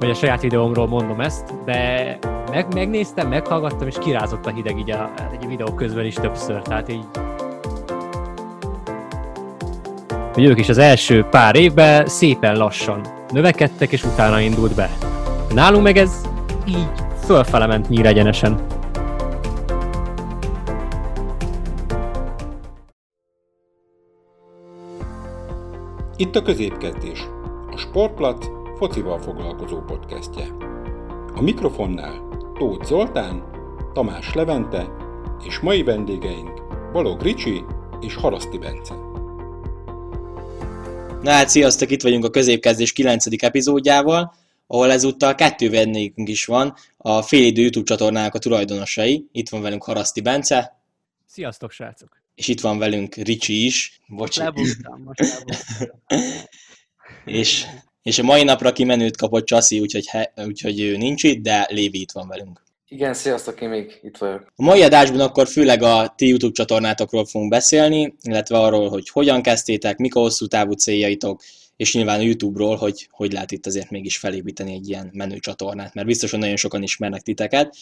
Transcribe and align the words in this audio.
hogy 0.00 0.10
a 0.10 0.14
saját 0.14 0.40
videómról 0.40 0.86
mondom 0.86 1.20
ezt, 1.20 1.64
de 1.64 2.18
meg, 2.50 2.74
megnéztem, 2.74 3.28
meghallgattam, 3.28 3.86
és 3.86 3.96
kirázott 4.00 4.46
a 4.46 4.50
hideg 4.50 4.78
így 4.78 4.90
a, 4.90 5.10
egy 5.32 5.46
videó 5.46 5.74
közben 5.74 6.04
is 6.04 6.14
többször, 6.14 6.62
tehát 6.62 6.88
így 6.88 7.04
hogy 10.32 10.44
ők 10.44 10.58
is 10.58 10.68
az 10.68 10.78
első 10.78 11.24
pár 11.30 11.56
évben 11.56 12.06
szépen 12.06 12.56
lassan 12.56 13.00
növekedtek, 13.32 13.92
és 13.92 14.04
utána 14.04 14.40
indult 14.40 14.74
be. 14.74 14.90
Nálunk 15.54 15.82
meg 15.82 15.96
ez 15.96 16.20
így 16.68 16.88
fölfele 17.24 17.66
ment 17.66 17.88
nyíregyenesen. 17.88 18.66
Itt 26.16 26.36
a 26.36 26.42
középkezdés, 26.42 27.20
a 27.70 27.76
Sportplat 27.76 28.59
focival 28.80 29.20
foglalkozó 29.20 29.80
podcastje. 29.80 30.46
A 31.34 31.40
mikrofonnál 31.40 32.28
Tóth 32.58 32.86
Zoltán, 32.86 33.44
Tamás 33.92 34.34
Levente 34.34 34.88
és 35.44 35.58
mai 35.58 35.82
vendégeink 35.82 36.62
Balog 36.92 37.22
Ricsi 37.22 37.64
és 38.00 38.14
Haraszti 38.14 38.58
Bence. 38.58 38.94
Na 41.22 41.30
hát 41.30 41.48
sziasztok, 41.48 41.90
itt 41.90 42.02
vagyunk 42.02 42.24
a 42.24 42.30
középkezdés 42.30 42.92
9. 42.92 43.42
epizódjával, 43.42 44.34
ahol 44.66 44.90
ezúttal 44.90 45.34
kettő 45.34 45.70
vendégünk 45.70 46.28
is 46.28 46.44
van, 46.44 46.74
a 46.96 47.22
Félidő 47.22 47.60
YouTube 47.60 47.86
csatornának 47.86 48.34
a 48.34 48.38
tulajdonosai. 48.38 49.26
Itt 49.32 49.48
van 49.48 49.62
velünk 49.62 49.84
Haraszti 49.84 50.20
Bence. 50.20 50.82
Sziasztok, 51.26 51.70
srácok! 51.70 52.22
És 52.34 52.48
itt 52.48 52.60
van 52.60 52.78
velünk 52.78 53.14
Ricsi 53.14 53.64
is. 53.64 54.00
Bocs. 54.06 54.36
Lebúztam, 54.36 55.02
most 55.02 55.20
lebúztam. 55.20 55.88
és, 57.40 57.66
és 58.02 58.18
a 58.18 58.22
mai 58.22 58.42
napra 58.42 58.72
kimenőt 58.72 59.16
kapott 59.16 59.44
Csaszi, 59.44 59.80
úgyhogy, 59.80 60.06
he, 60.06 60.32
úgyhogy 60.36 60.80
ő 60.80 60.96
nincs 60.96 61.22
itt, 61.22 61.42
de 61.42 61.66
Lévi 61.70 62.00
itt 62.00 62.12
van 62.12 62.28
velünk. 62.28 62.62
Igen, 62.88 63.14
sziasztok, 63.14 63.60
én 63.60 63.68
még 63.68 64.00
itt 64.02 64.16
vagyok. 64.16 64.52
A 64.56 64.62
mai 64.62 64.82
adásban 64.82 65.20
akkor 65.20 65.48
főleg 65.48 65.82
a 65.82 66.14
ti 66.16 66.28
YouTube 66.28 66.52
csatornátokról 66.52 67.26
fogunk 67.26 67.50
beszélni, 67.50 68.14
illetve 68.22 68.58
arról, 68.58 68.88
hogy 68.88 69.08
hogyan 69.08 69.42
kezdtétek, 69.42 69.96
mik 69.96 70.14
a 70.14 70.20
hosszú 70.20 70.46
távú 70.46 70.72
céljaitok, 70.72 71.42
és 71.76 71.94
nyilván 71.94 72.18
a 72.18 72.22
YouTube-ról, 72.22 72.76
hogy 72.76 73.08
hogy 73.10 73.32
lehet 73.32 73.50
itt 73.50 73.66
azért 73.66 73.90
mégis 73.90 74.18
felépíteni 74.18 74.72
egy 74.72 74.88
ilyen 74.88 75.10
menő 75.12 75.38
csatornát, 75.38 75.94
mert 75.94 76.06
biztos, 76.06 76.30
hogy 76.30 76.38
nagyon 76.40 76.56
sokan 76.56 76.82
ismernek 76.82 77.20
titeket. 77.20 77.76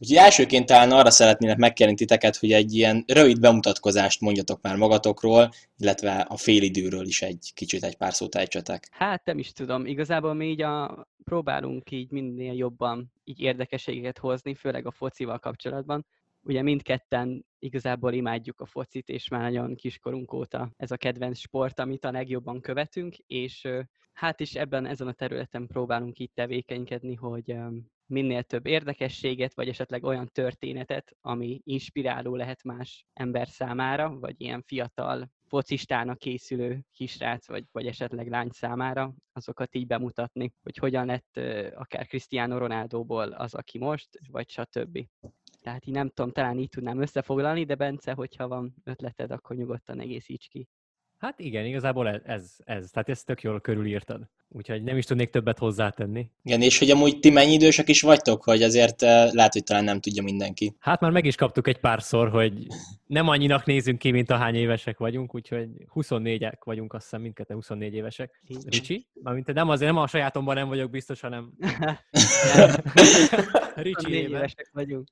Úgyhogy 0.00 0.16
elsőként 0.16 0.66
talán 0.66 0.90
arra 0.90 1.10
szeretnének 1.10 1.56
megkérni 1.56 1.94
titeket, 1.94 2.36
hogy 2.36 2.52
egy 2.52 2.74
ilyen 2.74 3.04
rövid 3.06 3.40
bemutatkozást 3.40 4.20
mondjatok 4.20 4.62
már 4.62 4.76
magatokról, 4.76 5.50
illetve 5.76 6.20
a 6.20 6.36
félidőről 6.36 7.06
is 7.06 7.22
egy 7.22 7.50
kicsit 7.54 7.84
egy 7.84 7.96
pár 7.96 8.14
szót 8.14 8.34
ejtsetek. 8.34 8.88
Hát 8.90 9.24
nem 9.24 9.38
is 9.38 9.52
tudom, 9.52 9.86
igazából 9.86 10.34
mi 10.34 10.48
így 10.48 10.62
a, 10.62 11.06
próbálunk 11.24 11.90
így 11.90 12.10
minél 12.10 12.52
jobban 12.52 13.12
így 13.24 13.40
érdekességeket 13.40 14.18
hozni, 14.18 14.54
főleg 14.54 14.86
a 14.86 14.90
focival 14.90 15.38
kapcsolatban. 15.38 16.06
Ugye 16.42 16.62
mindketten 16.62 17.46
igazából 17.58 18.12
imádjuk 18.12 18.60
a 18.60 18.66
focit, 18.66 19.08
és 19.08 19.28
már 19.28 19.40
nagyon 19.40 19.74
kiskorunk 19.74 20.32
óta 20.32 20.70
ez 20.76 20.90
a 20.90 20.96
kedvenc 20.96 21.38
sport, 21.38 21.78
amit 21.78 22.04
a 22.04 22.10
legjobban 22.10 22.60
követünk, 22.60 23.16
és 23.26 23.68
hát 24.12 24.40
is 24.40 24.54
ebben 24.54 24.86
ezen 24.86 25.06
a 25.06 25.12
területen 25.12 25.66
próbálunk 25.66 26.18
így 26.18 26.30
tevékenykedni, 26.34 27.14
hogy 27.14 27.56
minél 28.06 28.42
több 28.42 28.66
érdekességet, 28.66 29.54
vagy 29.54 29.68
esetleg 29.68 30.04
olyan 30.04 30.28
történetet, 30.32 31.16
ami 31.20 31.60
inspiráló 31.64 32.36
lehet 32.36 32.62
más 32.62 33.06
ember 33.12 33.48
számára, 33.48 34.18
vagy 34.18 34.34
ilyen 34.38 34.62
fiatal 34.62 35.30
focistának 35.46 36.18
készülő 36.18 36.80
kisrác, 36.92 37.48
vagy, 37.48 37.64
vagy 37.72 37.86
esetleg 37.86 38.28
lány 38.28 38.50
számára, 38.50 39.14
azokat 39.32 39.74
így 39.74 39.86
bemutatni, 39.86 40.52
hogy 40.62 40.76
hogyan 40.76 41.06
lett 41.06 41.36
akár 41.74 42.06
Cristiano 42.06 42.58
Ronaldoból 42.58 43.32
az, 43.32 43.54
aki 43.54 43.78
most, 43.78 44.08
vagy 44.28 44.50
stb. 44.50 45.06
Tehát 45.60 45.86
így 45.86 45.94
nem 45.94 46.08
tudom, 46.08 46.30
talán 46.30 46.58
így 46.58 46.68
tudnám 46.68 47.00
összefoglalni, 47.00 47.64
de 47.64 47.74
Bence, 47.74 48.12
hogyha 48.12 48.48
van 48.48 48.74
ötleted, 48.84 49.30
akkor 49.30 49.56
nyugodtan 49.56 50.00
egészíts 50.00 50.48
ki. 50.48 50.68
Hát 51.24 51.40
igen, 51.40 51.64
igazából 51.64 52.08
ez, 52.08 52.20
ez, 52.24 52.56
ez. 52.64 52.90
Tehát 52.90 53.08
ezt 53.08 53.26
tök 53.26 53.42
jól 53.42 53.60
körülírtad. 53.60 54.28
Úgyhogy 54.48 54.82
nem 54.82 54.96
is 54.96 55.04
tudnék 55.04 55.30
többet 55.30 55.58
hozzátenni. 55.58 56.30
Igen, 56.42 56.62
és 56.62 56.78
hogy 56.78 56.90
amúgy 56.90 57.20
ti 57.20 57.30
mennyi 57.30 57.52
idősek 57.52 57.88
is 57.88 58.02
vagytok, 58.02 58.42
hogy 58.42 58.62
azért 58.62 59.02
uh, 59.02 59.08
lehet, 59.32 59.52
hogy 59.52 59.62
talán 59.62 59.84
nem 59.84 60.00
tudja 60.00 60.22
mindenki. 60.22 60.76
Hát 60.78 61.00
már 61.00 61.10
meg 61.10 61.24
is 61.24 61.36
kaptuk 61.36 61.68
egy 61.68 61.78
párszor, 61.78 62.28
hogy 62.28 62.66
nem 63.06 63.28
annyinak 63.28 63.64
nézünk 63.64 63.98
ki, 63.98 64.10
mint 64.10 64.30
a 64.30 64.36
hány 64.36 64.54
évesek 64.54 64.98
vagyunk, 64.98 65.34
úgyhogy 65.34 65.68
24-ek 65.94 66.58
vagyunk, 66.64 66.92
azt 66.92 67.02
hiszem 67.02 67.20
mindketten 67.20 67.56
24 67.56 67.94
évesek. 67.94 68.42
Ricsi? 68.66 69.06
Mármint 69.22 69.52
nem 69.52 69.68
azért, 69.68 69.92
nem 69.92 70.02
a 70.02 70.06
sajátomban 70.06 70.54
nem 70.54 70.68
vagyok 70.68 70.90
biztos, 70.90 71.20
hanem... 71.20 71.52
Ricsi 73.74 74.12
évesek 74.12 74.70
vagyunk. 74.72 75.08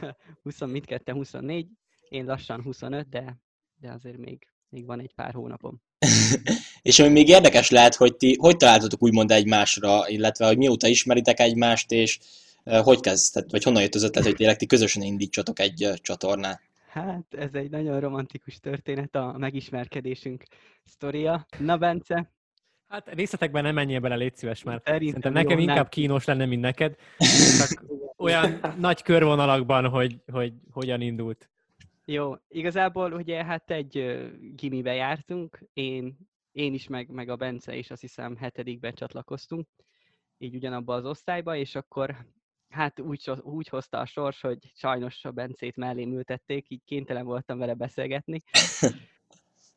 20, 0.42 0.60
mindketten 0.60 1.14
24, 1.14 1.66
én 2.08 2.24
lassan 2.24 2.62
25, 2.62 3.08
de, 3.08 3.36
de 3.76 3.90
azért 3.90 4.18
még 4.18 4.48
még 4.70 4.86
van 4.86 5.00
egy 5.00 5.12
pár 5.14 5.32
hónapom. 5.32 5.82
és 6.82 6.98
ami 6.98 7.08
még 7.08 7.28
érdekes 7.28 7.70
lehet, 7.70 7.94
hogy 7.94 8.16
ti 8.16 8.36
hogy 8.40 8.56
találtatok 8.56 9.02
úgymond 9.02 9.30
egymásra, 9.30 10.08
illetve 10.08 10.46
hogy 10.46 10.56
mióta 10.56 10.86
ismeritek 10.86 11.40
egymást, 11.40 11.92
és 11.92 12.18
hogy 12.64 13.00
kezdted, 13.00 13.50
vagy 13.50 13.62
honnan 13.62 13.82
jött 13.82 13.94
az 13.94 14.02
ötlet, 14.02 14.24
hogy 14.24 14.34
tényleg 14.34 14.56
ti 14.56 14.66
közösen 14.66 15.02
indítsatok 15.02 15.58
egy 15.58 15.90
csatornát? 15.94 16.60
Hát 16.88 17.24
ez 17.30 17.50
egy 17.52 17.70
nagyon 17.70 18.00
romantikus 18.00 18.58
történet, 18.60 19.14
a 19.14 19.34
megismerkedésünk 19.38 20.44
sztoria. 20.84 21.46
Na, 21.58 21.76
Bence, 21.76 22.30
Hát 22.90 23.08
részletekben 23.12 23.62
nem 23.62 23.74
menjél 23.74 24.00
bele, 24.00 24.14
légy 24.14 24.36
szíves, 24.36 24.62
mert 24.62 24.84
szerintem, 24.84 25.06
szerintem 25.06 25.32
nekem 25.32 25.56
jó, 25.56 25.62
inkább 25.62 25.76
nem. 25.76 25.88
kínos 25.88 26.24
lenne, 26.24 26.44
mint 26.44 26.60
neked. 26.60 26.96
Csak 27.60 27.84
olyan 28.16 28.60
nagy 28.78 29.02
körvonalakban, 29.02 29.88
hogy, 29.88 30.16
hogy 30.32 30.52
hogyan 30.70 31.00
indult. 31.00 31.48
Jó, 32.10 32.34
igazából 32.48 33.12
ugye 33.12 33.44
hát 33.44 33.70
egy 33.70 34.20
gimibe 34.54 34.94
jártunk, 34.94 35.64
én, 35.72 36.16
én 36.52 36.74
is, 36.74 36.88
meg, 36.88 37.08
meg 37.08 37.28
a 37.28 37.36
Bence 37.36 37.76
is 37.76 37.90
azt 37.90 38.00
hiszem 38.00 38.36
hetedikbe 38.36 38.90
csatlakoztunk, 38.90 39.68
így 40.38 40.54
ugyanabba 40.54 40.94
az 40.94 41.04
osztályba, 41.04 41.56
és 41.56 41.74
akkor 41.74 42.26
hát 42.68 43.00
úgy, 43.00 43.30
úgy 43.42 43.68
hozta 43.68 43.98
a 43.98 44.06
sors, 44.06 44.40
hogy 44.40 44.58
sajnos 44.74 45.24
a 45.24 45.30
Bencét 45.30 45.76
mellé 45.76 46.04
ültették, 46.04 46.70
így 46.70 46.84
kénytelen 46.84 47.24
voltam 47.24 47.58
vele 47.58 47.74
beszélgetni. 47.74 48.42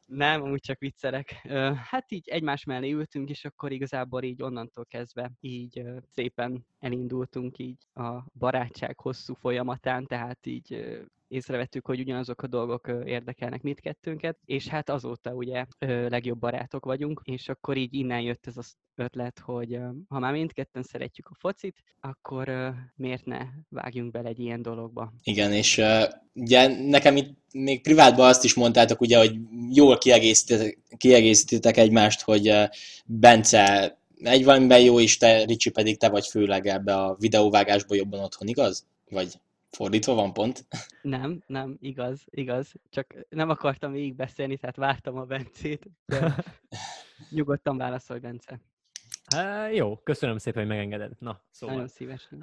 Nem, 0.05 0.41
úgy 0.41 0.61
csak 0.61 0.79
viccelek. 0.79 1.31
Hát 1.75 2.11
így 2.11 2.29
egymás 2.29 2.63
mellé 2.63 2.91
ültünk, 2.91 3.29
és 3.29 3.45
akkor 3.45 3.71
igazából 3.71 4.23
így 4.23 4.41
onnantól 4.41 4.85
kezdve 4.85 5.31
így 5.39 5.83
szépen 6.11 6.65
elindultunk 6.79 7.57
így 7.57 7.87
a 7.93 8.23
barátság 8.33 8.99
hosszú 8.99 9.33
folyamatán, 9.33 10.05
tehát 10.05 10.45
így 10.45 10.95
észrevettük, 11.33 11.85
hogy 11.85 11.99
ugyanazok 11.99 12.41
a 12.41 12.47
dolgok 12.47 12.91
érdekelnek 13.05 13.61
mindkettőnket, 13.61 14.37
és 14.45 14.67
hát 14.67 14.89
azóta 14.89 15.33
ugye 15.33 15.65
legjobb 16.07 16.39
barátok 16.39 16.85
vagyunk, 16.85 17.21
és 17.23 17.49
akkor 17.49 17.77
így 17.77 17.93
innen 17.93 18.21
jött 18.21 18.47
ez 18.47 18.57
az 18.57 18.75
ötlet, 18.95 19.39
hogy 19.39 19.79
ha 20.07 20.19
már 20.19 20.33
mindketten 20.33 20.83
szeretjük 20.83 21.27
a 21.27 21.35
focit, 21.39 21.83
akkor 21.99 22.73
miért 22.95 23.25
ne 23.25 23.39
vágjunk 23.69 24.11
bele 24.11 24.29
egy 24.29 24.39
ilyen 24.39 24.61
dologba. 24.61 25.13
Igen, 25.23 25.53
és 25.53 25.81
ugye 26.33 26.67
nekem 26.87 27.15
itt 27.15 27.37
még 27.51 27.81
privátban 27.81 28.27
azt 28.27 28.43
is 28.43 28.53
mondtátok, 28.53 29.01
ugye, 29.01 29.17
hogy 29.17 29.35
jól 29.69 29.97
kiegészítitek, 30.97 31.77
egymást, 31.77 32.21
hogy 32.21 32.51
Bence 33.05 33.97
egy 34.23 34.43
valamiben 34.43 34.81
jó, 34.81 34.99
és 34.99 35.17
te, 35.17 35.43
Ricsi 35.43 35.69
pedig 35.69 35.97
te 35.97 36.09
vagy 36.09 36.27
főleg 36.27 36.67
ebbe 36.67 36.95
a 36.95 37.15
videóvágásból 37.19 37.97
jobban 37.97 38.19
otthon, 38.19 38.47
igaz? 38.47 38.85
Vagy 39.09 39.39
Fordítva 39.75 40.13
van 40.13 40.33
pont? 40.33 40.65
Nem, 41.01 41.43
nem, 41.47 41.77
igaz, 41.79 42.25
igaz. 42.29 42.73
Csak 42.89 43.15
nem 43.29 43.49
akartam 43.49 43.91
végig 43.91 44.15
beszélni, 44.15 44.57
tehát 44.57 44.75
vártam 44.75 45.17
a 45.17 45.25
Bencét, 45.25 45.89
de 46.05 46.35
nyugodtan 47.29 47.77
válaszolj, 47.77 48.19
Bence. 48.19 48.59
Há, 49.35 49.69
jó, 49.69 49.97
köszönöm 49.97 50.37
szépen, 50.37 50.61
hogy 50.61 50.71
megengeded. 50.71 51.11
Na, 51.19 51.41
szóval. 51.51 51.75
Nagyon 51.75 51.89
szívesen. 51.89 52.39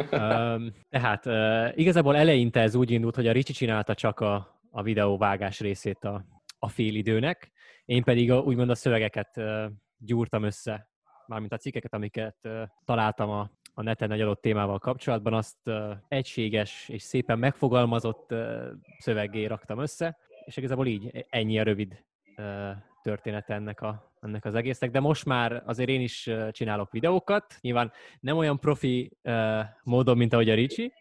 tehát 0.90 1.26
uh, 1.26 1.78
igazából 1.78 2.16
eleinte 2.16 2.60
ez 2.60 2.74
úgy 2.74 2.90
indult, 2.90 3.14
hogy 3.14 3.26
a 3.26 3.32
Ricsi 3.32 3.52
csinálta 3.52 3.94
csak 3.94 4.20
a, 4.20 4.60
a 4.70 4.82
videóvágás 4.82 5.60
részét 5.60 6.04
a, 6.04 6.24
a 6.58 6.72
időnek, 6.76 7.52
én 7.84 8.02
pedig 8.02 8.30
a, 8.30 8.38
úgymond 8.40 8.70
a 8.70 8.74
szövegeket 8.74 9.36
uh, 9.36 9.64
gyúrtam 9.98 10.42
össze, 10.42 10.88
mármint 11.26 11.52
a 11.52 11.56
cikkeket, 11.56 11.94
amiket 11.94 12.38
uh, 12.42 12.62
találtam 12.84 13.30
a 13.30 13.50
a 13.78 13.82
neten 13.82 14.12
egy 14.12 14.20
adott 14.20 14.40
témával 14.40 14.78
kapcsolatban, 14.78 15.34
azt 15.34 15.70
egységes 16.08 16.88
és 16.88 17.02
szépen 17.02 17.38
megfogalmazott 17.38 18.34
szöveggé 18.98 19.44
raktam 19.44 19.78
össze, 19.78 20.18
és 20.44 20.56
igazából 20.56 20.86
így 20.86 21.26
ennyi 21.28 21.58
a 21.58 21.62
rövid 21.62 22.04
uh, 22.36 22.70
történet 23.02 23.50
ennek, 23.50 23.80
a, 23.80 24.12
ennek 24.20 24.44
az 24.44 24.54
egésznek, 24.54 24.90
de 24.90 25.00
most 25.00 25.24
már 25.24 25.62
azért 25.66 25.88
én 25.88 26.00
is 26.00 26.30
csinálok 26.50 26.90
videókat, 26.90 27.58
nyilván 27.60 27.92
nem 28.20 28.36
olyan 28.36 28.58
profi 28.58 29.18
módon, 29.82 30.16
mint 30.16 30.32
ahogy 30.32 30.50
a 30.50 30.54
Ricsi, 30.54 30.92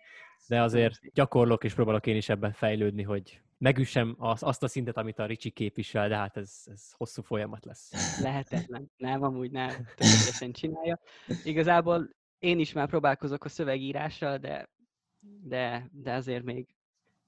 de 0.47 0.61
azért 0.61 1.13
gyakorlok 1.13 1.63
és 1.63 1.73
próbálok 1.73 2.07
én 2.07 2.15
is 2.15 2.29
ebben 2.29 2.51
fejlődni, 2.51 3.03
hogy 3.03 3.41
megüssem 3.57 4.15
az, 4.19 4.43
azt 4.43 4.63
a 4.63 4.67
szintet, 4.67 4.97
amit 4.97 5.19
a 5.19 5.25
Ricsi 5.25 5.49
képvisel, 5.49 6.07
de 6.09 6.15
hát 6.15 6.37
ez, 6.37 6.61
ez 6.65 6.91
hosszú 6.97 7.21
folyamat 7.21 7.65
lesz. 7.65 8.19
Lehetetlen. 8.21 8.91
Nem, 8.97 9.23
amúgy 9.23 9.51
nem. 9.51 9.69
Tökéletesen 9.69 10.51
csinálja. 10.51 10.99
Igazából 11.43 12.15
én 12.39 12.59
is 12.59 12.73
már 12.73 12.87
próbálkozok 12.87 13.43
a 13.43 13.49
szövegírással, 13.49 14.37
de, 14.37 14.69
de, 15.41 15.89
de 15.91 16.13
azért 16.13 16.43
még 16.43 16.67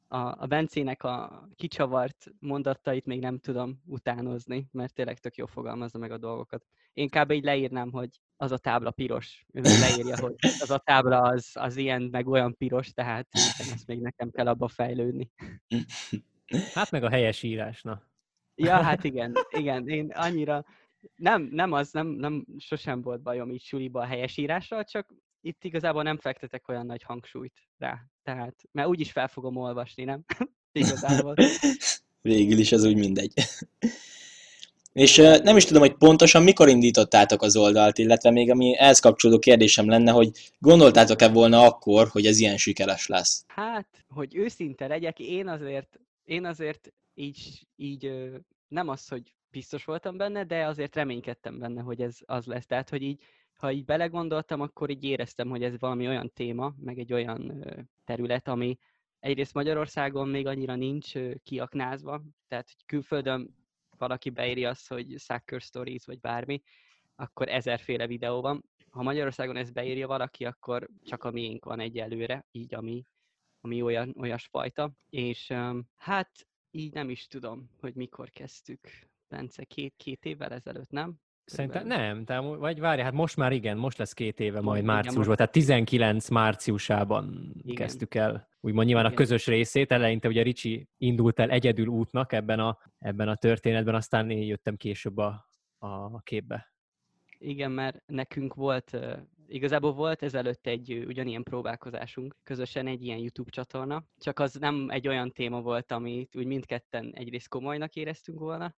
a, 0.08 0.18
a 0.18 0.46
Bencének 0.46 1.04
a 1.04 1.48
kicsavart 1.56 2.32
mondatait 2.40 3.06
még 3.06 3.20
nem 3.20 3.40
tudom 3.40 3.82
utánozni, 3.86 4.68
mert 4.72 4.94
tényleg 4.94 5.20
tök 5.20 5.36
jó 5.36 5.46
fogalmazza 5.46 5.98
meg 5.98 6.12
a 6.12 6.18
dolgokat. 6.18 6.66
Én 6.94 7.10
kb. 7.10 7.32
így 7.32 7.44
leírnám, 7.44 7.92
hogy 7.92 8.10
az 8.38 8.52
a 8.52 8.58
tábla 8.58 8.92
piros. 8.92 9.46
Ő 9.54 9.62
leírja, 9.62 10.20
hogy 10.20 10.36
az 10.40 10.70
a 10.70 10.78
tábla 10.78 11.22
az, 11.22 11.50
az 11.54 11.76
ilyen, 11.76 12.02
meg 12.02 12.28
olyan 12.28 12.58
piros, 12.58 12.94
tehát 12.94 13.28
ezt 13.58 13.88
még 13.88 14.00
nekem 14.00 14.30
kell 14.30 14.48
abba 14.48 14.68
fejlődni. 14.68 15.32
Hát 16.74 16.92
meg 16.92 17.04
a 17.04 17.10
helyes 17.10 17.44
írás, 17.44 17.82
na. 17.82 18.04
Ja, 18.56 18.82
hát 18.82 19.04
igen, 19.04 19.34
igen. 19.50 19.88
Én 19.88 20.12
annyira, 20.12 20.66
nem, 21.16 21.50
nem 21.52 21.72
az, 21.72 21.92
nem, 21.92 22.08
nem 22.08 22.46
sosem 22.58 23.02
volt 23.02 23.22
bajom 23.22 23.52
így 23.52 23.64
suliba 23.64 24.00
a 24.00 24.06
helyesírással, 24.06 24.84
csak 24.84 25.14
itt 25.42 25.64
igazából 25.64 26.04
nem 26.04 26.18
fektetek 26.18 26.68
olyan 26.68 26.86
nagy 26.86 27.04
hangsúlyt 27.04 27.54
rá. 27.78 28.06
Tehát, 28.24 28.56
mert 28.72 28.88
úgyis 28.88 29.12
fel 29.12 29.28
fogom 29.28 29.56
olvasni, 29.56 30.04
nem? 30.04 30.26
igazából. 30.72 31.36
Végül 32.22 32.60
is 32.60 32.72
ez 32.72 32.86
úgy 32.86 32.98
mindegy. 32.98 33.34
És 34.94 35.16
nem 35.44 35.58
is 35.58 35.66
tudom, 35.66 35.82
hogy 35.82 35.94
pontosan 35.94 36.44
mikor 36.44 36.70
indítottátok 36.70 37.42
az 37.42 37.56
oldalt, 37.56 37.98
illetve 37.98 38.32
még 38.32 38.52
ami 38.52 38.78
ehhez 38.78 39.00
kapcsolódó 39.00 39.40
kérdésem 39.40 39.90
lenne, 39.90 40.12
hogy 40.12 40.32
gondoltátok-e 40.60 41.30
volna 41.30 41.62
akkor, 41.62 42.08
hogy 42.08 42.26
ez 42.26 42.40
ilyen 42.40 42.58
sikeres 42.58 43.08
lesz? 43.08 43.44
Hát, 43.48 44.06
hogy 44.08 44.36
őszinte 44.36 44.88
legyek, 44.88 45.20
én 45.20 45.48
azért, 45.48 46.00
én 46.24 46.46
azért 46.46 46.94
így, 47.14 47.68
így 47.76 48.12
nem 48.68 48.88
az, 48.88 49.08
hogy 49.08 49.34
biztos 49.52 49.86
voltam 49.86 50.18
benne, 50.18 50.44
de 50.44 50.66
azért 50.66 50.96
reménykedtem 50.96 51.60
benne, 51.60 51.82
hogy 51.82 52.02
ez 52.02 52.18
az 52.26 52.46
lesz. 52.46 52.66
Tehát, 52.66 52.90
hogy 52.90 53.02
így, 53.02 53.24
ha 53.54 53.72
így 53.72 53.86
belegondoltam, 53.86 54.62
akkor 54.62 54.90
így 54.90 55.04
éreztem, 55.04 55.50
hogy 55.50 55.64
ez 55.64 55.80
valami 55.80 56.08
olyan 56.08 56.32
téma, 56.34 56.74
meg 56.80 57.00
egy 57.00 57.14
olyan 57.14 57.66
terület, 58.06 58.48
ami 58.48 58.78
egyrészt 59.20 59.54
Magyarországon 59.54 60.28
még 60.28 60.48
annyira 60.48 60.76
nincs 60.76 61.12
kiaknázva, 61.44 62.22
tehát 62.48 62.66
hogy 62.66 62.86
külföldön 62.86 63.56
valaki 63.98 64.30
beíri 64.30 64.66
azt, 64.66 64.88
hogy 64.88 65.16
Sucker 65.18 65.62
Stories, 65.62 66.06
vagy 66.06 66.20
bármi, 66.20 66.62
akkor 67.16 67.50
ezerféle 67.50 68.08
videó 68.08 68.42
van. 68.42 68.64
Ha 68.90 69.04
Magyarországon 69.04 69.56
ezt 69.56 69.74
beírja 69.74 70.08
valaki, 70.08 70.46
akkor 70.46 70.90
csak 71.04 71.24
a 71.24 71.32
miénk 71.32 71.66
van 71.66 71.80
egyelőre, 71.80 72.46
így 72.52 72.74
ami, 72.74 73.04
ami 73.62 73.82
olyan, 73.82 74.16
olyasfajta. 74.18 74.92
És 75.10 75.54
hát 75.96 76.48
így 76.72 76.94
nem 76.94 77.10
is 77.10 77.28
tudom, 77.28 77.70
hogy 77.80 77.94
mikor 77.96 78.30
kezdtük. 78.30 79.09
Bence, 79.30 79.64
két, 79.64 79.94
két 79.98 80.26
évvel 80.26 80.52
ezelőtt, 80.52 80.90
nem? 80.90 81.16
Szerintem 81.50 81.88
nem, 81.88 82.26
tehát, 82.26 82.44
vagy 82.44 82.80
várj, 82.80 83.02
hát 83.02 83.14
most 83.14 83.38
már 83.38 83.52
igen, 83.52 83.78
most 83.78 83.98
lesz 83.98 84.14
két 84.14 84.40
éve 84.40 84.62
majd 84.62 84.84
igen, 84.84 84.96
márciusban, 84.96 85.36
tehát 85.36 85.52
19 85.52 86.30
márciusában 86.30 87.52
igen. 87.62 87.76
kezdtük 87.76 88.16
el, 88.16 88.48
úgymond 88.60 88.86
nyilván 88.86 89.06
igen. 89.06 89.16
a 89.18 89.22
közös 89.22 89.48
részét, 89.48 89.92
eleinte 89.92 90.28
ugye 90.28 90.42
Ricsi 90.42 90.88
indult 90.98 91.40
el 91.40 91.50
egyedül 91.50 91.88
útnak 91.88 92.34
ebben 92.34 92.60
a, 92.60 92.78
ebben 93.00 93.28
a 93.28 93.36
történetben, 93.36 93.96
aztán 93.96 94.30
én 94.30 94.44
jöttem 94.44 94.76
később 94.76 95.18
a, 95.18 95.46
a 95.78 96.22
képbe. 96.22 96.74
Igen, 97.38 97.72
mert 97.72 98.02
nekünk 98.06 98.54
volt, 98.54 98.98
igazából 99.48 99.94
volt 99.94 100.24
ezelőtt 100.24 100.68
egy 100.68 101.04
ugyanilyen 101.08 101.44
próbálkozásunk, 101.44 102.36
közösen 102.44 102.88
egy 102.88 103.04
ilyen 103.04 103.18
YouTube 103.20 103.50
csatorna, 103.50 104.04
csak 104.18 104.40
az 104.40 104.54
nem 104.54 104.90
egy 104.90 105.08
olyan 105.08 105.32
téma 105.32 105.62
volt, 105.62 105.92
amit 105.92 106.36
úgy 106.36 106.46
mindketten 106.46 107.12
egyrészt 107.14 107.48
komolynak 107.48 107.96
éreztünk 107.96 108.40
volna, 108.40 108.76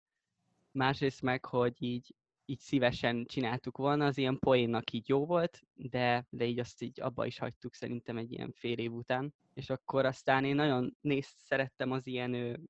másrészt 0.71 1.21
meg, 1.21 1.45
hogy 1.45 1.75
így 1.77 2.15
így 2.51 2.59
szívesen 2.59 3.25
csináltuk 3.25 3.77
volna, 3.77 4.05
az 4.05 4.17
ilyen 4.17 4.39
poénnak 4.39 4.91
így 4.91 5.09
jó 5.09 5.25
volt, 5.25 5.61
de, 5.73 6.25
de 6.29 6.45
így 6.45 6.59
azt 6.59 6.81
így 6.81 7.01
abba 7.01 7.25
is 7.25 7.37
hagytuk 7.37 7.73
szerintem 7.73 8.17
egy 8.17 8.31
ilyen 8.31 8.51
fél 8.51 8.77
év 8.77 8.93
után. 8.93 9.33
És 9.53 9.69
akkor 9.69 10.05
aztán 10.05 10.45
én 10.45 10.55
nagyon 10.55 10.97
néz, 11.01 11.27
szerettem 11.37 11.91
az 11.91 12.07
ilyen, 12.07 12.61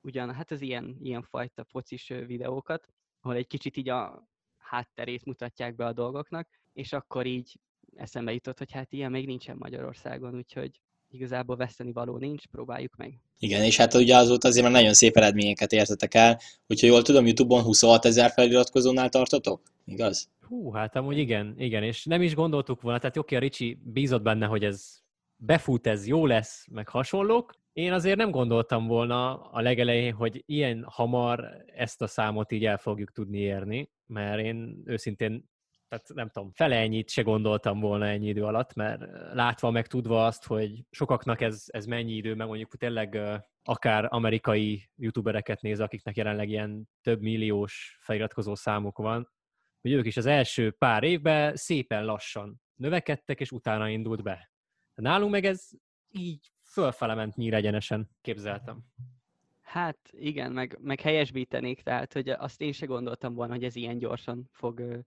ugyan, 0.00 0.34
hát 0.34 0.50
az 0.50 0.60
ilyen, 0.60 0.96
ilyen 1.00 1.22
fajta 1.22 1.64
focis 1.64 2.08
videókat, 2.08 2.88
ahol 3.20 3.36
egy 3.36 3.46
kicsit 3.46 3.76
így 3.76 3.88
a 3.88 4.28
hátterét 4.56 5.24
mutatják 5.24 5.74
be 5.74 5.86
a 5.86 5.92
dolgoknak, 5.92 6.48
és 6.72 6.92
akkor 6.92 7.26
így 7.26 7.60
eszembe 7.96 8.32
jutott, 8.32 8.58
hogy 8.58 8.72
hát 8.72 8.92
ilyen 8.92 9.10
még 9.10 9.26
nincsen 9.26 9.56
Magyarországon, 9.56 10.34
úgyhogy 10.34 10.80
igazából 11.14 11.56
veszteni 11.56 11.92
való 11.92 12.16
nincs, 12.16 12.46
próbáljuk 12.46 12.96
meg. 12.96 13.20
Igen, 13.38 13.62
és 13.62 13.76
hát 13.76 13.94
ugye 13.94 14.16
azóta 14.16 14.48
azért 14.48 14.64
már 14.64 14.74
nagyon 14.74 14.92
szép 14.92 15.16
eredményeket 15.16 15.72
értetek 15.72 16.14
el, 16.14 16.38
úgyhogy 16.66 16.88
jól 16.88 17.02
tudom, 17.02 17.26
Youtube-on 17.26 17.62
26 17.62 18.04
ezer 18.04 18.30
feliratkozónál 18.30 19.08
tartotok, 19.08 19.62
igaz? 19.84 20.28
Hú, 20.40 20.70
hát 20.70 20.96
amúgy 20.96 21.18
igen, 21.18 21.54
igen, 21.58 21.82
és 21.82 22.04
nem 22.04 22.22
is 22.22 22.34
gondoltuk 22.34 22.80
volna, 22.80 22.98
tehát 22.98 23.16
oké, 23.16 23.36
a 23.36 23.38
Ricsi 23.38 23.78
bízott 23.82 24.22
benne, 24.22 24.46
hogy 24.46 24.64
ez 24.64 25.02
befut, 25.36 25.86
ez 25.86 26.06
jó 26.06 26.26
lesz, 26.26 26.66
meg 26.70 26.88
hasonlók. 26.88 27.52
Én 27.72 27.92
azért 27.92 28.16
nem 28.16 28.30
gondoltam 28.30 28.86
volna 28.86 29.42
a 29.42 29.60
legelején, 29.60 30.12
hogy 30.12 30.42
ilyen 30.46 30.84
hamar 30.88 31.64
ezt 31.74 32.02
a 32.02 32.06
számot 32.06 32.52
így 32.52 32.64
el 32.64 32.78
fogjuk 32.78 33.12
tudni 33.12 33.38
érni, 33.38 33.90
mert 34.06 34.42
én 34.42 34.82
őszintén 34.84 35.48
tehát 35.98 36.14
nem 36.14 36.28
tudom, 36.28 36.50
fele 36.52 36.76
ennyit 36.76 37.10
se 37.10 37.22
gondoltam 37.22 37.80
volna 37.80 38.06
ennyi 38.06 38.28
idő 38.28 38.44
alatt, 38.44 38.74
mert 38.74 39.02
látva 39.32 39.70
meg 39.70 39.86
tudva 39.86 40.26
azt, 40.26 40.44
hogy 40.44 40.84
sokaknak 40.90 41.40
ez, 41.40 41.64
ez 41.66 41.86
mennyi 41.86 42.12
idő, 42.12 42.34
meg 42.34 42.46
mondjuk 42.46 42.76
tényleg 42.76 43.18
akár 43.62 44.06
amerikai 44.08 44.90
youtubereket 44.96 45.60
néz, 45.60 45.80
akiknek 45.80 46.16
jelenleg 46.16 46.48
ilyen 46.48 46.88
több 47.02 47.20
milliós 47.20 47.98
feliratkozó 48.00 48.54
számuk 48.54 48.98
van, 48.98 49.32
hogy 49.80 49.92
ők 49.92 50.06
is 50.06 50.16
az 50.16 50.26
első 50.26 50.70
pár 50.70 51.02
évben 51.02 51.56
szépen 51.56 52.04
lassan 52.04 52.60
növekedtek, 52.74 53.40
és 53.40 53.52
utána 53.52 53.88
indult 53.88 54.22
be. 54.22 54.52
Nálunk 54.94 55.30
meg 55.30 55.44
ez 55.44 55.68
így 56.10 56.52
fölfele 56.62 57.14
ment 57.14 57.36
nyíregyenesen, 57.36 58.10
képzeltem. 58.20 58.84
Hát 59.62 59.98
igen, 60.10 60.52
meg, 60.52 60.78
meg 60.80 61.00
helyesbítenék, 61.00 61.82
tehát 61.82 62.12
hogy 62.12 62.28
azt 62.28 62.60
én 62.60 62.72
se 62.72 62.86
gondoltam 62.86 63.34
volna, 63.34 63.52
hogy 63.52 63.64
ez 63.64 63.76
ilyen 63.76 63.98
gyorsan 63.98 64.48
fog 64.52 65.04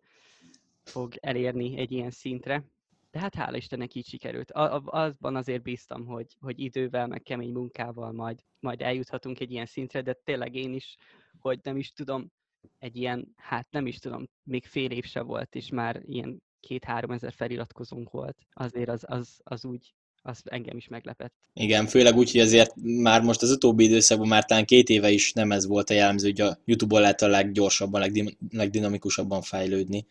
fog 0.88 1.14
elérni 1.20 1.78
egy 1.78 1.92
ilyen 1.92 2.12
szintre. 2.12 2.64
De 3.12 3.20
hát 3.20 3.36
hála 3.36 3.58
Istennek 3.58 3.96
így 3.96 4.08
sikerült. 4.08 4.52
A, 4.52 4.82
azban 4.86 5.36
azért 5.36 5.62
bíztam, 5.62 6.06
hogy, 6.06 6.36
hogy 6.40 6.60
idővel, 6.60 7.08
meg 7.08 7.22
kemény 7.22 7.52
munkával 7.52 8.12
majd, 8.12 8.40
majd 8.60 8.82
eljuthatunk 8.82 9.40
egy 9.40 9.52
ilyen 9.52 9.66
szintre, 9.66 10.02
de 10.02 10.14
tényleg 10.24 10.56
én 10.56 10.74
is, 10.74 10.96
hogy 11.40 11.60
nem 11.64 11.78
is 11.78 11.92
tudom, 11.92 12.32
egy 12.80 12.96
ilyen, 12.96 13.34
hát 13.36 13.68
nem 13.72 13.88
is 13.88 14.00
tudom, 14.00 14.30
még 14.44 14.66
fél 14.66 14.92
év 14.92 15.06
se 15.06 15.22
volt, 15.22 15.56
és 15.56 15.70
már 15.70 16.02
ilyen 16.06 16.42
két-három 16.60 17.12
ezer 17.12 17.34
feliratkozónk 17.34 18.10
volt. 18.10 18.38
Azért 18.54 18.90
az, 18.90 19.04
az, 19.08 19.40
az 19.44 19.66
úgy, 19.66 19.94
az 20.22 20.42
engem 20.44 20.78
is 20.78 20.88
meglepett. 20.88 21.34
Igen, 21.54 21.88
főleg 21.88 22.16
úgy, 22.16 22.32
hogy 22.32 22.42
azért 22.42 22.74
már 22.76 23.22
most 23.22 23.42
az 23.42 23.52
utóbbi 23.52 23.84
időszakban 23.84 24.28
már 24.28 24.46
talán 24.46 24.66
két 24.66 24.90
éve 24.90 25.10
is 25.12 25.34
nem 25.34 25.52
ez 25.52 25.68
volt 25.68 25.90
a 25.90 25.94
jellemző, 25.94 26.28
hogy 26.28 26.42
a 26.42 26.58
YouTube-on 26.66 27.02
lehet 27.02 27.22
a 27.22 27.28
leggyorsabban, 27.28 28.12
legdinamikusabban 28.50 29.42
fejlődni. 29.42 30.06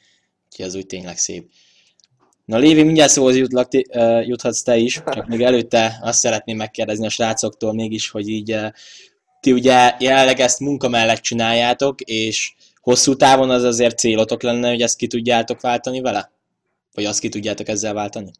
Úgyhogy 0.50 0.66
az 0.66 0.74
úgy 0.74 0.86
tényleg 0.86 1.18
szép. 1.18 1.50
Na 2.44 2.58
Lévi, 2.58 2.82
mindjárt 2.82 3.10
szóhoz 3.10 3.36
jutlak, 3.36 3.68
juthatsz 4.26 4.62
te 4.62 4.76
is, 4.76 4.94
csak 4.94 5.26
még 5.26 5.42
előtte 5.42 5.98
azt 6.02 6.18
szeretném 6.18 6.56
megkérdezni 6.56 7.06
a 7.06 7.10
srácoktól 7.10 7.72
mégis, 7.72 8.10
hogy 8.10 8.28
így 8.28 8.58
ti 9.40 9.52
ugye 9.52 9.94
jelenleg 9.98 10.40
ezt 10.40 10.60
munka 10.60 10.88
mellett 10.88 11.20
csináljátok, 11.20 12.00
és 12.00 12.54
hosszú 12.80 13.14
távon 13.14 13.50
az 13.50 13.62
azért 13.62 13.98
célotok 13.98 14.42
lenne, 14.42 14.68
hogy 14.68 14.82
ezt 14.82 14.96
ki 14.96 15.06
tudjátok 15.06 15.60
váltani 15.60 16.00
vele? 16.00 16.30
Vagy 16.94 17.04
azt 17.04 17.20
ki 17.20 17.28
tudjátok 17.28 17.68
ezzel 17.68 17.94
váltani? 17.94 18.30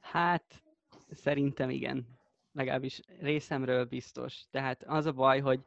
Hát, 0.00 0.42
szerintem 1.22 1.70
igen. 1.70 2.06
Legalábbis 2.52 3.00
részemről 3.20 3.84
biztos. 3.84 4.34
Tehát 4.50 4.84
az 4.86 5.06
a 5.06 5.12
baj, 5.12 5.40
hogy, 5.40 5.60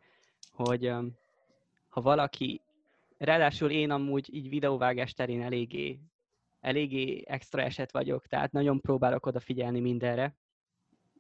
hogy 0.52 0.92
ha 1.90 2.02
valaki 2.02 2.62
Ráadásul 3.24 3.70
én 3.70 3.92
amúgy 3.92 4.34
így 4.34 4.50
videóvágás 4.50 5.14
terén 5.14 5.42
eléggé, 5.42 6.00
eléggé 6.60 7.24
extra 7.26 7.62
eset 7.62 7.92
vagyok, 7.92 8.28
tehát 8.28 8.52
nagyon 8.52 8.80
próbálok 8.80 9.26
odafigyelni 9.26 9.80
mindenre. 9.80 10.36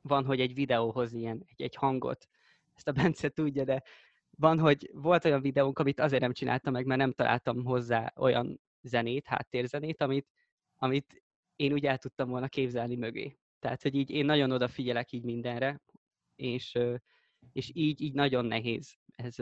Van, 0.02 0.26
hogy 0.26 0.40
egy 0.40 0.54
videóhoz 0.54 1.14
ilyen, 1.14 1.44
egy, 1.48 1.62
egy 1.62 1.76
hangot, 1.76 2.28
ezt 2.74 2.88
a 2.88 2.92
Bence 3.02 3.30
tudja, 3.30 3.64
de 3.64 3.84
van, 4.30 4.60
hogy 4.60 4.90
volt 4.94 5.26
olyan 5.26 5.42
videónk, 5.42 5.80
amit 5.80 6.00
azért 6.00 6.22
nem 6.22 6.34
csináltam 6.34 6.74
meg, 6.74 6.86
mert 6.86 7.00
nem 7.00 7.12
találtam 7.12 7.64
hozzá 7.64 8.14
olyan 8.16 8.62
zenét, 8.82 9.28
háttérzenét, 9.28 10.02
amit, 10.02 10.28
amit 10.76 11.24
én 11.56 11.74
úgy 11.74 11.86
el 11.86 11.98
tudtam 11.98 12.30
volna 12.30 12.48
képzelni 12.48 12.96
mögé. 12.96 13.38
Tehát, 13.60 13.82
hogy 13.82 13.96
így 13.96 14.10
én 14.10 14.26
nagyon 14.26 14.52
odafigyelek 14.52 15.12
így 15.12 15.24
mindenre, 15.24 15.82
és, 16.36 16.80
és 17.52 17.72
így, 17.74 18.02
így 18.02 18.14
nagyon 18.14 18.46
nehéz 18.46 18.98
ez 19.16 19.36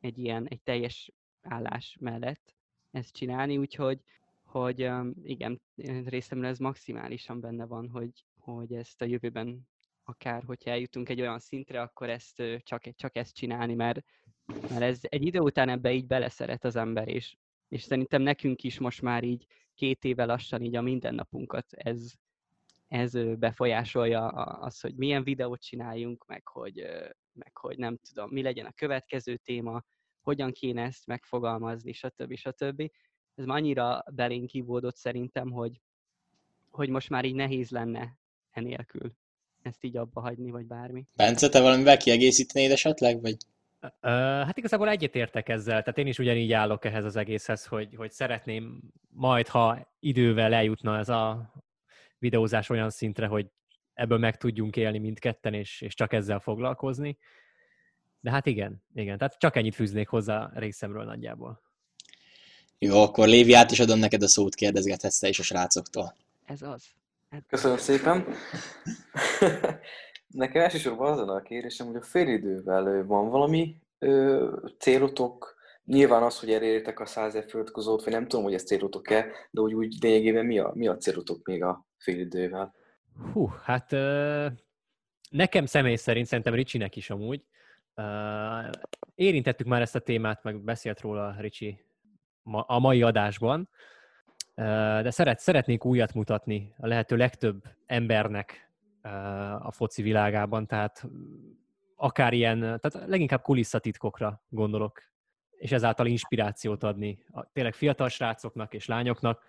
egy 0.00 0.18
ilyen, 0.18 0.46
egy 0.48 0.62
teljes 0.62 1.12
állás 1.48 1.96
mellett 2.00 2.54
ezt 2.90 3.14
csinálni, 3.14 3.58
úgyhogy 3.58 4.00
hogy 4.48 4.90
igen, 5.22 5.62
részemről 6.04 6.48
ez 6.48 6.58
maximálisan 6.58 7.40
benne 7.40 7.66
van, 7.66 7.88
hogy, 7.88 8.24
hogy 8.38 8.72
ezt 8.72 9.02
a 9.02 9.04
jövőben 9.04 9.68
akár, 10.04 10.42
hogyha 10.42 10.70
eljutunk 10.70 11.08
egy 11.08 11.20
olyan 11.20 11.38
szintre, 11.38 11.80
akkor 11.80 12.10
ezt 12.10 12.42
csak, 12.58 12.94
csak 12.94 13.16
ezt 13.16 13.34
csinálni, 13.34 13.74
mert, 13.74 14.04
mert 14.46 14.80
ez 14.82 14.98
egy 15.02 15.26
idő 15.26 15.38
után 15.38 15.68
ebbe 15.68 15.92
így 15.92 16.06
beleszeret 16.06 16.64
az 16.64 16.76
ember, 16.76 17.08
és, 17.08 17.36
és 17.68 17.82
szerintem 17.82 18.22
nekünk 18.22 18.62
is 18.62 18.78
most 18.78 19.02
már 19.02 19.24
így 19.24 19.46
két 19.74 20.04
éve 20.04 20.24
lassan 20.24 20.62
így 20.62 20.76
a 20.76 20.82
mindennapunkat 20.82 21.66
ez, 21.72 22.12
ez 22.88 23.38
befolyásolja 23.38 24.26
az, 24.26 24.80
hogy 24.80 24.94
milyen 24.94 25.22
videót 25.22 25.62
csináljunk, 25.62 26.26
meg 26.26 26.46
hogy, 26.46 26.86
meg 27.32 27.56
hogy 27.56 27.78
nem 27.78 27.98
tudom, 28.08 28.30
mi 28.30 28.42
legyen 28.42 28.66
a 28.66 28.72
következő 28.72 29.36
téma, 29.36 29.82
hogyan 30.28 30.52
kéne 30.52 30.82
ezt 30.82 31.06
megfogalmazni, 31.06 31.92
stb. 31.92 32.36
stb. 32.36 32.90
Ez 33.34 33.44
már 33.44 33.56
annyira 33.56 34.04
belénk 34.10 34.46
kivódott 34.46 34.96
szerintem, 34.96 35.50
hogy, 35.50 35.80
hogy 36.70 36.88
most 36.88 37.08
már 37.10 37.24
így 37.24 37.34
nehéz 37.34 37.70
lenne 37.70 38.18
enélkül 38.50 39.12
ezt 39.62 39.84
így 39.84 39.96
abba 39.96 40.20
hagyni, 40.20 40.50
vagy 40.50 40.66
bármi. 40.66 41.06
Bence, 41.16 41.48
te 41.48 41.60
valamivel 41.60 41.96
kiegészítenéd 41.96 42.70
esetleg, 42.70 43.20
vagy? 43.20 43.36
Hát 44.00 44.56
igazából 44.56 44.88
egyetértek 44.88 45.48
ezzel, 45.48 45.80
tehát 45.82 45.98
én 45.98 46.06
is 46.06 46.18
ugyanígy 46.18 46.52
állok 46.52 46.84
ehhez 46.84 47.04
az 47.04 47.16
egészhez, 47.16 47.66
hogy, 47.66 47.94
hogy 47.94 48.10
szeretném 48.10 48.80
majd, 49.08 49.48
ha 49.48 49.92
idővel 49.98 50.52
eljutna 50.52 50.98
ez 50.98 51.08
a 51.08 51.52
videózás 52.18 52.68
olyan 52.68 52.90
szintre, 52.90 53.26
hogy 53.26 53.46
ebből 53.94 54.18
meg 54.18 54.36
tudjunk 54.36 54.76
élni 54.76 54.98
mindketten, 54.98 55.54
és, 55.54 55.80
és 55.80 55.94
csak 55.94 56.12
ezzel 56.12 56.40
foglalkozni. 56.40 57.18
De 58.20 58.30
hát 58.30 58.46
igen, 58.46 58.82
igen, 58.94 59.18
tehát 59.18 59.38
csak 59.38 59.56
ennyit 59.56 59.74
fűznék 59.74 60.08
hozzá 60.08 60.50
részemről 60.54 61.04
nagyjából. 61.04 61.62
Jó, 62.78 63.02
akkor 63.02 63.28
Lévi, 63.28 63.52
át 63.52 63.70
is 63.70 63.80
adom 63.80 63.98
neked 63.98 64.22
a 64.22 64.28
szót, 64.28 64.54
kérdezgethetsz 64.54 65.18
te 65.18 65.28
is 65.28 65.38
a 65.38 65.42
srácoktól. 65.42 66.14
Ez 66.44 66.62
az. 66.62 66.84
Hát... 67.30 67.44
Köszönöm 67.48 67.76
szépen. 67.76 68.26
Nekem 70.28 70.62
elsősorban 70.62 71.12
azon 71.12 71.28
a 71.28 71.42
kérésem, 71.42 71.86
hogy 71.86 71.96
a 71.96 72.02
félidővel 72.02 73.04
van 73.04 73.28
valami 73.28 73.76
ö, 73.98 74.56
célotok, 74.78 75.56
Nyilván 75.88 76.22
az, 76.22 76.40
hogy 76.40 76.50
elértek 76.50 77.00
a 77.00 77.06
100 77.06 77.34
ezer 77.34 77.50
földkozót, 77.50 78.04
vagy 78.04 78.12
nem 78.12 78.28
tudom, 78.28 78.44
hogy 78.44 78.54
ez 78.54 78.64
célotok-e, 78.64 79.26
de 79.50 79.60
úgy, 79.60 79.74
úgy 79.74 79.96
lényegében 80.00 80.46
mi 80.46 80.58
a, 80.58 80.72
mi 80.74 80.88
a 80.88 80.96
célotok 80.96 81.46
még 81.46 81.62
a 81.62 81.86
félidővel? 81.96 82.74
Hú, 83.32 83.46
hát 83.62 83.90
nekem 85.30 85.66
személy 85.66 85.96
szerint, 85.96 86.26
szerintem 86.26 86.54
Ricsinek 86.54 86.96
is 86.96 87.10
amúgy, 87.10 87.44
érintettük 89.14 89.66
már 89.66 89.80
ezt 89.80 89.94
a 89.94 89.98
témát, 90.00 90.42
meg 90.42 90.60
beszélt 90.60 91.00
róla 91.00 91.34
Ricsi 91.38 91.80
a 92.50 92.78
mai 92.78 93.02
adásban, 93.02 93.68
de 95.02 95.10
szeret, 95.10 95.38
szeretnék 95.38 95.84
újat 95.84 96.14
mutatni 96.14 96.74
a 96.78 96.86
lehető 96.86 97.16
legtöbb 97.16 97.62
embernek 97.86 98.70
a 99.58 99.72
foci 99.72 100.02
világában, 100.02 100.66
tehát 100.66 101.06
akár 101.96 102.32
ilyen, 102.32 102.60
tehát 102.60 103.06
leginkább 103.06 103.42
kulisszatitkokra 103.42 104.42
gondolok, 104.48 105.02
és 105.50 105.72
ezáltal 105.72 106.06
inspirációt 106.06 106.82
adni 106.82 107.24
a 107.32 107.52
tényleg 107.52 107.74
fiatal 107.74 108.08
srácoknak 108.08 108.74
és 108.74 108.86
lányoknak, 108.86 109.42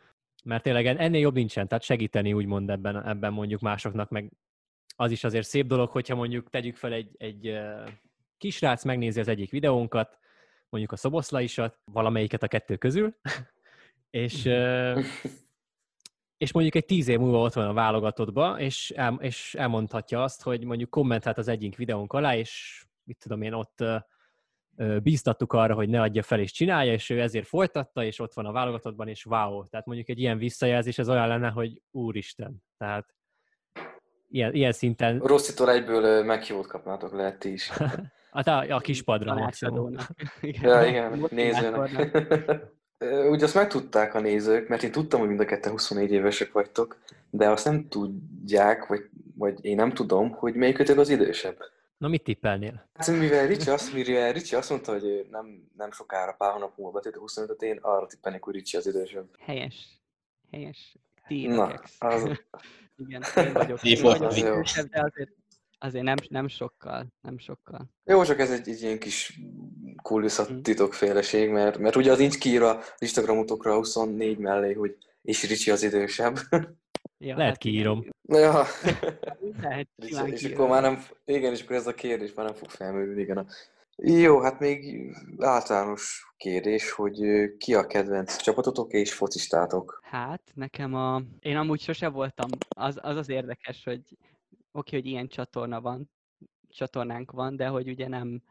mert 0.44 0.63
tényleg 0.63 0.86
ennél 0.86 1.22
jobb 1.22 1.34
nincsen, 1.34 1.68
tehát 1.68 1.84
segíteni 1.84 2.34
úgymond 2.34 2.70
ebben, 2.70 3.08
ebben 3.08 3.34
mondjuk 3.34 3.62
másoknak, 3.62 4.10
meg 4.10 4.32
az 4.96 5.12
is 5.12 5.24
azért 5.24 5.48
szép 5.48 5.68
dolog, 5.68 5.89
hogyha 5.89 6.15
mondjuk 6.15 6.50
tegyük 6.50 6.75
fel 6.75 6.94
egy, 6.94 7.15
egy 7.18 7.60
kisrác 8.39 8.84
megnézi 8.84 9.19
az 9.19 9.27
egyik 9.27 9.51
videónkat, 9.51 10.17
mondjuk 10.69 10.93
a 10.93 10.96
szoboszlaisat, 10.96 11.79
valamelyiket 11.86 12.43
a 12.43 12.48
kettő 12.48 12.77
közül, 12.77 13.15
és, 14.10 14.50
és 16.38 16.51
mondjuk 16.51 16.75
egy 16.75 16.86
tíz 16.86 17.08
év 17.08 17.19
múlva 17.19 17.39
ott 17.39 17.53
van 17.53 17.67
a 17.67 17.74
válogatottba, 17.74 18.60
és, 18.60 18.89
el, 18.89 19.17
és 19.22 19.55
elmondhatja 19.55 20.24
azt, 20.24 20.41
hogy 20.41 20.63
mondjuk 20.63 20.89
kommentált 20.89 21.38
az 21.38 21.48
egyik 21.48 21.77
videónk 21.77 22.13
alá, 22.13 22.36
és 22.36 22.84
mit 23.03 23.17
tudom 23.17 23.41
én, 23.41 23.53
ott 23.53 23.84
bíztattuk 25.03 25.53
arra, 25.53 25.74
hogy 25.74 25.89
ne 25.89 26.01
adja 26.01 26.24
fel 26.24 26.39
és 26.39 26.51
csinálja, 26.51 26.93
és 26.93 27.10
ő 27.10 27.22
ezért 27.22 27.48
folytatta, 27.48 28.03
és 28.03 28.19
ott 28.19 28.34
van 28.34 28.46
a 28.46 28.51
válogatottban, 28.51 29.08
és 29.08 29.25
wow. 29.25 29.63
Tehát 29.67 29.86
mondjuk 29.86 30.10
egy 30.10 30.19
ilyen 30.19 30.38
visszajelzés 30.38 30.98
az 30.98 31.10
olyan 31.10 31.27
lenne, 31.27 31.50
hogy 31.50 31.81
úristen. 31.91 32.63
Tehát 32.77 33.15
ilyen, 34.29 34.53
ilyen 34.53 34.72
szinten... 34.72 35.19
Rosszitól 35.19 35.69
egyből 35.69 36.24
meghívót 36.24 36.67
kapnátok, 36.67 37.13
lehet 37.13 37.39
ti 37.39 37.51
is. 37.51 37.72
hát 38.32 38.48
a, 38.48 38.76
a 38.76 38.80
kispadra 38.80 39.34
maximum. 39.34 39.96
igen, 40.42 40.84
ja, 40.84 40.90
igen, 40.90 41.28
nézőnek. 41.30 42.18
Ugye 43.30 43.46
azt 43.46 43.56
megtudták 43.56 44.14
a 44.14 44.20
nézők, 44.20 44.68
mert 44.68 44.84
én 44.84 44.92
tudtam, 44.92 45.20
hogy 45.20 45.30
mind 45.30 45.40
a 45.40 45.46
ketten 45.46 45.72
24 45.72 46.12
évesek 46.12 46.52
vagytok, 46.52 46.98
de 47.30 47.50
azt 47.50 47.66
nem 47.66 47.88
tudják, 47.88 48.88
vagy, 48.88 49.10
vagy 49.36 49.66
én 49.66 49.76
nem 49.76 49.92
tudom, 49.92 50.32
hogy 50.32 50.56
melyikötök 50.56 50.98
az 50.98 51.10
idősebb. 51.10 51.58
Na, 51.98 52.08
mit 52.08 52.24
tippelnél? 52.24 52.90
Hát, 52.94 53.08
mivel 53.08 53.48
Ricsi 53.48 53.70
azt, 53.70 53.94
mivel 53.94 54.32
Ricsi 54.32 54.56
azt 54.56 54.70
mondta, 54.70 54.92
hogy 54.92 55.28
nem, 55.32 55.70
nem 55.78 55.92
sokára, 55.92 56.36
pár 56.38 56.52
hónap 56.52 56.78
múlva 56.78 56.92
betűnt 56.92 57.16
a 57.16 57.20
25 57.20 57.62
én 57.62 57.78
arra 57.82 58.06
tippelnék, 58.06 58.44
hogy 58.44 58.54
Ricsi 58.54 58.78
az 58.78 58.88
idősebb. 58.88 59.28
Helyes. 59.40 60.02
Helyes. 60.52 60.98
Na, 61.28 61.82
az... 62.00 62.24
Igen, 63.08 63.24
én 63.36 63.54
vagyok. 63.54 63.84
Én 63.84 64.02
vagyok 64.02 64.38
idősebb, 64.38 64.88
de 64.88 65.04
azért, 65.04 65.32
azért 65.80 66.04
nem, 66.04 66.16
nem 66.30 66.48
sokkal, 66.48 67.08
nem 67.22 67.38
sokkal. 67.38 67.90
Jó, 68.06 68.24
csak 68.24 68.40
ez 68.40 68.52
egy, 68.52 68.70
egy 68.70 68.82
ilyen 68.82 69.00
kis 69.00 69.40
kulisszat 70.02 70.48
hm. 70.48 70.62
titokféleség, 70.62 71.50
mert, 71.50 71.78
mert 71.78 71.96
ugye 71.96 72.12
az 72.12 72.18
nincs 72.18 72.38
kiírva 72.38 72.78
az 72.78 72.96
Instagramotokra 73.00 73.76
24 73.76 74.38
mellé, 74.38 74.74
hogy 74.74 74.98
és 75.22 75.48
Ricsi 75.48 75.72
az 75.72 75.84
idősebb. 75.84 76.38
Ja, 77.22 77.36
Lehet 77.36 77.52
hát 77.52 77.62
kiírom. 77.62 78.06
Ja. 78.28 78.64
Lehet, 79.62 79.88
és, 79.96 80.18
és 80.26 80.44
akkor 80.44 80.68
már 80.68 80.82
nem, 80.82 81.04
igen, 81.26 81.54
és 81.54 81.62
akkor 81.62 81.76
ez 81.76 81.88
a 81.88 81.94
kérdés 81.94 82.34
már 82.34 82.46
nem 82.46 82.56
fog 82.56 82.70
felmerülni, 82.70 83.22
igen. 83.22 83.48
Jó, 83.96 84.42
hát 84.42 84.60
még 84.60 85.12
általános 85.38 86.34
kérdés, 86.38 86.92
hogy 86.92 87.20
ki 87.58 87.74
a 87.74 87.86
kedvenc 87.86 88.36
csapatotok 88.36 88.94
és 88.94 89.14
focistátok? 89.14 90.00
Hát, 90.04 90.42
nekem 90.54 90.94
a... 90.94 91.22
Én 91.40 91.58
amúgy 91.58 91.82
sose 91.82 92.10
voltam, 92.10 92.50
az 92.70 92.98
az, 93.02 93.16
az 93.16 93.30
érdekes, 93.30 93.84
hogy 93.84 94.02
oké, 94.72 94.96
hogy 94.96 95.06
ilyen 95.06 95.28
csatorna 95.28 95.82
van, 95.82 96.12
csatornánk 96.68 97.32
van, 97.32 97.56
de 97.56 97.68
hogy 97.68 97.90
ugye 97.90 98.08
nem, 98.08 98.42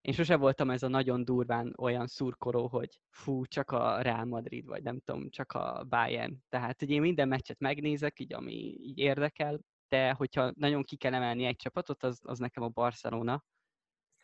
én 0.00 0.14
sose 0.14 0.36
voltam 0.36 0.70
ez 0.70 0.82
a 0.82 0.88
nagyon 0.88 1.24
durván 1.24 1.74
olyan 1.78 2.06
szurkoló, 2.06 2.68
hogy 2.68 3.00
fú, 3.10 3.46
csak 3.46 3.70
a 3.70 4.00
Real 4.00 4.24
Madrid, 4.24 4.66
vagy 4.66 4.82
nem 4.82 5.00
tudom, 5.00 5.30
csak 5.30 5.52
a 5.52 5.84
Bayern. 5.88 6.36
Tehát, 6.48 6.78
hogy 6.78 6.90
én 6.90 7.00
minden 7.00 7.28
meccset 7.28 7.58
megnézek, 7.58 8.20
így, 8.20 8.32
ami 8.32 8.52
így 8.80 8.98
érdekel, 8.98 9.60
de 9.88 10.12
hogyha 10.12 10.52
nagyon 10.56 10.82
ki 10.82 10.96
kell 10.96 11.14
emelni 11.14 11.44
egy 11.44 11.56
csapatot, 11.56 12.02
az, 12.02 12.20
az 12.22 12.38
nekem 12.38 12.62
a 12.62 12.68
Barcelona. 12.68 13.44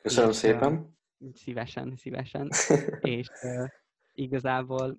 Köszönöm 0.01 0.31
és, 0.31 0.37
szépen. 0.37 0.99
Szívesen, 1.33 1.97
szívesen. 1.97 2.49
és 3.01 3.29
uh, 3.43 3.69
igazából 4.13 4.99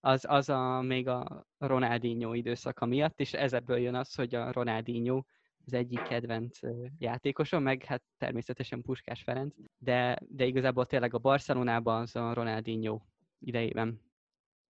az, 0.00 0.24
az 0.28 0.48
a, 0.48 0.80
még 0.80 1.08
a 1.08 1.46
Ronaldinho 1.58 2.34
időszaka 2.34 2.86
miatt, 2.86 3.20
és 3.20 3.32
ezebből 3.32 3.78
jön 3.78 3.94
az, 3.94 4.14
hogy 4.14 4.34
a 4.34 4.52
Ronaldinho 4.52 5.22
az 5.66 5.72
egyik 5.72 6.02
kedvenc 6.02 6.58
játékosom, 6.98 7.62
meg 7.62 7.84
hát 7.84 8.02
természetesen 8.18 8.82
Puskás 8.82 9.22
Ferenc, 9.22 9.54
de, 9.78 10.18
de 10.28 10.44
igazából 10.44 10.86
tényleg 10.86 11.14
a 11.14 11.18
Barcelonában 11.18 12.00
az 12.00 12.16
a 12.16 12.32
Ronaldinho 12.32 13.00
idejében 13.38 14.00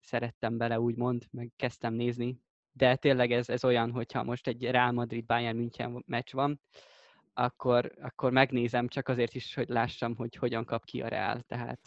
szerettem 0.00 0.56
bele, 0.56 0.80
úgymond, 0.80 1.24
meg 1.30 1.52
kezdtem 1.56 1.94
nézni, 1.94 2.40
de 2.72 2.96
tényleg 2.96 3.32
ez, 3.32 3.48
ez 3.48 3.64
olyan, 3.64 3.90
hogyha 3.90 4.22
most 4.22 4.46
egy 4.46 4.64
Real 4.64 4.92
Madrid 4.92 5.24
Bayern 5.24 5.56
München 5.56 6.04
meccs 6.06 6.32
van, 6.32 6.60
akkor, 7.34 7.92
akkor 8.00 8.32
megnézem 8.32 8.88
csak 8.88 9.08
azért 9.08 9.34
is, 9.34 9.54
hogy 9.54 9.68
lássam, 9.68 10.16
hogy 10.16 10.36
hogyan 10.36 10.64
kap 10.64 10.84
ki 10.84 11.02
a 11.02 11.08
Real, 11.08 11.40
tehát... 11.40 11.80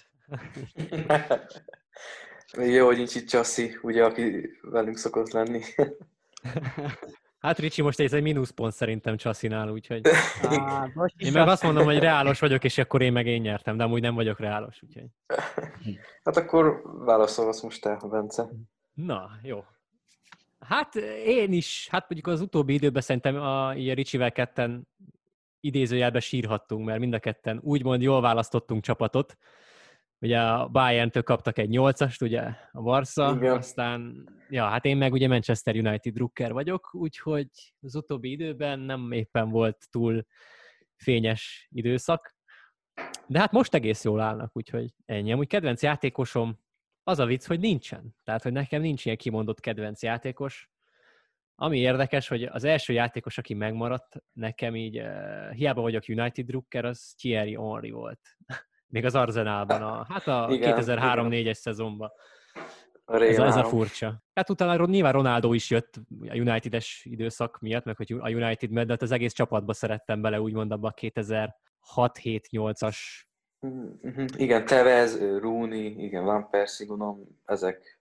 Még 2.58 2.72
jó, 2.78 2.86
hogy 2.86 2.98
nincs 2.98 3.16
itt 3.16 3.28
Csassi, 3.28 3.78
ugye, 3.82 4.06
aki 4.06 4.50
velünk 4.62 4.98
szokott 4.98 5.32
lenni. 5.32 5.62
Hát 7.48 7.60
Ricsi, 7.60 7.82
most 7.82 8.00
ez 8.00 8.13
egy 8.13 8.22
mínuszpont 8.22 8.74
szerintem 8.74 9.18
Csasszinál, 9.18 9.70
úgyhogy... 9.70 10.01
Á, 10.42 10.88
én 11.18 11.32
meg 11.32 11.48
azt 11.48 11.63
mondom, 11.63 11.86
hogy 11.86 12.00
reálos 12.00 12.39
vagyok, 12.39 12.63
és 12.63 12.77
akkor 12.77 13.01
én 13.01 13.12
meg 13.12 13.25
én 13.27 13.42
nyertem, 13.42 13.77
de 13.77 13.84
amúgy 13.84 14.01
nem 14.01 14.16
vagyok 14.16 14.39
reálos, 14.39 14.84
úgyhogy... 14.84 15.06
Hát 16.24 16.38
akkor 16.38 16.82
válaszolsz 16.84 17.62
most 17.62 17.82
te, 17.82 18.00
Bence. 18.10 18.50
Na, 18.94 19.30
jó. 19.42 19.63
Hát 20.60 20.96
én 21.25 21.54
is, 21.54 21.88
hát 21.92 22.10
mondjuk 22.10 22.34
az 22.36 22.42
utóbbi 22.42 22.74
időben 22.74 23.01
szerintem 23.01 23.36
a, 23.36 23.68
a 23.68 23.74
Ricsivel 23.74 24.32
ketten 24.32 24.88
idézőjelben 25.60 26.22
sírhattunk, 26.22 26.86
mert 26.86 27.00
mind 27.00 27.13
a 27.13 27.20
ketten 27.20 27.60
úgymond 27.63 28.01
jól 28.01 28.22
választottunk 28.22 28.84
csapatot, 28.84 29.38
ugye 30.20 30.40
a 30.42 30.68
Bayern-től 30.68 31.24
kaptak 31.24 31.58
egy 31.58 31.70
nyolcast, 31.70 32.22
ugye 32.22 32.42
a 32.72 32.82
Barca, 32.82 33.34
Igen. 33.36 33.56
aztán, 33.56 34.30
ja, 34.50 34.66
hát 34.66 34.86
én 34.86 34.98
meg 34.98 35.12
ugye 35.14 35.28
Manchester 35.28 35.76
United 35.76 36.14
drukker 36.14 36.52
vagyok, 36.52 36.94
úgyhogy 36.94 37.48
az 37.80 37.96
utóbbi 37.96 38.32
időben 38.32 38.80
nem 38.80 39.12
éppen 39.12 39.50
volt 39.50 39.88
túl 39.92 40.26
fényes 40.96 41.68
időszak, 41.72 42.36
de 43.28 43.40
hát 43.40 43.52
most 43.52 43.74
egész 43.74 44.04
jól 44.04 44.20
állnak, 44.20 44.56
úgyhogy 44.56 44.94
ennyi. 45.06 45.32
Amúgy 45.32 45.48
kedvenc 45.48 45.84
játékosom 45.84 46.60
az 47.04 47.20
a 47.20 47.26
vicc, 47.26 47.46
hogy 47.48 47.60
nincsen. 47.60 48.16
Tehát, 48.24 48.44
hogy 48.44 48.52
nekem 48.52 48.82
nincs 48.82 49.06
ilyen 49.06 49.18
kimondott 49.18 49.60
kedvenc 49.60 50.04
játékos. 50.04 50.70
ami 51.56 51.80
érdekes, 51.80 52.28
hogy 52.28 52.44
az 52.44 52.64
első 52.64 52.94
játékos, 52.94 53.38
aki 53.38 53.54
megmaradt 53.54 54.16
nekem 54.34 54.76
így, 54.76 55.00
uh, 55.00 55.52
hiába 55.52 55.82
vagyok 55.82 56.04
United 56.08 56.46
drukker, 56.46 56.86
az 56.86 57.14
Thierry 57.18 57.56
Henry 57.56 57.92
volt. 57.92 58.20
Még 58.88 59.06
az 59.06 59.15
Arzenálban, 59.15 59.82
a, 59.82 60.06
hát 60.10 60.27
a 60.27 60.48
2003-4-es 60.48 61.53
szezonban. 61.53 62.12
Ez, 63.06 63.38
ez 63.38 63.56
a 63.56 63.63
furcsa. 63.63 64.24
Hát 64.34 64.50
utána 64.50 64.86
nyilván 64.86 65.12
Ronaldo 65.12 65.53
is 65.53 65.70
jött 65.70 65.94
a 66.27 66.36
United-es 66.36 67.06
időszak 67.06 67.60
miatt, 67.60 67.86
meg 67.86 67.98
hogy 67.98 68.15
a 68.20 68.29
United 68.29 68.70
de 68.70 68.86
hát 68.88 69.01
az 69.01 69.12
egész 69.12 69.34
csapatba 69.34 69.74
szerettem 69.74 70.22
bele, 70.22 70.41
úgymond 70.41 70.72
abba 70.72 70.88
a 70.88 70.94
2006-7-8-as 71.96 72.98
mhm, 73.60 74.25
igen, 74.36 74.65
Tevez, 74.65 75.20
Rooney, 75.39 76.03
igen, 76.03 76.24
Van 76.24 76.50
Persie, 76.50 76.86
gondolom, 76.86 77.39
ezek 77.46 77.97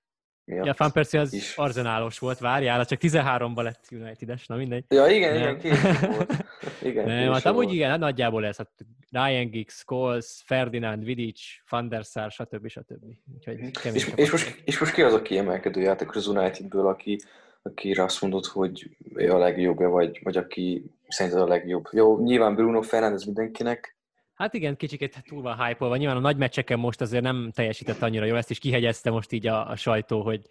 miatt. 0.46 0.66
Ja, 0.66 0.74
Van 0.76 0.92
Persie 0.92 1.20
az 1.20 1.32
is. 1.32 1.56
arzenálos 1.56 2.18
volt, 2.18 2.38
várjál, 2.38 2.84
csak 2.84 2.98
13-ban 3.02 3.62
lett 3.62 3.84
United-es, 3.90 4.46
na 4.46 4.56
mindegy. 4.56 4.84
Ja, 4.88 5.06
igen, 5.06 5.36
igen, 5.36 5.58
később 5.58 6.00
volt. 6.00 6.32
Igen, 6.82 7.06
Nem, 7.06 7.32
hát 7.32 7.44
amúgy 7.44 7.72
igen, 7.72 7.90
hát 7.90 7.98
nagyjából 7.98 8.46
ez, 8.46 8.56
hát 8.56 8.70
Ryan 9.10 9.50
Giggs, 9.50 9.74
Scholes, 9.74 10.42
Ferdinand, 10.44 11.04
Vidic, 11.04 11.40
Van 11.68 11.88
der 11.88 12.04
Sar, 12.04 12.30
stb. 12.30 12.68
stb. 12.68 13.04
Úgyhogy 13.34 13.56
mhm. 13.56 13.94
és, 13.94 14.12
és, 14.14 14.30
most, 14.30 14.62
és 14.64 14.78
most 14.78 14.92
ki 14.92 15.02
az 15.02 15.12
a 15.12 15.22
kiemelkedő 15.22 15.80
játékos 15.80 16.16
az 16.16 16.26
Unitedből, 16.26 16.86
aki, 16.86 17.18
aki 17.62 17.92
azt 17.92 18.20
mondott, 18.20 18.46
hogy 18.46 18.96
ő 19.14 19.32
a 19.32 19.38
legjobb, 19.38 19.78
vagy, 19.78 20.20
vagy 20.22 20.36
aki 20.36 20.84
szerinted 21.08 21.40
a 21.42 21.46
legjobb. 21.46 21.84
Jó, 21.92 22.22
nyilván 22.22 22.54
Bruno 22.54 22.82
Fernandes 22.82 23.24
mindenkinek, 23.24 23.95
Hát 24.36 24.54
igen, 24.54 24.76
kicsit 24.76 25.22
túl 25.28 25.42
van 25.42 25.64
hype 25.64 25.96
Nyilván 25.96 26.16
a 26.16 26.20
nagy 26.20 26.36
meccseken 26.36 26.78
most 26.78 27.00
azért 27.00 27.22
nem 27.22 27.50
teljesített 27.54 28.02
annyira 28.02 28.24
jól, 28.24 28.36
ezt 28.36 28.50
is 28.50 28.58
kihegyezte 28.58 29.10
most 29.10 29.32
így 29.32 29.46
a, 29.46 29.70
a 29.70 29.76
sajtó, 29.76 30.22
hogy 30.22 30.46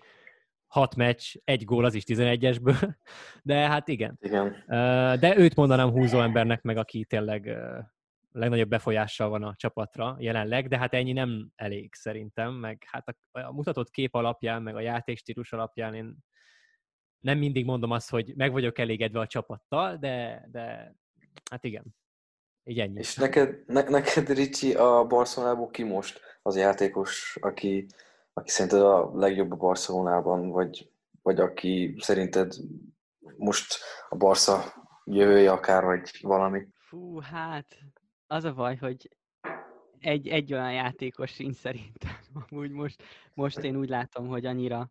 hat 0.67 0.95
meccs, 0.95 1.35
egy 1.43 1.65
gól 1.65 1.85
az 1.85 1.93
is 1.93 2.03
11-esből, 2.07 2.95
de 3.43 3.55
hát 3.55 3.87
igen. 3.87 4.17
igen. 4.21 4.63
De 5.19 5.37
őt 5.37 5.55
mondanám 5.55 5.89
húzó 5.89 6.21
embernek 6.21 6.61
meg, 6.61 6.77
aki 6.77 7.05
tényleg 7.05 7.57
legnagyobb 8.31 8.69
befolyással 8.69 9.29
van 9.29 9.43
a 9.43 9.55
csapatra 9.55 10.15
jelenleg, 10.19 10.67
de 10.67 10.77
hát 10.77 10.93
ennyi 10.93 11.11
nem 11.11 11.49
elég 11.55 11.93
szerintem, 11.93 12.53
meg 12.53 12.83
hát 12.87 13.07
a, 13.31 13.39
a 13.39 13.51
mutatott 13.51 13.89
kép 13.89 14.13
alapján, 14.13 14.61
meg 14.61 14.75
a 14.75 14.79
játékstílus 14.79 15.53
alapján 15.53 15.93
én 15.93 16.17
nem 17.19 17.37
mindig 17.37 17.65
mondom 17.65 17.91
azt, 17.91 18.09
hogy 18.09 18.33
meg 18.35 18.51
vagyok 18.51 18.79
elégedve 18.79 19.19
a 19.19 19.27
csapattal, 19.27 19.97
de, 19.97 20.47
de 20.51 20.95
hát 21.51 21.63
igen, 21.63 21.95
így 22.65 22.79
ennyi. 22.79 22.99
És 22.99 23.15
neked, 23.15 23.63
ne, 23.67 23.81
neked 23.81 24.29
Ricsi, 24.29 24.73
a 24.73 25.05
Barcelonából 25.07 25.69
ki 25.69 25.83
most 25.83 26.21
az 26.41 26.57
játékos, 26.57 27.37
aki, 27.41 27.87
aki 28.33 28.49
szerinted 28.49 28.81
a 28.81 29.11
legjobb 29.13 29.51
a 29.51 29.55
Barcelonában, 29.55 30.49
vagy, 30.49 30.91
vagy 31.21 31.39
aki 31.39 31.95
szerinted 31.99 32.53
most 33.37 33.75
a 34.09 34.15
Barca 34.15 34.73
jövője 35.03 35.51
akár, 35.51 35.83
vagy 35.83 36.19
valami? 36.21 36.67
Fú, 36.77 37.19
hát 37.19 37.65
az 38.27 38.43
a 38.43 38.53
baj, 38.53 38.75
hogy 38.75 39.09
egy, 39.99 40.27
egy 40.27 40.53
olyan 40.53 40.73
játékos 40.73 41.31
sincs 41.31 41.55
szerintem. 41.55 42.17
Úgy 42.61 42.71
most, 42.71 43.03
most 43.33 43.57
én 43.57 43.75
úgy 43.75 43.89
látom, 43.89 44.27
hogy 44.27 44.45
annyira 44.45 44.89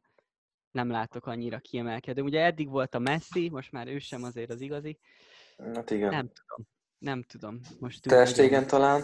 nem 0.71 0.90
látok 0.90 1.26
annyira 1.26 1.59
kiemelkedő. 1.59 2.23
Ugye 2.23 2.45
eddig 2.45 2.69
volt 2.69 2.95
a 2.95 2.99
Messi, 2.99 3.49
most 3.49 3.73
már 3.73 3.88
ő 3.88 3.99
sem 3.99 4.23
azért 4.23 4.50
az 4.50 4.61
igazi. 4.61 4.99
Hát 5.75 5.90
igen. 5.90 6.11
Nem 6.11 6.31
tudom 6.33 6.73
nem 7.04 7.23
tudom. 7.23 7.61
Most 7.78 8.02
Testégen 8.02 8.66
talán? 8.66 9.02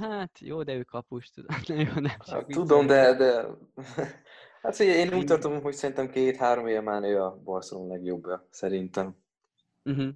Hát 0.00 0.38
jó, 0.40 0.62
de 0.62 0.74
ő 0.74 0.82
kapus, 0.82 1.30
tudom. 1.30 1.56
jó, 1.86 2.00
nem 2.00 2.16
hát, 2.26 2.46
tudom, 2.46 2.86
de, 2.86 3.14
de... 3.14 3.46
Hát 4.62 4.76
figyelj, 4.76 4.98
én 4.98 5.14
úgy 5.14 5.26
tartom, 5.26 5.62
hogy 5.62 5.74
szerintem 5.74 6.10
két-három 6.10 6.66
éve 6.66 6.80
már 6.80 7.02
ő 7.02 7.22
a 7.22 7.40
Barcelona 7.44 7.92
legjobbja, 7.92 8.48
szerintem. 8.50 9.16
Uh-huh. 9.84 10.08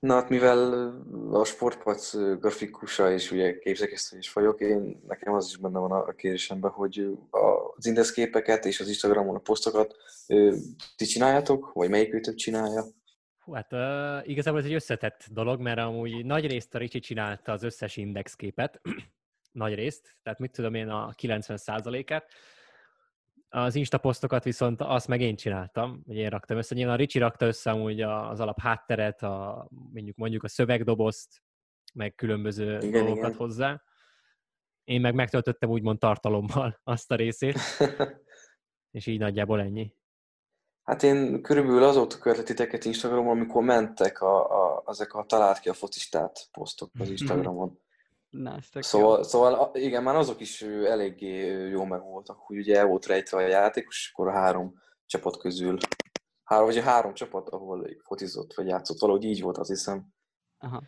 Na 0.00 0.14
hát 0.14 0.28
mivel 0.28 0.88
a 1.32 1.44
sportpac 1.44 2.16
grafikusa 2.16 3.12
és 3.12 3.30
ugye 3.30 3.58
képzekesztő 3.58 4.18
is 4.18 4.32
vagyok, 4.32 4.60
én, 4.60 5.02
nekem 5.06 5.34
az 5.34 5.46
is 5.46 5.56
benne 5.56 5.78
van 5.78 5.90
a 5.90 6.12
kérésemben, 6.12 6.70
hogy 6.70 7.18
az 7.76 7.86
indexképeket 7.86 8.64
és 8.64 8.80
az 8.80 8.88
Instagramon 8.88 9.36
a 9.36 9.38
posztokat 9.38 9.96
ti 10.96 11.04
csináljátok, 11.04 11.72
vagy 11.72 11.90
melyik 11.90 12.14
őtök 12.14 12.34
csinálja? 12.34 12.84
Hú, 13.46 13.52
hát 13.52 13.72
uh, 13.72 14.28
igazából 14.28 14.60
ez 14.60 14.66
egy 14.66 14.72
összetett 14.72 15.26
dolog, 15.30 15.60
mert 15.60 15.78
amúgy 15.78 16.24
nagy 16.24 16.46
részt 16.46 16.74
a 16.74 16.78
Ricsi 16.78 16.98
csinálta 16.98 17.52
az 17.52 17.62
összes 17.62 17.96
indexképet, 17.96 18.80
nagy 19.52 19.74
részt, 19.74 20.16
tehát 20.22 20.38
mit 20.38 20.52
tudom 20.52 20.74
én 20.74 20.88
a 20.88 21.12
90%-et. 21.22 22.32
Az 23.48 23.74
Insta 23.74 23.98
posztokat 23.98 24.44
viszont 24.44 24.80
azt 24.80 25.08
meg 25.08 25.20
én 25.20 25.36
csináltam, 25.36 26.02
hogy 26.06 26.16
én 26.16 26.28
raktam 26.28 26.56
össze. 26.56 26.74
Nyilván 26.74 26.94
a 26.94 26.98
Ricsi 26.98 27.18
rakta 27.18 27.46
össze 27.46 27.70
amúgy 27.70 28.00
az 28.00 28.40
alap 28.40 28.60
hátteret, 28.60 29.22
a, 29.22 29.66
mondjuk, 29.92 30.16
mondjuk 30.16 30.42
a 30.42 30.48
szövegdobozt, 30.48 31.42
meg 31.94 32.14
különböző 32.14 32.78
igen, 32.78 32.90
dolgokat 32.90 33.26
igen. 33.26 33.36
hozzá. 33.38 33.82
Én 34.84 35.00
meg 35.00 35.14
megtöltöttem 35.14 35.70
úgymond 35.70 35.98
tartalommal 35.98 36.80
azt 36.84 37.10
a 37.12 37.14
részét, 37.14 37.58
és 38.98 39.06
így 39.06 39.18
nagyjából 39.18 39.60
ennyi. 39.60 39.94
Hát 40.86 41.02
én 41.02 41.42
körülbelül 41.42 41.82
azóta 41.82 42.18
követlek 42.18 42.46
titeket 42.46 42.84
Instagramon, 42.84 43.36
amikor 43.36 43.62
mentek 43.62 44.20
a, 44.20 44.64
a, 44.64 44.82
ezek 44.86 45.14
a 45.14 45.24
talált 45.28 45.58
ki 45.58 45.68
a 45.68 45.74
focistát 45.74 46.48
posztok 46.52 46.90
az 46.98 47.10
Instagramon. 47.10 47.80
Na, 48.30 48.58
szóval, 48.72 49.22
szóval, 49.22 49.70
igen, 49.74 50.02
már 50.02 50.16
azok 50.16 50.40
is 50.40 50.62
eléggé 50.62 51.46
jó 51.68 51.84
meg 51.84 52.00
voltak, 52.02 52.38
hogy 52.38 52.56
ugye 52.56 52.78
el 52.78 52.86
volt 52.86 53.06
rejtve 53.06 53.36
a 53.36 53.46
játékos, 53.46 53.98
és 53.98 54.10
akkor 54.12 54.28
a 54.28 54.32
három 54.32 54.74
csapat 55.06 55.38
közül, 55.38 55.78
három, 56.44 56.66
vagy 56.66 56.78
a 56.78 56.82
három 56.82 57.14
csapat, 57.14 57.48
ahol 57.48 57.90
fotizott 58.04 58.54
vagy 58.54 58.66
játszott, 58.66 58.98
valahogy 58.98 59.24
így 59.24 59.42
volt, 59.42 59.58
azt 59.58 59.70
hiszem. 59.70 60.06
Aha. 60.58 60.82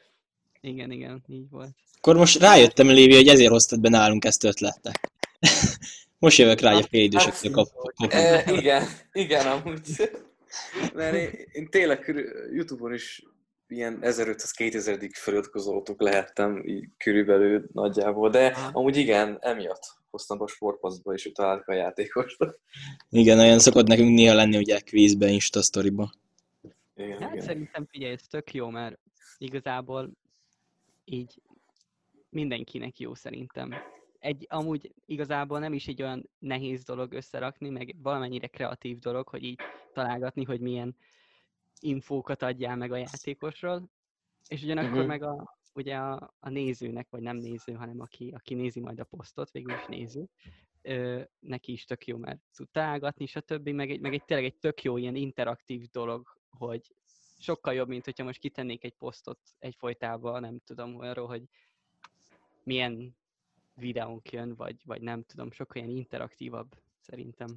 Igen, 0.61 0.91
igen, 0.91 1.23
így 1.27 1.51
volt. 1.51 1.75
Akkor 1.97 2.17
most 2.17 2.41
rájöttem, 2.41 2.87
Lévi, 2.87 3.15
hogy 3.15 3.29
ezért 3.29 3.51
hoztad 3.51 3.81
be 3.81 3.89
nálunk 3.89 4.25
ezt 4.25 4.45
ötletet. 4.45 5.01
Most 6.19 6.39
jövök 6.39 6.61
rá, 6.61 6.73
hogy 6.73 6.83
a 6.83 6.87
félidősöktől 6.87 7.53
kap, 7.53 7.69
kap, 7.73 8.13
e, 8.13 8.53
Igen, 8.53 8.85
igen, 9.13 9.47
amúgy. 9.47 10.11
Mert 10.95 11.15
én, 11.15 11.31
én 11.53 11.69
tényleg 11.71 12.15
Youtube-on 12.53 12.95
is 12.95 13.23
ilyen 13.69 13.99
1500-2000 14.03 15.11
feliratkozótok 15.13 16.01
lehettem 16.01 16.63
így 16.67 16.89
körülbelül 16.97 17.69
nagyjából, 17.73 18.31
de 18.31 18.47
amúgy 18.73 18.97
igen, 18.97 19.39
emiatt 19.41 19.83
hoztam 20.11 20.43
a 20.43 20.47
sportpaszba, 20.47 21.13
és 21.13 21.31
találtak 21.35 21.69
a 21.69 21.75
játékost. 21.75 22.37
Igen, 23.11 23.39
olyan 23.39 23.59
szokott 23.59 23.87
nekünk 23.87 24.15
néha 24.15 24.35
lenni 24.35 24.57
ugye 24.57 24.81
kvízbe, 24.81 25.29
Insta 25.29 25.63
sztoriba. 25.63 26.13
Igen, 26.95 27.21
hát 27.21 27.33
igen. 27.33 27.45
szerintem 27.45 27.87
figyelj, 27.91 28.13
ez 28.13 28.23
tök 28.31 28.55
jó, 28.55 28.69
mert 28.69 28.99
igazából 29.39 30.11
így 31.05 31.43
mindenkinek 32.31 32.99
jó 32.99 33.15
szerintem 33.15 33.75
egy 34.19 34.47
amúgy 34.49 34.95
igazából 35.07 35.59
nem 35.59 35.73
is 35.73 35.87
egy 35.87 36.03
olyan 36.03 36.31
nehéz 36.39 36.85
dolog 36.85 37.13
összerakni, 37.13 37.69
meg 37.69 37.97
valamennyire 38.03 38.47
kreatív 38.47 38.99
dolog, 38.99 39.29
hogy 39.29 39.43
így 39.43 39.61
találgatni, 39.93 40.45
hogy 40.45 40.61
milyen 40.61 40.97
infókat 41.81 42.43
adjál 42.43 42.77
meg 42.77 42.93
a 42.93 42.97
játékosról, 42.97 43.91
és 44.49 44.63
ugyanakkor 44.63 44.93
uh-huh. 44.93 45.07
meg 45.07 45.23
a, 45.23 45.59
ugye 45.75 45.97
a, 45.97 46.35
a 46.41 46.49
nézőnek, 46.49 47.11
vagy 47.11 47.23
nem 47.23 47.37
néző, 47.37 47.73
hanem 47.73 48.01
aki, 48.01 48.33
aki 48.37 48.55
nézi 48.55 48.81
majd 48.81 49.01
a 49.01 49.05
posztot, 49.05 49.51
végül 49.51 49.75
is 49.75 49.87
néző, 49.87 50.29
ö, 50.83 51.23
neki 51.39 51.73
is 51.73 51.85
tök 51.85 52.07
jó, 52.07 52.17
mert 52.17 52.41
tud 52.57 52.69
találgatni, 52.71 53.27
stb. 53.27 53.69
Meg 53.69 53.91
egy, 53.91 54.01
meg 54.01 54.15
egy 54.15 54.25
tényleg 54.25 54.47
egy 54.47 54.59
tök 54.59 54.83
jó 54.83 54.97
ilyen 54.97 55.15
interaktív 55.15 55.89
dolog, 55.91 56.37
hogy 56.51 56.95
sokkal 57.39 57.75
jobb, 57.75 57.89
mint 57.89 58.05
hogyha 58.05 58.25
most 58.25 58.41
kitennék 58.41 58.85
egy 58.85 58.95
posztot 58.95 59.39
egyfolytában, 59.59 60.41
nem 60.41 60.59
tudom, 60.65 61.01
arról, 61.01 61.27
hogy 61.27 61.43
milyen 62.63 63.17
videónk 63.79 64.33
jön, 64.33 64.55
vagy, 64.55 64.77
vagy 64.85 65.01
nem 65.01 65.23
tudom, 65.23 65.51
sokkal 65.51 65.83
ilyen 65.83 65.97
interaktívabb 65.97 66.75
szerintem. 67.01 67.49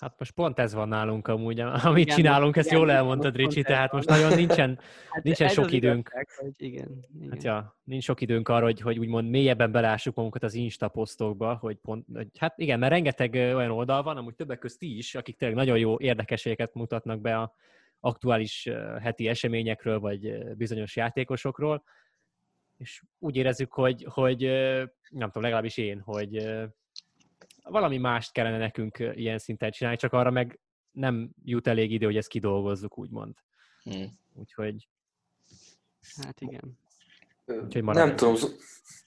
Hát 0.00 0.14
most 0.18 0.30
pont 0.32 0.58
ez 0.58 0.74
van 0.74 0.88
nálunk 0.88 1.28
amúgy, 1.28 1.60
amit 1.60 2.04
igen, 2.04 2.16
csinálunk, 2.16 2.56
ezt 2.56 2.66
igen, 2.66 2.78
jól 2.78 2.90
elmondtad, 2.90 3.36
Ricsi, 3.36 3.62
tehát 3.62 3.92
most 3.92 4.08
nagyon 4.08 4.34
nincsen, 4.34 4.78
hát 5.10 5.22
nincsen 5.24 5.48
sok 5.48 5.72
időnk. 5.72 6.08
Igazság, 6.08 6.28
hogy 6.36 6.54
igen, 6.56 7.04
igen. 7.14 7.30
Hát 7.30 7.42
ja, 7.42 7.76
nincs 7.84 8.04
sok 8.04 8.20
időnk 8.20 8.48
arra, 8.48 8.64
hogy, 8.64 8.80
hogy 8.80 8.98
úgymond 8.98 9.30
mélyebben 9.30 9.72
belássuk 9.72 10.14
magunkat 10.14 10.42
az 10.42 10.54
Insta 10.54 10.88
posztokba, 10.88 11.54
hogy 11.54 11.76
pont, 11.76 12.06
hogy, 12.14 12.28
hát 12.38 12.58
igen, 12.58 12.78
mert 12.78 12.92
rengeteg 12.92 13.32
olyan 13.34 13.70
oldal 13.70 14.02
van, 14.02 14.16
amúgy 14.16 14.34
többek 14.34 14.58
közt 14.58 14.82
is, 14.82 15.14
akik 15.14 15.36
tényleg 15.36 15.56
nagyon 15.56 15.78
jó 15.78 15.98
érdekeségeket 15.98 16.74
mutatnak 16.74 17.20
be 17.20 17.38
a 17.38 17.54
aktuális 18.00 18.68
heti 19.00 19.28
eseményekről, 19.28 20.00
vagy 20.00 20.54
bizonyos 20.56 20.96
játékosokról, 20.96 21.82
és 22.78 23.02
úgy 23.18 23.36
érezzük, 23.36 23.72
hogy, 23.72 24.06
hogy 24.10 24.40
nem 25.10 25.26
tudom, 25.26 25.42
legalábbis 25.42 25.76
én, 25.76 26.00
hogy 26.00 26.48
valami 27.62 27.98
mást 27.98 28.32
kellene 28.32 28.58
nekünk 28.58 28.98
ilyen 28.98 29.38
szinten 29.38 29.70
csinálni, 29.70 29.98
csak 29.98 30.12
arra 30.12 30.30
meg 30.30 30.60
nem 30.90 31.30
jut 31.44 31.66
elég 31.66 31.92
idő, 31.92 32.06
hogy 32.06 32.16
ezt 32.16 32.28
kidolgozzuk, 32.28 32.98
úgymond. 32.98 33.34
Hmm. 33.82 34.18
Úgyhogy... 34.34 34.88
Hát 36.22 36.40
igen. 36.40 36.78
Úgyhogy 37.46 37.84
nem, 37.84 38.16
tudom, 38.16 38.34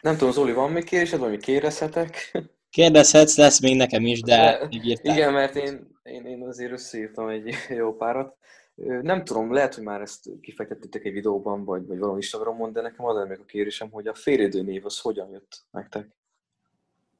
nem 0.01 0.17
tudom, 0.17 0.33
Zoli, 0.33 0.53
van 0.53 0.71
még 0.71 0.83
kérésed, 0.83 1.19
vagy 1.19 1.29
mi 1.29 1.37
kérezhetek? 1.37 2.31
Kérdezhetsz, 2.69 3.37
lesz 3.37 3.61
még 3.61 3.75
nekem 3.77 4.05
is, 4.05 4.21
de 4.21 4.67
írtál. 4.69 5.15
Igen, 5.15 5.33
mert 5.33 5.55
én, 5.55 5.99
én, 6.03 6.25
én 6.25 6.43
azért 6.43 6.71
összeírtam 6.71 7.27
egy 7.27 7.53
jó 7.79 7.95
párat. 7.95 8.37
Nem 8.85 9.23
tudom, 9.23 9.53
lehet, 9.53 9.75
hogy 9.75 9.83
már 9.83 10.01
ezt 10.01 10.29
kifejtettétek 10.41 11.05
egy 11.05 11.13
videóban, 11.13 11.63
vagy, 11.63 11.85
vagy 11.85 11.99
valami 11.99 12.17
Instagramon, 12.17 12.71
de 12.71 12.81
nekem 12.81 13.05
az 13.05 13.27
meg 13.27 13.39
a 13.39 13.45
kérésem, 13.45 13.89
hogy 13.89 14.07
a 14.07 14.13
félidő 14.13 14.61
név 14.61 14.85
az 14.85 14.99
hogyan 14.99 15.29
jött 15.29 15.63
nektek? 15.71 16.15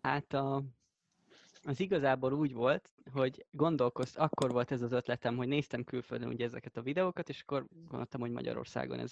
Hát 0.01 0.33
a, 0.33 0.63
az 1.63 1.79
igazából 1.79 2.33
úgy 2.33 2.53
volt, 2.53 2.89
hogy 3.11 3.45
gondolkozt, 3.51 4.17
akkor 4.17 4.51
volt 4.51 4.71
ez 4.71 4.81
az 4.81 4.91
ötletem, 4.91 5.37
hogy 5.37 5.47
néztem 5.47 5.83
külföldön 5.83 6.27
ugye 6.27 6.45
ezeket 6.45 6.77
a 6.77 6.81
videókat, 6.81 7.29
és 7.29 7.41
akkor 7.41 7.65
gondoltam, 7.89 8.21
hogy 8.21 8.31
Magyarországon 8.31 8.99
ez, 8.99 9.11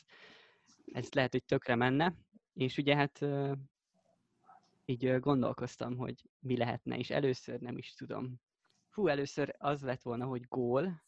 ez 0.93 1.12
lehet, 1.12 1.31
hogy 1.31 1.43
tökre 1.43 1.75
menne. 1.75 2.13
És 2.53 2.77
ugye 2.77 2.95
hát 2.95 3.25
így 4.86 5.19
gondolkoztam, 5.19 5.97
hogy 5.97 6.29
mi 6.39 6.57
lehetne, 6.57 6.97
és 6.97 7.10
először 7.10 7.60
nem 7.60 7.77
is 7.77 7.93
tudom. 7.93 8.36
Fú, 8.89 9.07
először 9.07 9.55
az 9.57 9.81
lett 9.81 10.01
volna, 10.01 10.25
hogy 10.25 10.47
gól, 10.47 11.03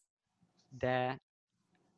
de 0.68 1.20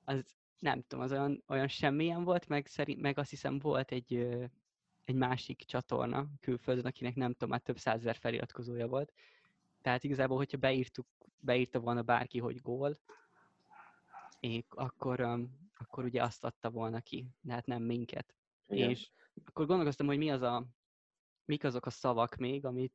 az 0.04 0.24
nem 0.58 0.82
tudom, 0.82 1.04
az 1.04 1.12
olyan, 1.12 1.42
olyan 1.46 1.68
semmilyen 1.68 2.24
volt, 2.24 2.48
meg, 2.48 2.66
szerint, 2.66 3.00
meg 3.00 3.18
azt 3.18 3.30
hiszem 3.30 3.58
volt 3.58 3.90
egy, 3.90 4.14
egy 5.04 5.14
másik 5.14 5.64
csatorna 5.64 6.26
külföldön, 6.40 6.86
akinek 6.86 7.14
nem 7.14 7.32
tudom, 7.32 7.48
már 7.48 7.60
több 7.60 7.78
százezer 7.78 8.16
feliratkozója 8.16 8.86
volt. 8.86 9.12
Tehát 9.80 10.04
igazából, 10.04 10.36
hogyha 10.36 10.58
beírtuk, 10.58 11.06
beírta 11.38 11.80
volna 11.80 12.02
bárki, 12.02 12.38
hogy 12.38 12.60
gól, 12.60 12.98
és 14.40 14.64
akkor, 14.68 15.20
um, 15.20 15.70
akkor 15.78 16.04
ugye 16.04 16.22
azt 16.22 16.44
adta 16.44 16.70
volna 16.70 17.00
ki, 17.00 17.26
de 17.40 17.52
hát 17.52 17.66
nem 17.66 17.82
minket. 17.82 18.34
Igen. 18.68 18.90
És 18.90 19.10
akkor 19.44 19.66
gondolkoztam, 19.66 20.06
hogy 20.06 20.18
mi 20.18 20.30
az 20.30 20.42
a, 20.42 20.64
mik 21.44 21.64
azok 21.64 21.86
a 21.86 21.90
szavak 21.90 22.36
még, 22.36 22.64
amit 22.64 22.94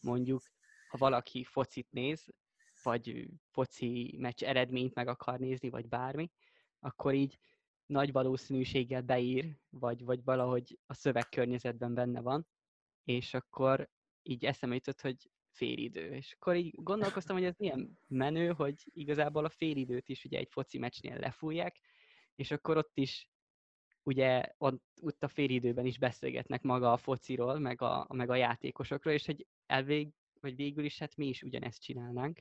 mondjuk, 0.00 0.42
ha 0.88 0.98
valaki 0.98 1.44
focit 1.44 1.86
néz, 1.90 2.26
vagy 2.82 3.28
foci 3.50 4.14
meccs 4.18 4.42
eredményt 4.42 4.94
meg 4.94 5.08
akar 5.08 5.38
nézni, 5.38 5.70
vagy 5.70 5.88
bármi, 5.88 6.30
akkor 6.80 7.14
így 7.14 7.38
nagy 7.86 8.12
valószínűséggel 8.12 9.02
beír, 9.02 9.56
vagy, 9.70 10.04
vagy 10.04 10.24
valahogy 10.24 10.78
a 10.86 10.94
szövegkörnyezetben 10.94 11.94
benne 11.94 12.20
van, 12.20 12.46
és 13.04 13.34
akkor 13.34 13.90
így 14.22 14.44
eszembe 14.44 14.74
jutott, 14.74 15.00
hogy 15.00 15.30
félidő. 15.50 16.14
És 16.14 16.32
akkor 16.32 16.56
így 16.56 16.74
gondolkoztam, 16.82 17.36
hogy 17.36 17.44
ez 17.44 17.56
milyen 17.56 17.98
menő, 18.06 18.52
hogy 18.52 18.90
igazából 18.92 19.44
a 19.44 19.48
félidőt 19.48 20.08
is 20.08 20.24
ugye 20.24 20.38
egy 20.38 20.48
foci 20.50 20.78
meccsnél 20.78 21.18
lefújják, 21.18 21.80
és 22.34 22.50
akkor 22.50 22.76
ott 22.76 22.96
is 22.98 23.30
ugye 24.02 24.44
ott, 24.58 24.82
ott 25.00 25.22
a 25.22 25.28
félidőben 25.28 25.86
is 25.86 25.98
beszélgetnek 25.98 26.62
maga 26.62 26.92
a 26.92 26.96
fociról, 26.96 27.58
meg 27.58 27.82
a, 27.82 28.06
meg 28.12 28.30
a 28.30 28.34
játékosokról, 28.34 29.14
és 29.14 29.26
hogy 29.26 29.46
elvég, 29.66 30.12
vagy 30.40 30.56
végül 30.56 30.84
is 30.84 30.98
hát 30.98 31.16
mi 31.16 31.26
is 31.26 31.42
ugyanezt 31.42 31.82
csinálnánk. 31.82 32.38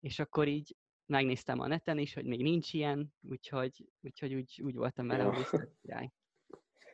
És 0.00 0.18
akkor 0.18 0.48
így 0.48 0.76
megnéztem 1.12 1.60
a 1.60 1.66
neten 1.66 1.98
is, 1.98 2.14
hogy 2.14 2.24
még 2.24 2.42
nincs 2.42 2.72
ilyen, 2.72 3.14
úgyhogy, 3.28 3.84
úgyhogy 4.00 4.34
úgy, 4.34 4.60
úgy 4.64 4.74
voltam 4.74 5.06
vele, 5.06 5.22
Ja. 5.22 5.34
hogy 5.34 5.46
tök 5.50 5.70
király. 5.82 6.10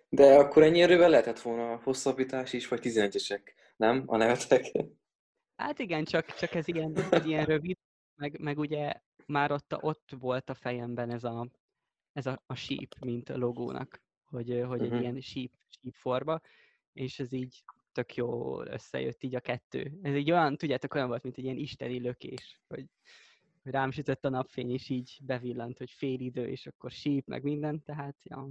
De 0.08 0.34
akkor 0.38 0.62
ennyi 0.62 0.80
erővel 0.82 1.08
lehetett 1.08 1.40
volna 1.40 1.76
hosszabbítás 1.76 2.52
is, 2.52 2.68
vagy 2.68 2.80
11-esek, 2.82 3.40
nem? 3.76 4.02
A 4.06 4.16
nevetek? 4.16 4.64
Hát 5.56 5.78
igen, 5.78 6.04
csak, 6.04 6.34
csak 6.34 6.54
ez 6.54 6.68
ilyen, 6.68 6.96
ez 7.10 7.24
ilyen 7.24 7.44
rövid, 7.44 7.76
meg, 8.14 8.40
meg 8.40 8.58
ugye 8.58 8.92
már 9.26 9.52
ott, 9.52 9.72
a- 9.72 9.78
ott 9.82 10.10
volt 10.18 10.50
a 10.50 10.54
fejemben 10.54 11.10
ez 11.10 11.24
a, 11.24 11.48
ez 12.12 12.26
a, 12.26 12.42
a 12.46 12.54
síp, 12.54 12.94
mint 13.00 13.28
a 13.28 13.36
logónak, 13.36 14.02
hogy, 14.24 14.62
hogy 14.66 14.82
egy 14.82 14.90
Mhm. 14.90 15.00
ilyen 15.00 15.20
síp, 15.20 15.52
síp 15.82 15.94
forma, 15.94 16.40
és 16.92 17.18
ez 17.18 17.32
így 17.32 17.64
tök 17.92 18.14
jól 18.14 18.66
összejött 18.66 19.22
így 19.22 19.34
a 19.34 19.40
kettő. 19.40 19.98
Ez 20.02 20.14
egy 20.14 20.30
olyan, 20.30 20.56
tudjátok, 20.56 20.94
olyan 20.94 21.08
volt, 21.08 21.22
mint 21.22 21.36
egy 21.38 21.44
ilyen 21.44 21.56
isteni 21.56 22.00
lökés, 22.00 22.60
hogy 22.68 22.84
rám 23.70 23.90
sütött 23.90 24.24
a 24.24 24.28
napfény, 24.28 24.70
és 24.70 24.88
így 24.88 25.18
bevillant, 25.22 25.78
hogy 25.78 25.90
fél 25.90 26.20
idő, 26.20 26.48
és 26.48 26.66
akkor 26.66 26.90
síp, 26.90 27.26
meg 27.26 27.42
minden, 27.42 27.82
tehát 27.82 28.16
ja, 28.22 28.48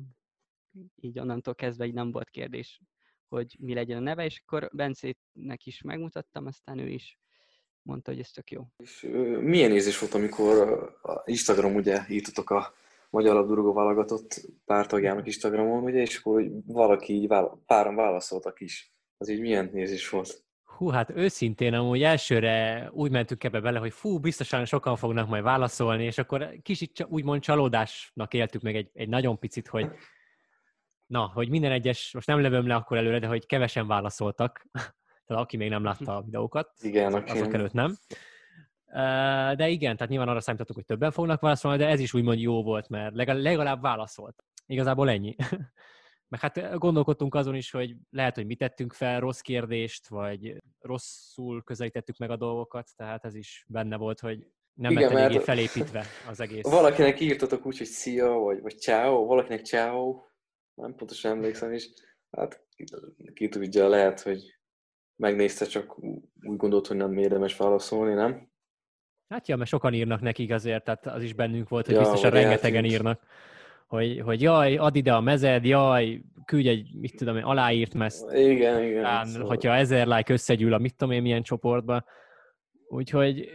így 0.96 1.20
onnantól 1.20 1.56
kezdve 1.56 1.86
így 1.86 1.94
nem 1.94 2.12
volt 2.12 2.30
kérdés, 2.30 2.82
hogy 3.28 3.56
mi 3.60 3.74
legyen 3.74 3.98
a 3.98 4.02
neve, 4.02 4.26
és 4.26 4.42
akkor 4.46 4.70
Bencétnek 4.74 5.66
is 5.66 5.82
megmutattam, 5.82 6.46
aztán 6.46 6.80
ő 6.80 6.88
is 6.88 7.20
mondta, 7.82 8.12
hogy 8.12 8.20
ez 8.20 8.32
tök 8.32 8.52
jó. 8.52 8.68
És 8.78 9.08
milyen 9.42 9.72
érzés 9.72 10.00
volt, 10.00 10.14
amikor 10.14 10.58
a 11.02 11.22
Instagram 11.26 11.76
ugye 11.76 12.02
írtatok 12.10 12.50
a 12.50 12.74
Magyar 13.10 13.36
Labdarúgó 13.36 13.74
válogatott 13.74 14.42
pár 14.66 14.88
tagjának 14.88 15.26
Instagramon, 15.26 15.84
ugye, 15.84 16.02
és 16.02 16.18
akkor 16.18 16.34
hogy 16.34 16.52
valaki 16.66 17.14
így 17.14 17.28
vála- 17.28 17.60
páran 17.66 17.96
válaszoltak 17.96 18.62
is. 18.62 18.94
Az 19.18 19.30
így 19.30 19.40
milyen 19.40 19.76
érzés 19.76 20.10
volt? 20.10 20.47
Hú, 20.78 20.90
hát 20.90 21.10
őszintén 21.10 21.74
amúgy 21.74 22.04
elsőre 22.04 22.88
úgy 22.92 23.12
mentünk 23.12 23.44
ebbe 23.44 23.60
bele, 23.60 23.80
hogy 23.80 23.94
fú, 23.94 24.20
biztosan 24.20 24.66
sokan 24.66 24.96
fognak 24.96 25.28
majd 25.28 25.44
válaszolni, 25.44 26.04
és 26.04 26.18
akkor 26.18 26.50
kicsit 26.62 27.06
úgymond 27.10 27.42
csalódásnak 27.42 28.34
éltük 28.34 28.62
meg 28.62 28.76
egy, 28.76 28.90
egy 28.94 29.10
nagyon 29.10 29.40
picit, 29.40 29.68
hogy 29.68 29.90
na, 31.06 31.32
hogy 31.34 31.50
minden 31.50 31.72
egyes, 31.72 32.14
most 32.14 32.28
nem 32.28 32.42
lövöm 32.42 32.68
le 32.68 32.76
akkor 32.76 32.98
előre, 32.98 33.20
de 33.20 33.28
hogy 33.28 33.46
kevesen 33.46 33.88
válaszoltak, 33.88 34.66
tehát 34.72 34.94
aki 35.44 35.58
még 35.58 35.70
nem 35.70 35.84
látta 35.84 36.16
a 36.16 36.22
videókat, 36.22 36.72
Igen, 36.80 37.14
azok 37.14 37.28
aki 37.28 37.54
előtt 37.54 37.74
nem. 37.74 37.96
De 39.56 39.68
igen, 39.68 39.96
tehát 39.96 40.10
nyilván 40.10 40.30
arra 40.30 40.40
számítottuk, 40.40 40.76
hogy 40.76 40.86
többen 40.86 41.12
fognak 41.12 41.42
válaszolni, 41.42 41.78
de 41.78 41.88
ez 41.88 42.00
is 42.00 42.14
úgymond 42.14 42.40
jó 42.40 42.64
volt, 42.64 42.90
mert 42.90 43.16
legalább 43.16 43.82
válaszolt. 43.82 44.44
Igazából 44.66 45.10
ennyi. 45.10 45.36
Meg 46.30 46.40
hát 46.40 46.78
gondolkodtunk 46.78 47.36
azon 47.36 47.56
is, 47.56 47.72
hogy 47.72 47.96
lehet, 48.10 48.36
hogy 48.36 48.46
mi 48.46 48.56
tettünk 48.56 48.94
fel 48.94 49.20
rossz 49.20 49.40
kérdést, 49.40 50.08
vagy 50.08 50.58
rosszul 50.80 51.64
közelítettük 51.64 52.18
meg 52.18 52.30
a 52.30 52.38
dolgokat, 52.38 52.90
tehát 52.96 53.26
ez 53.26 53.36
is 53.36 53.66
benne 53.68 53.98
volt, 53.98 54.20
hogy 54.20 54.48
nem 54.74 54.92
Igen, 54.92 55.14
lett 55.14 55.22
eléggé 55.22 55.40
felépítve 55.40 56.06
az 56.30 56.40
egész. 56.46 56.64
Valakinek 56.64 57.20
írtatok 57.20 57.66
úgy, 57.66 57.78
hogy 57.78 57.88
szia, 57.88 58.30
vagy, 58.30 58.62
vagy 58.62 58.78
ciao, 58.78 59.26
valakinek 59.26 59.66
ciao, 59.66 60.22
nem 60.74 60.96
pontosan 60.96 61.32
emlékszem 61.32 61.74
is. 61.74 61.90
Hát 62.32 62.66
ki, 62.76 62.84
ki 63.34 63.50
tudja, 63.50 63.88
lehet, 63.88 64.22
hogy 64.22 64.60
megnézte, 65.16 65.66
csak 65.66 66.00
úgy 66.00 66.58
gondolt, 66.58 66.88
hogy 66.88 66.98
nem 66.98 67.18
érdemes 67.18 67.58
válaszolni, 67.58 68.14
nem? 68.14 68.52
Hát 69.28 69.48
ja, 69.48 69.56
mert 69.56 69.70
sokan 69.70 69.94
írnak 69.94 70.22
nekik 70.22 70.52
azért, 70.52 70.84
tehát 70.84 71.06
az 71.06 71.24
is 71.24 71.34
bennünk 71.34 71.70
volt, 71.70 71.86
hogy 71.86 71.96
Ja, 71.96 72.02
biztosan 72.02 72.32
rengetegen 72.32 72.76
eltűnt. 72.76 72.94
írnak. 72.94 73.22
Hogy, 73.88 74.20
hogy 74.20 74.42
jaj, 74.42 74.78
add 74.78 74.96
ide 74.96 75.14
a 75.14 75.22
mezed, 75.22 75.66
jaj, 75.66 76.22
küldj 76.46 76.68
egy, 76.68 76.96
mit 76.96 77.16
tudom 77.16 77.38
én, 77.38 77.44
aláírt 77.44 77.94
mezt, 77.94 78.32
Igen, 78.32 78.84
igen. 78.84 79.04
Talán, 79.04 79.26
szóval- 79.26 79.48
hogyha 79.48 79.76
ezer 79.76 80.08
like 80.08 80.34
összegyűl 80.34 80.74
a 80.74 80.78
mit 80.78 80.96
tudom 80.96 81.14
én 81.14 81.22
milyen 81.22 81.44
csoportba. 81.44 82.04
Úgyhogy 82.88 83.50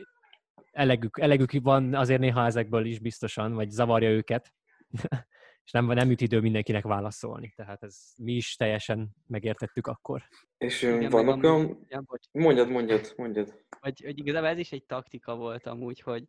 elegük, 0.71 1.19
elegük 1.21 1.53
van 1.63 1.95
azért 1.95 2.21
néha 2.21 2.45
ezekből 2.45 2.85
is 2.85 2.99
biztosan, 2.99 3.55
vagy 3.55 3.71
zavarja 3.71 4.11
őket. 4.11 4.53
és 5.65 5.71
nem, 5.71 5.87
nem 5.87 6.11
jut 6.11 6.21
idő 6.21 6.41
mindenkinek 6.41 6.85
válaszolni. 6.85 7.53
Tehát 7.57 7.83
ez 7.83 7.97
mi 8.17 8.33
is 8.33 8.57
teljesen 8.57 9.17
megértettük 9.27 9.87
akkor. 9.87 10.23
És 10.59 10.83
Igen, 10.83 10.99
meg 10.99 11.11
vannak 11.11 11.43
olyan... 11.43 11.87
Ja, 11.89 12.01
bocs. 12.01 12.27
Mondjad, 12.33 12.71
mondjad, 12.71 13.13
mondjad. 13.17 13.65
hogy, 13.81 14.01
hogy 14.05 14.19
igazából 14.19 14.49
ez 14.49 14.59
is 14.59 14.73
egy 14.73 14.85
taktika 14.85 15.37
volt 15.37 15.67
amúgy, 15.67 16.01
hogy, 16.01 16.25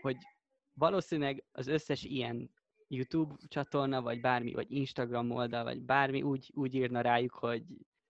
hogy 0.00 0.16
valószínűleg 0.72 1.44
az 1.52 1.66
összes 1.66 2.02
ilyen 2.02 2.50
YouTube 2.88 3.34
csatorna, 3.48 4.02
vagy 4.02 4.20
bármi, 4.20 4.52
vagy 4.52 4.70
Instagram 4.70 5.30
oldal, 5.30 5.64
vagy 5.64 5.82
bármi 5.82 6.22
úgy, 6.22 6.50
úgy 6.54 6.74
írna 6.74 7.00
rájuk, 7.00 7.32
hogy, 7.32 7.64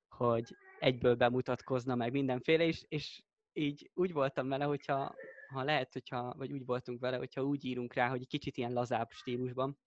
hogy 0.08 0.56
egyből 0.78 1.14
bemutatkozna 1.14 1.94
meg 1.94 2.12
mindenféle, 2.12 2.64
és, 2.64 2.84
és 2.88 3.22
így 3.52 3.90
úgy 3.94 4.12
voltam 4.12 4.48
vele, 4.48 4.64
hogyha 4.64 5.14
ha 5.48 5.62
lehet, 5.62 5.92
hogyha, 5.92 6.34
vagy 6.37 6.52
úgy 6.52 6.64
voltunk 6.64 7.00
vele, 7.00 7.16
hogyha 7.16 7.42
úgy 7.42 7.64
írunk 7.64 7.94
rá, 7.94 8.08
hogy 8.08 8.20
egy 8.20 8.26
kicsit 8.26 8.56
ilyen 8.56 8.72
lazább 8.72 9.10
stílusban, 9.10 9.78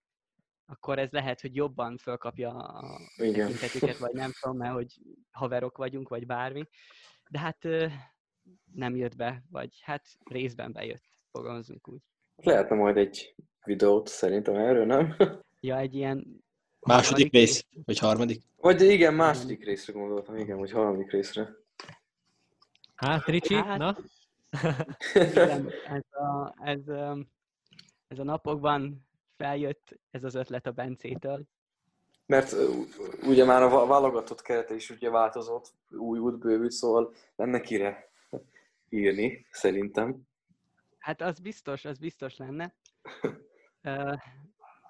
akkor 0.65 0.99
ez 0.99 1.11
lehet, 1.11 1.41
hogy 1.41 1.55
jobban 1.55 1.97
fölkapja 1.97 2.49
a 2.49 2.99
tekintetüket, 3.17 3.97
vagy 3.97 4.13
nem 4.13 4.31
tudom, 4.41 4.57
mert 4.57 4.73
hogy 4.73 5.01
haverok 5.31 5.77
vagyunk, 5.77 6.09
vagy 6.09 6.25
bármi. 6.25 6.63
De 7.29 7.39
hát 7.39 7.67
nem 8.73 8.95
jött 8.95 9.15
be, 9.15 9.43
vagy 9.49 9.79
hát 9.81 10.05
részben 10.23 10.71
bejött, 10.71 11.03
fogalmazunk 11.31 11.87
úgy. 11.87 12.01
Lehetne 12.35 12.75
majd 12.75 12.97
egy 12.97 13.35
videót 13.67 14.07
szerintem 14.07 14.55
erről, 14.55 14.85
nem? 14.85 15.15
Ja, 15.59 15.77
egy 15.77 15.95
ilyen... 15.95 16.43
Második 16.79 17.31
rész, 17.31 17.65
vagy 17.85 17.97
harmadik? 17.97 18.41
Vagy 18.55 18.81
igen, 18.81 19.13
második 19.13 19.65
részre 19.65 19.93
gondoltam, 19.93 20.35
igen, 20.37 20.57
vagy 20.57 20.71
harmadik 20.71 21.11
részre. 21.11 21.55
Hát, 22.95 23.25
Ricsi, 23.25 23.53
Hát- 23.53 23.77
na? 23.77 23.97
Igen, 25.13 25.69
ez 25.97 26.03
a, 26.11 26.53
ez, 26.63 26.87
ö, 26.87 27.19
ez 28.07 28.19
a 28.19 28.23
napokban 28.23 29.07
feljött 29.37 29.99
ez 30.11 30.23
az 30.23 30.35
ötlet 30.35 30.65
a 30.65 30.71
Bencétől. 30.71 31.43
Mert 32.25 32.55
ugye 33.23 33.45
már 33.45 33.61
a 33.61 33.85
válogatott 33.85 34.41
kerete 34.41 34.75
is 34.75 34.89
ugye 34.89 35.09
változott, 35.09 35.73
új 35.89 36.19
út 36.19 36.37
bővült, 36.37 36.71
szóval 36.71 37.13
lenne 37.35 37.61
kire 37.61 38.09
írni, 38.89 39.45
szerintem. 39.51 40.27
Hát 40.97 41.21
az 41.21 41.39
biztos, 41.39 41.85
az 41.85 41.97
biztos 41.97 42.37
lenne. 42.37 42.73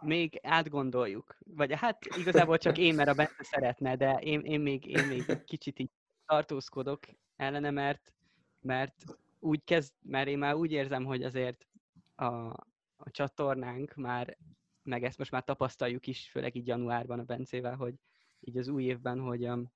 Még 0.01 0.39
átgondoljuk. 0.43 1.38
Vagy 1.45 1.73
hát 1.73 2.05
igazából 2.17 2.57
csak 2.57 2.77
én, 2.77 2.95
mert 2.95 3.10
a 3.10 3.13
Bence 3.13 3.43
szeretne, 3.43 3.95
de 3.95 4.19
én, 4.19 4.39
én, 4.39 4.60
még, 4.60 4.86
én 4.86 5.05
még 5.07 5.43
kicsit 5.45 5.79
így 5.79 5.89
tartózkodok, 6.25 6.99
ellene, 7.36 7.71
mert, 7.71 8.13
mert 8.62 9.03
úgy 9.39 9.63
kezd, 9.63 9.93
mert 10.01 10.27
én 10.27 10.38
már 10.38 10.53
úgy 10.55 10.71
érzem, 10.71 11.05
hogy 11.05 11.23
azért 11.23 11.67
a, 12.15 12.25
a 12.95 13.10
csatornánk 13.12 13.95
már, 13.95 14.38
meg 14.83 15.03
ezt 15.03 15.17
most 15.17 15.31
már 15.31 15.43
tapasztaljuk 15.43 16.07
is, 16.07 16.29
főleg 16.29 16.55
így 16.55 16.67
januárban 16.67 17.19
a 17.19 17.23
Bencével, 17.23 17.75
hogy 17.75 17.93
így 18.39 18.57
az 18.57 18.67
új 18.67 18.83
évben, 18.83 19.19
hogy, 19.19 19.47
um, 19.47 19.71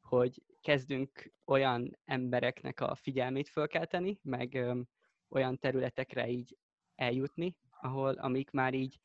hogy 0.00 0.42
kezdünk 0.60 1.32
olyan 1.44 1.98
embereknek 2.04 2.80
a 2.80 2.94
figyelmét 2.94 3.48
fölkelteni, 3.48 4.18
meg 4.22 4.52
um, 4.54 4.88
olyan 5.28 5.58
területekre 5.58 6.28
így 6.28 6.56
eljutni, 6.94 7.56
ahol, 7.82 8.12
amik 8.12 8.50
már 8.50 8.74
így 8.74 8.98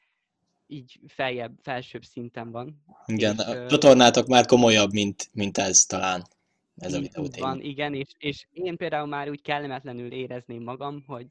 így 0.67 0.99
feljebb, 1.07 1.59
felsőbb 1.61 2.03
szinten 2.03 2.51
van. 2.51 2.83
Igen, 3.05 3.35
és, 3.35 3.43
a 3.43 3.67
csatornátok 3.67 4.27
már 4.27 4.45
komolyabb, 4.45 4.91
mint, 4.91 5.29
mint 5.33 5.57
ez 5.57 5.77
talán. 5.77 6.27
Ez 6.77 6.93
a 6.93 6.99
videó 6.99 7.27
Van, 7.37 7.61
igen, 7.61 7.93
és, 7.93 8.07
és 8.17 8.47
én 8.51 8.77
például 8.77 9.07
már 9.07 9.29
úgy 9.29 9.41
kellemetlenül 9.41 10.11
érezném 10.11 10.63
magam, 10.63 11.03
hogy 11.05 11.27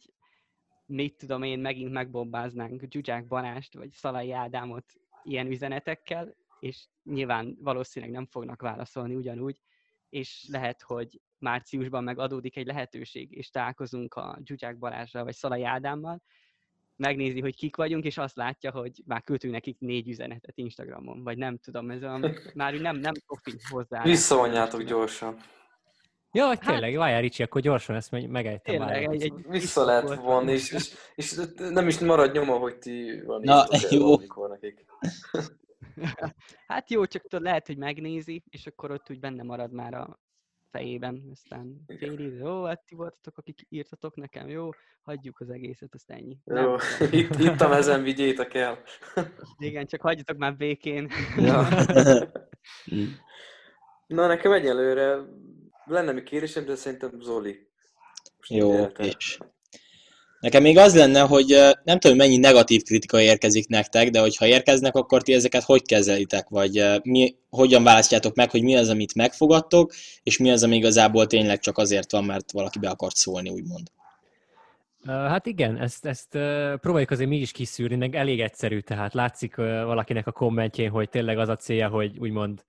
mit 0.87 1.17
tudom 1.17 1.43
én, 1.43 1.59
megint 1.59 1.93
megbombáznánk 1.93 2.83
Zsuzsák 2.91 3.27
Banást, 3.27 3.75
vagy 3.75 3.91
Szalai 3.91 4.33
Ádámot 4.33 4.85
ilyen 5.23 5.47
üzenetekkel, 5.47 6.35
és 6.61 6.87
nyilván 7.05 7.57
valószínűleg 7.61 8.15
nem 8.15 8.27
fognak 8.27 8.63
válaszolni 8.63 9.15
ugyanúgy, 9.15 9.61
és 10.09 10.47
lehet, 10.49 10.83
hogy 10.83 11.21
márciusban 11.39 12.05
meg 12.05 12.19
adódik 12.19 12.57
egy 12.57 12.67
lehetőség, 12.67 13.33
és 13.33 13.51
találkozunk 13.51 14.15
a 14.15 14.39
Zsuzsák 14.45 14.79
Balázsral, 14.79 15.25
vagy 15.25 15.35
Szalai 15.35 15.65
Ádámmal, 15.65 16.23
megnézi, 16.97 17.41
hogy 17.41 17.57
kik 17.57 17.77
vagyunk, 17.77 18.05
és 18.05 18.19
azt 18.19 18.37
látja, 18.37 18.71
hogy 18.71 19.03
már 19.07 19.23
küldtünk 19.23 19.53
nekik 19.53 19.77
négy 19.79 20.09
üzenetet 20.09 20.59
Instagramon, 20.59 21.23
vagy 21.23 21.39
nem 21.39 21.59
tudom, 21.59 21.91
ez 21.91 22.03
a, 22.03 22.21
már 22.55 22.75
nem, 22.75 22.97
nem 22.97 23.15
profi 23.27 23.57
hozzá. 23.71 24.03
Visszavonjátok 24.03 24.83
gyorsan. 24.83 25.37
Ja, 26.33 26.47
hogy 26.47 26.59
hát- 26.61 26.73
tényleg, 26.73 26.97
várjál 26.97 27.21
Ricsi, 27.21 27.43
akkor 27.43 27.61
gyorsan 27.61 27.97
ezt 27.97 28.11
megejtem. 28.11 28.79
Tényleg, 28.79 29.05
egy, 29.05 29.23
egy 29.23 29.33
Vissza 29.49 29.85
lehet 29.85 30.15
vonni, 30.15 30.53
és, 30.53 30.73
és, 30.73 30.95
és, 31.15 31.41
nem 31.57 31.89
is 31.89 31.99
marad 31.99 32.33
nyoma, 32.33 32.57
hogy 32.57 32.77
ti 32.79 33.23
van 33.25 33.41
Na, 33.45 33.67
jó. 33.91 34.17
nekik. 34.49 34.85
hát 36.67 36.91
jó, 36.91 37.07
csak 37.07 37.23
tudod, 37.23 37.45
lehet, 37.45 37.67
hogy 37.67 37.77
megnézi, 37.77 38.45
és 38.51 38.67
akkor 38.67 38.91
ott 38.91 39.11
úgy 39.11 39.21
benne 39.21 39.43
marad 39.43 39.73
már 39.73 39.95
a 39.95 40.21
fejében, 40.71 41.23
aztán 41.33 41.85
fél 41.99 42.13
idő, 42.13 42.37
jó, 42.37 42.65
hát 42.65 42.85
ti 42.85 42.95
voltatok, 42.95 43.39
akik 43.39 43.67
írtatok 43.69 44.17
nekem, 44.17 44.49
jó, 44.49 44.69
hagyjuk 45.03 45.41
az 45.41 45.51
egészet, 45.51 45.95
azt 45.95 46.11
ennyi. 46.11 46.39
Jó, 46.45 46.75
itt, 47.21 47.39
itt 47.39 47.61
a 47.61 47.69
mezen 47.69 48.03
vigyétek 48.03 48.55
el. 48.55 48.83
Igen, 49.59 49.87
csak 49.87 50.01
hagyjatok 50.01 50.37
már 50.37 50.57
békén. 50.57 51.11
Ja. 51.37 51.69
Na, 54.07 54.27
nekem 54.27 54.53
egyelőre 54.53 55.19
lenne 55.85 56.13
mi 56.13 56.23
kérésem, 56.23 56.65
de 56.65 56.75
szerintem 56.75 57.21
Zoli. 57.21 57.69
Jó, 58.49 58.85
és 58.85 59.39
Nekem 60.47 60.63
még 60.63 60.79
az 60.79 60.97
lenne, 60.97 61.21
hogy 61.21 61.57
nem 61.85 61.99
tudom, 61.99 62.17
mennyi 62.17 62.37
negatív 62.37 62.83
kritika 62.83 63.21
érkezik 63.21 63.69
nektek, 63.69 64.11
de 64.11 64.21
hogyha 64.21 64.47
érkeznek, 64.47 64.95
akkor 64.95 65.23
ti 65.23 65.33
ezeket 65.33 65.63
hogy 65.63 65.83
kezelitek, 65.83 66.49
vagy 66.49 66.85
mi, 67.03 67.37
hogyan 67.51 67.83
választjátok 67.83 68.35
meg, 68.35 68.51
hogy 68.51 68.63
mi 68.63 68.77
az, 68.77 68.89
amit 68.89 69.15
megfogadtok, 69.15 69.93
és 70.23 70.39
mi 70.39 70.51
az, 70.51 70.63
ami 70.63 70.77
igazából 70.77 71.27
tényleg 71.27 71.59
csak 71.59 71.79
azért 71.79 72.13
van, 72.13 72.25
mert 72.25 72.53
valaki 72.53 72.79
be 72.79 72.89
akart 72.89 73.17
szólni, 73.17 73.51
úgymond. 73.51 73.91
Hát 75.05 75.47
igen, 75.47 75.79
ezt, 75.79 76.07
ezt 76.07 76.29
próbáljuk 76.81 77.11
azért 77.11 77.31
mi 77.31 77.37
is 77.37 77.53
kiszűrni, 77.53 77.97
meg 77.97 78.15
elég 78.15 78.41
egyszerű, 78.41 78.81
tehát 78.81 79.15
látszik 79.15 79.57
valakinek 79.57 80.27
a 80.27 80.33
kommentjén, 80.33 80.91
hogy 80.91 81.09
tényleg 81.09 81.39
az 81.39 81.49
a 81.49 81.57
célja, 81.57 81.89
hogy 81.89 82.19
úgymond 82.19 82.65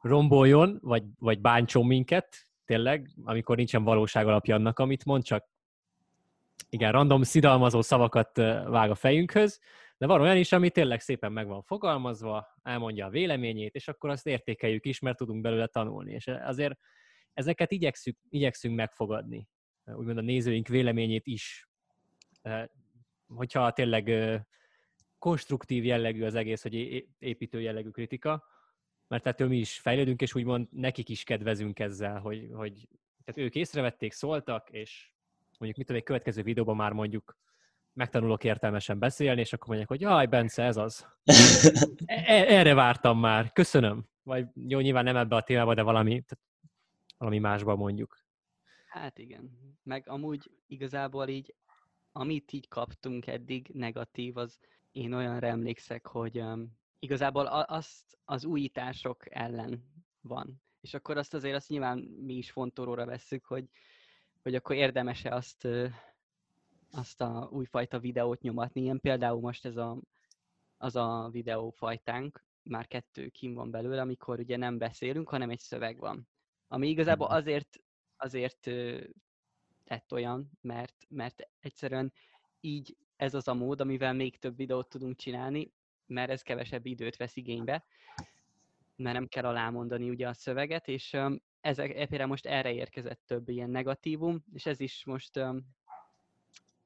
romboljon, 0.00 0.78
vagy, 0.82 1.02
vagy 1.18 1.40
bántson 1.40 1.86
minket, 1.86 2.46
tényleg, 2.64 3.10
amikor 3.24 3.56
nincsen 3.56 3.84
valóság 3.84 4.26
alapja 4.26 4.54
annak, 4.54 4.78
amit 4.78 5.04
mond, 5.04 5.24
csak 5.24 5.52
igen, 6.68 6.92
random 6.92 7.22
szidalmazó 7.22 7.82
szavakat 7.82 8.36
vág 8.66 8.90
a 8.90 8.94
fejünkhöz, 8.94 9.60
de 9.96 10.06
van 10.06 10.20
olyan 10.20 10.36
is, 10.36 10.52
ami 10.52 10.70
tényleg 10.70 11.00
szépen 11.00 11.32
meg 11.32 11.46
van 11.46 11.62
fogalmazva, 11.62 12.46
elmondja 12.62 13.06
a 13.06 13.10
véleményét, 13.10 13.74
és 13.74 13.88
akkor 13.88 14.10
azt 14.10 14.26
értékeljük 14.26 14.86
is, 14.86 14.98
mert 14.98 15.16
tudunk 15.16 15.40
belőle 15.40 15.66
tanulni. 15.66 16.12
És 16.12 16.26
azért 16.26 16.78
ezeket 17.32 17.72
igyekszünk, 17.72 18.16
igyekszünk 18.28 18.76
megfogadni, 18.76 19.48
úgymond 19.84 20.18
a 20.18 20.20
nézőink 20.20 20.68
véleményét 20.68 21.26
is. 21.26 21.68
Hogyha 23.26 23.72
tényleg 23.72 24.10
konstruktív 25.18 25.84
jellegű 25.84 26.24
az 26.24 26.34
egész, 26.34 26.62
hogy 26.62 26.74
építő 27.18 27.60
jellegű 27.60 27.90
kritika, 27.90 28.44
mert 29.08 29.26
ettől 29.26 29.48
mi 29.48 29.58
is 29.58 29.78
fejlődünk, 29.78 30.20
és 30.22 30.34
úgymond 30.34 30.68
nekik 30.70 31.08
is 31.08 31.24
kedvezünk 31.24 31.78
ezzel, 31.78 32.20
hogy, 32.20 32.48
hogy 32.52 32.88
tehát 33.24 33.40
ők 33.40 33.54
észrevették, 33.54 34.12
szóltak, 34.12 34.70
és 34.70 35.13
mondjuk 35.64 35.76
mit 35.76 35.86
tudom, 35.86 36.00
egy 36.00 36.06
következő 36.06 36.42
videóban 36.42 36.76
már 36.76 36.92
mondjuk 36.92 37.36
megtanulok 37.92 38.44
értelmesen 38.44 38.98
beszélni, 38.98 39.40
és 39.40 39.52
akkor 39.52 39.66
mondják, 39.68 39.88
hogy 39.88 40.00
jaj, 40.00 40.26
Bence, 40.26 40.62
ez 40.62 40.76
az. 40.76 41.06
E- 42.06 42.54
erre 42.54 42.74
vártam 42.74 43.18
már, 43.18 43.52
köszönöm. 43.52 44.08
Vagy 44.22 44.46
jó, 44.54 44.80
nyilván 44.80 45.04
nem 45.04 45.16
ebbe 45.16 45.36
a 45.36 45.42
témába, 45.42 45.74
de 45.74 45.82
valami, 45.82 46.24
valami 47.18 47.38
másba 47.38 47.76
mondjuk. 47.76 48.18
Hát 48.88 49.18
igen. 49.18 49.50
Meg 49.82 50.08
amúgy 50.08 50.50
igazából 50.66 51.28
így, 51.28 51.54
amit 52.12 52.52
így 52.52 52.68
kaptunk 52.68 53.26
eddig 53.26 53.70
negatív, 53.72 54.36
az 54.36 54.58
én 54.92 55.12
olyanra 55.12 55.46
emlékszek, 55.46 56.06
hogy 56.06 56.38
um, 56.38 56.78
igazából 56.98 57.46
azt 57.46 58.18
az 58.24 58.44
újítások 58.44 59.34
ellen 59.34 59.84
van. 60.20 60.62
És 60.80 60.94
akkor 60.94 61.16
azt 61.16 61.34
azért 61.34 61.54
azt 61.54 61.68
nyilván 61.68 61.98
mi 61.98 62.34
is 62.34 62.50
fontolóra 62.50 63.04
vesszük, 63.04 63.44
hogy 63.44 63.68
hogy 64.44 64.54
akkor 64.54 64.76
érdemes-e 64.76 65.34
azt, 65.34 65.68
azt 66.90 67.20
a 67.20 67.48
újfajta 67.52 67.98
videót 67.98 68.40
nyomatni. 68.40 68.80
Ilyen 68.80 69.00
például 69.00 69.40
most 69.40 69.64
ez 69.64 69.76
a, 69.76 69.98
az 70.76 70.96
a 70.96 71.28
videófajtánk, 71.32 72.44
már 72.62 72.86
kettő 72.86 73.28
kim 73.28 73.54
van 73.54 73.70
belőle, 73.70 74.00
amikor 74.00 74.38
ugye 74.38 74.56
nem 74.56 74.78
beszélünk, 74.78 75.28
hanem 75.28 75.50
egy 75.50 75.58
szöveg 75.58 75.98
van. 75.98 76.28
Ami 76.68 76.88
igazából 76.88 77.26
azért, 77.26 77.80
azért 78.16 78.66
lett 79.84 80.12
olyan, 80.12 80.50
mert, 80.60 81.06
mert 81.08 81.48
egyszerűen 81.60 82.12
így 82.60 82.96
ez 83.16 83.34
az 83.34 83.48
a 83.48 83.54
mód, 83.54 83.80
amivel 83.80 84.12
még 84.12 84.38
több 84.38 84.56
videót 84.56 84.88
tudunk 84.88 85.16
csinálni, 85.16 85.72
mert 86.06 86.30
ez 86.30 86.42
kevesebb 86.42 86.86
időt 86.86 87.16
vesz 87.16 87.36
igénybe, 87.36 87.84
mert 88.96 89.16
nem 89.16 89.28
kell 89.28 89.44
alámondani 89.44 90.10
ugye 90.10 90.28
a 90.28 90.34
szöveget, 90.34 90.88
és 90.88 91.16
ezek, 91.64 91.92
például 91.92 92.28
most 92.28 92.46
erre 92.46 92.72
érkezett 92.72 93.20
több 93.26 93.48
ilyen 93.48 93.70
negatívum, 93.70 94.44
és 94.52 94.66
ez 94.66 94.80
is 94.80 95.04
most 95.04 95.36
um, 95.36 95.66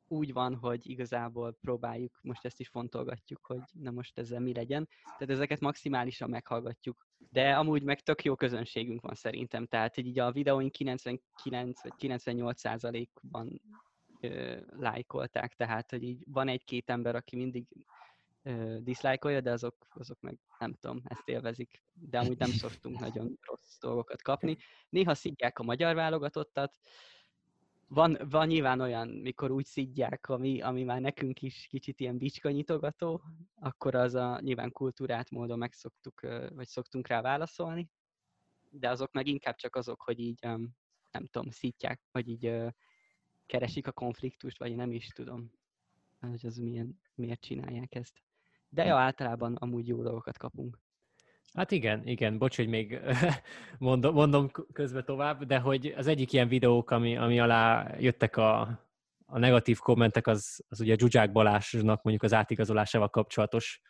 úgy 0.08 0.32
van, 0.32 0.54
hogy 0.54 0.90
igazából 0.90 1.56
próbáljuk, 1.60 2.18
most 2.22 2.44
ezt 2.44 2.60
is 2.60 2.68
fontolgatjuk, 2.68 3.46
hogy 3.46 3.60
na 3.72 3.90
most 3.90 4.18
ezzel 4.18 4.40
mi 4.40 4.54
legyen. 4.54 4.88
Tehát 5.04 5.34
ezeket 5.34 5.60
maximálisan 5.60 6.30
meghallgatjuk. 6.30 7.06
De 7.30 7.56
amúgy 7.56 7.82
meg 7.82 8.00
tök 8.00 8.24
jó 8.24 8.34
közönségünk 8.34 9.00
van 9.00 9.14
szerintem, 9.14 9.66
tehát 9.66 9.96
így 9.96 10.18
a 10.18 10.32
videóink 10.32 10.72
99 10.72 11.82
vagy 11.82 11.94
98 11.96 12.60
százalékban 12.60 13.62
lájkolták, 14.78 15.54
tehát 15.54 15.90
hogy 15.90 16.02
így 16.02 16.24
van 16.26 16.48
egy-két 16.48 16.90
ember, 16.90 17.14
aki 17.14 17.36
mindig 17.36 17.66
diszlájkolja, 18.78 19.40
de 19.40 19.50
azok, 19.50 19.74
azok 19.88 20.20
meg 20.20 20.38
nem 20.58 20.74
tudom, 20.74 21.00
ezt 21.04 21.28
élvezik. 21.28 21.82
De 21.94 22.18
amúgy 22.18 22.38
nem 22.38 22.50
szoktunk 22.50 22.98
nagyon 23.08 23.38
rossz 23.40 23.78
dolgokat 23.80 24.22
kapni. 24.22 24.56
Néha 24.88 25.14
szidják 25.14 25.58
a 25.58 25.62
magyar 25.62 25.94
válogatottat, 25.94 26.74
van, 27.88 28.18
van 28.30 28.46
nyilván 28.46 28.80
olyan, 28.80 29.08
mikor 29.08 29.50
úgy 29.50 29.64
szidják, 29.64 30.28
ami, 30.28 30.60
ami 30.60 30.84
már 30.84 31.00
nekünk 31.00 31.42
is 31.42 31.66
kicsit 31.70 32.00
ilyen 32.00 32.18
bicska 32.18 32.50
nyitogató, 32.50 33.22
akkor 33.54 33.94
az 33.94 34.14
a 34.14 34.40
nyilván 34.40 34.72
kultúrát 34.72 35.30
módon 35.30 35.58
megszoktuk, 35.58 36.20
vagy 36.54 36.66
szoktunk 36.66 37.06
rá 37.06 37.20
válaszolni, 37.20 37.90
de 38.70 38.90
azok 38.90 39.12
meg 39.12 39.26
inkább 39.26 39.56
csak 39.56 39.76
azok, 39.76 40.02
hogy 40.02 40.18
így 40.18 40.40
nem 41.10 41.26
tudom, 41.30 41.50
szítják, 41.50 42.00
vagy 42.12 42.28
így 42.28 42.52
keresik 43.46 43.86
a 43.86 43.92
konfliktust, 43.92 44.58
vagy 44.58 44.74
nem 44.74 44.92
is 44.92 45.08
tudom, 45.08 45.50
hogy 46.20 46.46
az 46.46 46.56
milyen, 46.56 47.00
miért 47.14 47.40
csinálják 47.40 47.94
ezt. 47.94 48.22
De 48.68 48.84
ja, 48.84 48.96
általában 48.96 49.54
amúgy 49.54 49.88
jó 49.88 50.02
dolgokat 50.02 50.38
kapunk. 50.38 50.78
Hát 51.52 51.70
igen, 51.70 52.06
igen, 52.06 52.38
bocs, 52.38 52.56
hogy 52.56 52.68
még 52.68 53.00
mondom, 53.78 54.14
mondom 54.14 54.50
közben 54.72 55.04
tovább, 55.04 55.44
de 55.44 55.58
hogy 55.58 55.94
az 55.96 56.06
egyik 56.06 56.32
ilyen 56.32 56.48
videók, 56.48 56.90
ami, 56.90 57.16
ami 57.16 57.40
alá 57.40 57.94
jöttek 57.98 58.36
a, 58.36 58.60
a 59.26 59.38
negatív 59.38 59.78
kommentek, 59.78 60.26
az, 60.26 60.64
az 60.68 60.80
ugye 60.80 60.96
Zsuzsák 60.98 61.32
Balázsnak 61.32 62.02
mondjuk 62.02 62.22
az 62.22 62.32
átigazolásával 62.32 63.08
kapcsolatos 63.08 63.80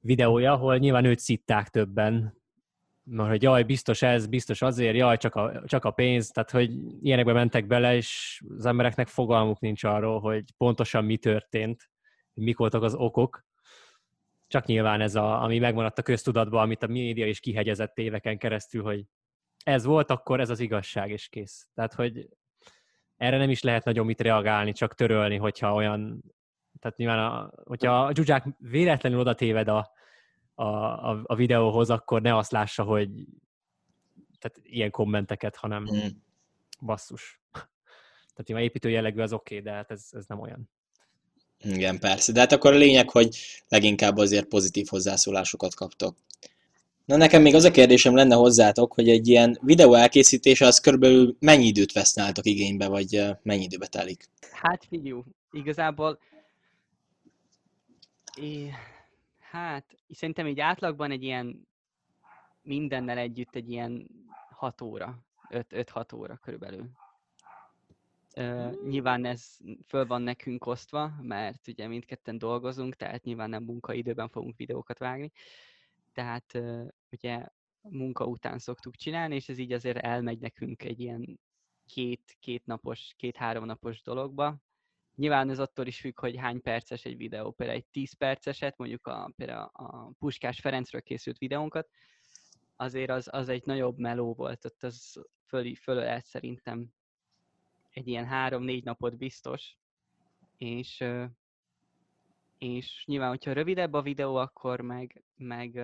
videója, 0.00 0.52
ahol 0.52 0.76
nyilván 0.76 1.04
őt 1.04 1.18
szitták 1.18 1.68
többen, 1.68 2.40
mert 3.04 3.30
hogy 3.30 3.42
jaj, 3.42 3.62
biztos 3.62 4.02
ez, 4.02 4.26
biztos 4.26 4.62
azért, 4.62 4.96
jaj, 4.96 5.16
csak 5.16 5.34
a, 5.34 5.62
csak 5.66 5.84
a 5.84 5.90
pénz, 5.90 6.28
tehát 6.28 6.50
hogy 6.50 6.70
ilyenekbe 7.04 7.32
mentek 7.32 7.66
bele, 7.66 7.96
és 7.96 8.42
az 8.56 8.66
embereknek 8.66 9.08
fogalmuk 9.08 9.60
nincs 9.60 9.84
arról, 9.84 10.20
hogy 10.20 10.44
pontosan 10.56 11.04
mi 11.04 11.16
történt, 11.16 11.90
mik 12.34 12.56
voltak 12.56 12.82
az 12.82 12.94
okok, 12.94 13.44
csak 14.52 14.66
nyilván 14.66 15.00
ez, 15.00 15.14
a, 15.14 15.42
ami 15.42 15.58
megmaradt 15.58 15.98
a 15.98 16.02
köztudatban, 16.02 16.62
amit 16.62 16.82
a 16.82 16.86
média 16.86 17.26
is 17.26 17.40
kihegyezett 17.40 17.98
éveken 17.98 18.38
keresztül, 18.38 18.82
hogy 18.82 19.04
ez 19.64 19.84
volt, 19.84 20.10
akkor 20.10 20.40
ez 20.40 20.50
az 20.50 20.60
igazság, 20.60 21.10
és 21.10 21.28
kész. 21.28 21.68
Tehát, 21.74 21.94
hogy 21.94 22.28
erre 23.16 23.36
nem 23.36 23.50
is 23.50 23.62
lehet 23.62 23.84
nagyon 23.84 24.06
mit 24.06 24.20
reagálni, 24.20 24.72
csak 24.72 24.94
törölni, 24.94 25.36
hogyha 25.36 25.74
olyan, 25.74 26.22
tehát 26.80 26.96
nyilván, 26.96 27.18
a, 27.18 27.52
hogyha 27.64 28.04
a 28.04 28.14
Zsuzsák 28.14 28.46
véletlenül 28.58 29.18
oda 29.18 29.34
téved 29.34 29.68
a, 29.68 29.92
a, 30.54 30.64
a, 31.10 31.20
a 31.22 31.34
videóhoz, 31.34 31.90
akkor 31.90 32.22
ne 32.22 32.36
azt 32.36 32.50
lássa, 32.52 32.82
hogy 32.82 33.10
tehát 34.38 34.58
ilyen 34.62 34.90
kommenteket, 34.90 35.56
hanem 35.56 35.82
mm. 35.82 36.08
basszus. 36.80 37.40
Tehát 38.32 38.46
nyilván 38.46 38.64
építő 38.64 38.90
jellegű 38.90 39.20
az 39.20 39.32
oké, 39.32 39.58
okay, 39.58 39.70
de 39.70 39.76
hát 39.76 39.90
ez, 39.90 40.08
ez 40.10 40.26
nem 40.26 40.40
olyan. 40.40 40.70
Igen, 41.62 41.98
persze. 41.98 42.32
De 42.32 42.40
hát 42.40 42.52
akkor 42.52 42.72
a 42.72 42.76
lényeg, 42.76 43.10
hogy 43.10 43.36
leginkább 43.68 44.16
azért 44.16 44.46
pozitív 44.46 44.86
hozzászólásokat 44.88 45.74
kaptok. 45.74 46.16
Na 47.04 47.16
nekem 47.16 47.42
még 47.42 47.54
az 47.54 47.64
a 47.64 47.70
kérdésem 47.70 48.14
lenne 48.14 48.34
hozzátok, 48.34 48.92
hogy 48.92 49.08
egy 49.08 49.28
ilyen 49.28 49.58
videó 49.60 49.94
elkészítése 49.94 50.66
az 50.66 50.78
körülbelül 50.78 51.36
mennyi 51.38 51.66
időt 51.66 51.92
vesz 51.92 52.14
nálatok 52.14 52.46
igénybe, 52.46 52.88
vagy 52.88 53.24
mennyi 53.42 53.62
időbe 53.62 53.86
telik? 53.86 54.28
Hát 54.52 54.84
figyú, 54.88 55.24
igazából 55.52 56.18
é, 58.40 58.70
hát 59.50 59.84
szerintem 60.10 60.46
egy 60.46 60.60
átlagban 60.60 61.10
egy 61.10 61.22
ilyen 61.22 61.68
mindennel 62.62 63.18
együtt 63.18 63.54
egy 63.54 63.70
ilyen 63.70 64.06
6 64.50 64.80
óra, 64.80 65.18
5-6 65.50 66.14
óra 66.14 66.38
körülbelül. 66.42 66.90
Uh, 68.36 68.82
nyilván 68.88 69.24
ez 69.24 69.56
föl 69.86 70.06
van 70.06 70.22
nekünk 70.22 70.66
osztva, 70.66 71.12
mert 71.20 71.68
ugye 71.68 71.88
mindketten 71.88 72.38
dolgozunk, 72.38 72.94
tehát 72.94 73.24
nyilván 73.24 73.50
nem 73.50 73.62
munkaidőben 73.62 74.28
fogunk 74.28 74.56
videókat 74.56 74.98
vágni. 74.98 75.32
Tehát 76.12 76.54
uh, 76.54 76.88
ugye 77.10 77.46
munka 77.80 78.26
után 78.26 78.58
szoktuk 78.58 78.96
csinálni, 78.96 79.34
és 79.34 79.48
ez 79.48 79.58
így 79.58 79.72
azért 79.72 79.96
elmegy 79.98 80.38
nekünk 80.38 80.82
egy 80.82 81.00
ilyen 81.00 81.40
két, 81.86 82.36
két 82.40 82.66
napos, 82.66 83.14
két-három 83.16 83.64
napos 83.64 84.02
dologba. 84.02 84.56
Nyilván 85.14 85.50
ez 85.50 85.58
attól 85.58 85.86
is 85.86 86.00
függ, 86.00 86.20
hogy 86.20 86.36
hány 86.36 86.60
perces 86.60 87.04
egy 87.04 87.16
videó. 87.16 87.50
Például 87.50 87.78
egy 87.78 87.86
10 87.86 88.12
perceset, 88.12 88.78
mondjuk 88.78 89.06
a, 89.06 89.32
például 89.36 89.70
a 89.72 90.12
Puskás 90.18 90.60
Ferencről 90.60 91.02
készült 91.02 91.38
videónkat, 91.38 91.88
azért 92.76 93.10
az, 93.10 93.28
az 93.30 93.48
egy 93.48 93.64
nagyobb 93.64 93.98
meló 93.98 94.34
volt, 94.34 94.64
ott 94.64 94.82
az 94.82 95.26
föl, 95.46 95.74
fölölelt 95.74 96.24
szerintem 96.24 96.92
egy 97.92 98.08
ilyen 98.08 98.26
három-négy 98.26 98.84
napot 98.84 99.16
biztos, 99.16 99.76
és, 100.58 101.04
és 102.58 103.04
nyilván, 103.06 103.28
hogyha 103.28 103.52
rövidebb 103.52 103.92
a 103.92 104.02
videó, 104.02 104.36
akkor 104.36 104.80
meg, 104.80 105.24
meg, 105.36 105.82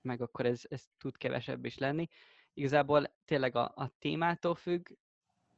meg 0.00 0.20
akkor 0.20 0.46
ez, 0.46 0.62
ez 0.68 0.84
tud 0.98 1.16
kevesebb 1.16 1.64
is 1.64 1.78
lenni. 1.78 2.08
Igazából 2.54 3.14
tényleg 3.24 3.56
a, 3.56 3.72
a 3.74 3.92
témától 3.98 4.54
függ, 4.54 4.88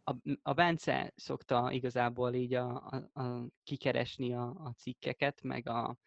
a, 0.04 0.14
a 0.42 0.52
Bence 0.52 1.12
szokta 1.16 1.72
igazából 1.72 2.34
így 2.34 2.54
a, 2.54 2.90
a, 3.12 3.20
a 3.20 3.46
kikeresni 3.62 4.34
a, 4.34 4.46
a 4.48 4.72
cikkeket, 4.76 5.42
meg 5.42 5.68
a, 5.68 5.98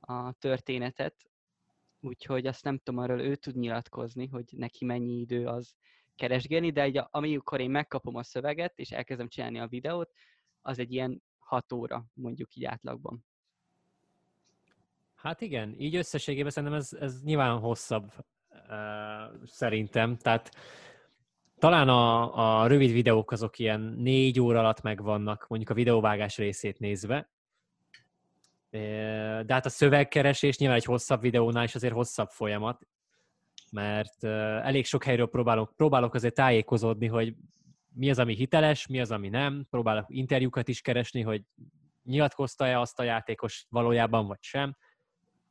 a 0.00 0.32
történetet, 0.32 1.30
úgyhogy 2.00 2.46
azt 2.46 2.64
nem 2.64 2.78
tudom, 2.78 3.00
arról 3.00 3.20
ő 3.20 3.36
tud 3.36 3.56
nyilatkozni, 3.56 4.26
hogy 4.26 4.44
neki 4.50 4.84
mennyi 4.84 5.20
idő 5.20 5.46
az 5.46 5.74
keresgélni, 6.16 6.70
de 6.70 6.82
egy, 6.82 7.02
amikor 7.10 7.60
én 7.60 7.70
megkapom 7.70 8.16
a 8.16 8.22
szöveget, 8.22 8.78
és 8.78 8.90
elkezdem 8.90 9.28
csinálni 9.28 9.58
a 9.58 9.66
videót, 9.66 10.10
az 10.62 10.78
egy 10.78 10.92
ilyen 10.92 11.22
6 11.38 11.72
óra, 11.72 12.04
mondjuk 12.12 12.54
így 12.54 12.64
átlagban. 12.64 13.24
Hát 15.14 15.40
igen, 15.40 15.74
így 15.78 15.96
összességében 15.96 16.50
szerintem 16.50 16.78
ez, 16.78 16.92
ez 16.92 17.22
nyilván 17.22 17.58
hosszabb 17.58 18.12
uh, 18.50 19.46
szerintem, 19.46 20.16
tehát 20.16 20.50
talán 21.58 21.88
a, 21.88 22.62
a 22.62 22.66
rövid 22.66 22.92
videók 22.92 23.30
azok 23.30 23.58
ilyen 23.58 23.80
négy 23.80 24.40
óra 24.40 24.58
alatt 24.58 24.82
megvannak, 24.82 25.46
mondjuk 25.48 25.70
a 25.70 25.74
videóvágás 25.74 26.36
részét 26.36 26.78
nézve, 26.78 27.30
de 28.70 29.52
hát 29.52 29.66
a 29.66 29.68
szövegkeresés 29.68 30.58
nyilván 30.58 30.78
egy 30.78 30.84
hosszabb 30.84 31.20
videónál 31.20 31.64
is 31.64 31.74
azért 31.74 31.92
hosszabb 31.92 32.30
folyamat, 32.30 32.86
mert 33.72 34.24
elég 34.24 34.84
sok 34.84 35.04
helyről 35.04 35.28
próbálok, 35.28 35.72
próbálok 35.76 36.14
azért 36.14 36.34
tájékozódni, 36.34 37.06
hogy 37.06 37.34
mi 37.94 38.10
az, 38.10 38.18
ami 38.18 38.34
hiteles, 38.34 38.86
mi 38.86 39.00
az, 39.00 39.10
ami 39.10 39.28
nem. 39.28 39.66
Próbálok 39.70 40.04
interjúkat 40.08 40.68
is 40.68 40.80
keresni, 40.80 41.20
hogy 41.20 41.42
nyilatkozta-e 42.02 42.80
azt 42.80 43.00
a 43.00 43.02
játékos 43.02 43.66
valójában, 43.68 44.26
vagy 44.26 44.42
sem. 44.42 44.76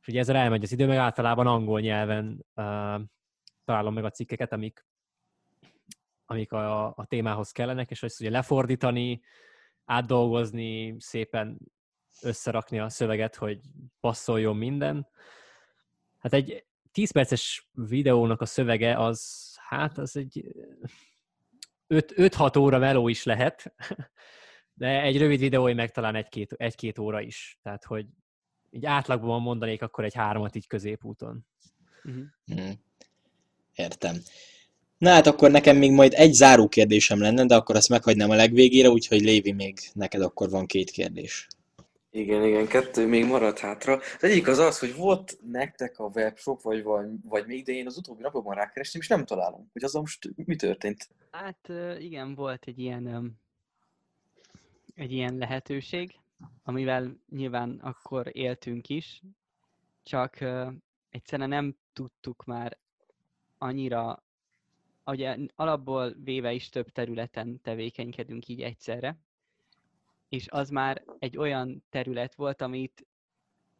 És 0.00 0.08
ugye 0.08 0.20
ezzel 0.20 0.36
elmegy 0.36 0.62
az 0.62 0.72
idő, 0.72 0.86
meg 0.86 0.96
általában 0.96 1.46
angol 1.46 1.80
nyelven 1.80 2.44
uh, 2.54 3.00
találom 3.64 3.94
meg 3.94 4.04
a 4.04 4.10
cikkeket, 4.10 4.52
amik, 4.52 4.86
amik 6.26 6.52
a, 6.52 6.86
a 6.86 7.06
témához 7.08 7.50
kellenek, 7.50 7.90
és 7.90 8.02
ezt 8.02 8.20
ugye 8.20 8.30
lefordítani, 8.30 9.20
átdolgozni, 9.84 10.96
szépen 10.98 11.58
összerakni 12.22 12.78
a 12.78 12.88
szöveget, 12.88 13.34
hogy 13.34 13.60
passzoljon 14.00 14.56
minden. 14.56 15.08
Hát 16.18 16.32
egy 16.32 16.64
10 16.96 17.10
perces 17.10 17.68
videónak 17.72 18.40
a 18.40 18.46
szövege 18.46 18.98
az, 18.98 19.52
hát 19.68 19.98
az 19.98 20.16
egy 20.16 20.44
5-6 21.88 22.58
óra 22.58 22.78
meló 22.78 23.08
is 23.08 23.24
lehet, 23.24 23.74
de 24.80 25.02
egy 25.02 25.18
rövid 25.18 25.40
videói 25.40 25.74
meg 25.74 25.90
talán 25.90 26.14
egy-két, 26.14 26.52
egy-két 26.52 26.98
óra 26.98 27.20
is. 27.20 27.58
Tehát, 27.62 27.84
hogy 27.84 28.06
így 28.70 28.86
átlagban 28.86 29.42
mondanék 29.42 29.82
akkor 29.82 30.04
egy 30.04 30.14
háromat 30.14 30.56
így 30.56 30.66
középúton. 30.66 31.46
Uh-huh. 32.04 32.70
Értem. 33.74 34.16
Na 34.98 35.10
hát 35.10 35.26
akkor 35.26 35.50
nekem 35.50 35.76
még 35.76 35.90
majd 35.90 36.12
egy 36.14 36.32
záró 36.32 36.68
kérdésem 36.68 37.20
lenne, 37.20 37.44
de 37.44 37.54
akkor 37.54 37.76
azt 37.76 37.88
meghagynám 37.88 38.30
a 38.30 38.34
legvégére, 38.34 38.90
úgyhogy 38.90 39.20
Lévi 39.20 39.52
még 39.52 39.78
neked 39.92 40.20
akkor 40.20 40.50
van 40.50 40.66
két 40.66 40.90
kérdés. 40.90 41.46
Igen, 42.16 42.44
igen, 42.44 42.66
kettő 42.66 43.06
még 43.06 43.24
maradt 43.24 43.58
hátra. 43.58 43.94
Az 43.94 44.24
egyik 44.24 44.48
az 44.48 44.58
az, 44.58 44.78
hogy 44.78 44.94
volt 44.94 45.38
nektek 45.50 45.98
a 45.98 46.10
webshop, 46.14 46.62
vagy, 46.62 46.82
vagy, 46.82 47.06
vagy 47.24 47.46
még, 47.46 47.64
de 47.64 47.72
én 47.72 47.86
az 47.86 47.96
utóbbi 47.96 48.22
napokban 48.22 48.54
rákerestem, 48.54 49.00
és 49.00 49.08
nem 49.08 49.24
találom, 49.24 49.68
hogy 49.72 49.84
az 49.84 49.92
most 49.92 50.28
mi 50.36 50.56
történt. 50.56 51.08
Hát 51.30 51.72
igen, 51.98 52.34
volt 52.34 52.64
egy 52.66 52.78
ilyen, 52.78 53.36
egy 54.94 55.12
ilyen 55.12 55.36
lehetőség, 55.36 56.18
amivel 56.62 57.20
nyilván 57.28 57.78
akkor 57.82 58.36
éltünk 58.36 58.88
is, 58.88 59.22
csak 60.02 60.38
egyszerűen 61.10 61.48
nem 61.48 61.76
tudtuk 61.92 62.44
már 62.44 62.78
annyira, 63.58 64.24
ugye 65.04 65.36
alapból 65.54 66.14
véve 66.24 66.52
is 66.52 66.68
több 66.68 66.90
területen 66.90 67.60
tevékenykedünk 67.62 68.48
így 68.48 68.60
egyszerre, 68.60 69.18
és 70.28 70.46
az 70.48 70.68
már 70.68 71.04
egy 71.18 71.36
olyan 71.36 71.84
terület 71.88 72.34
volt, 72.34 72.62
amit 72.62 73.06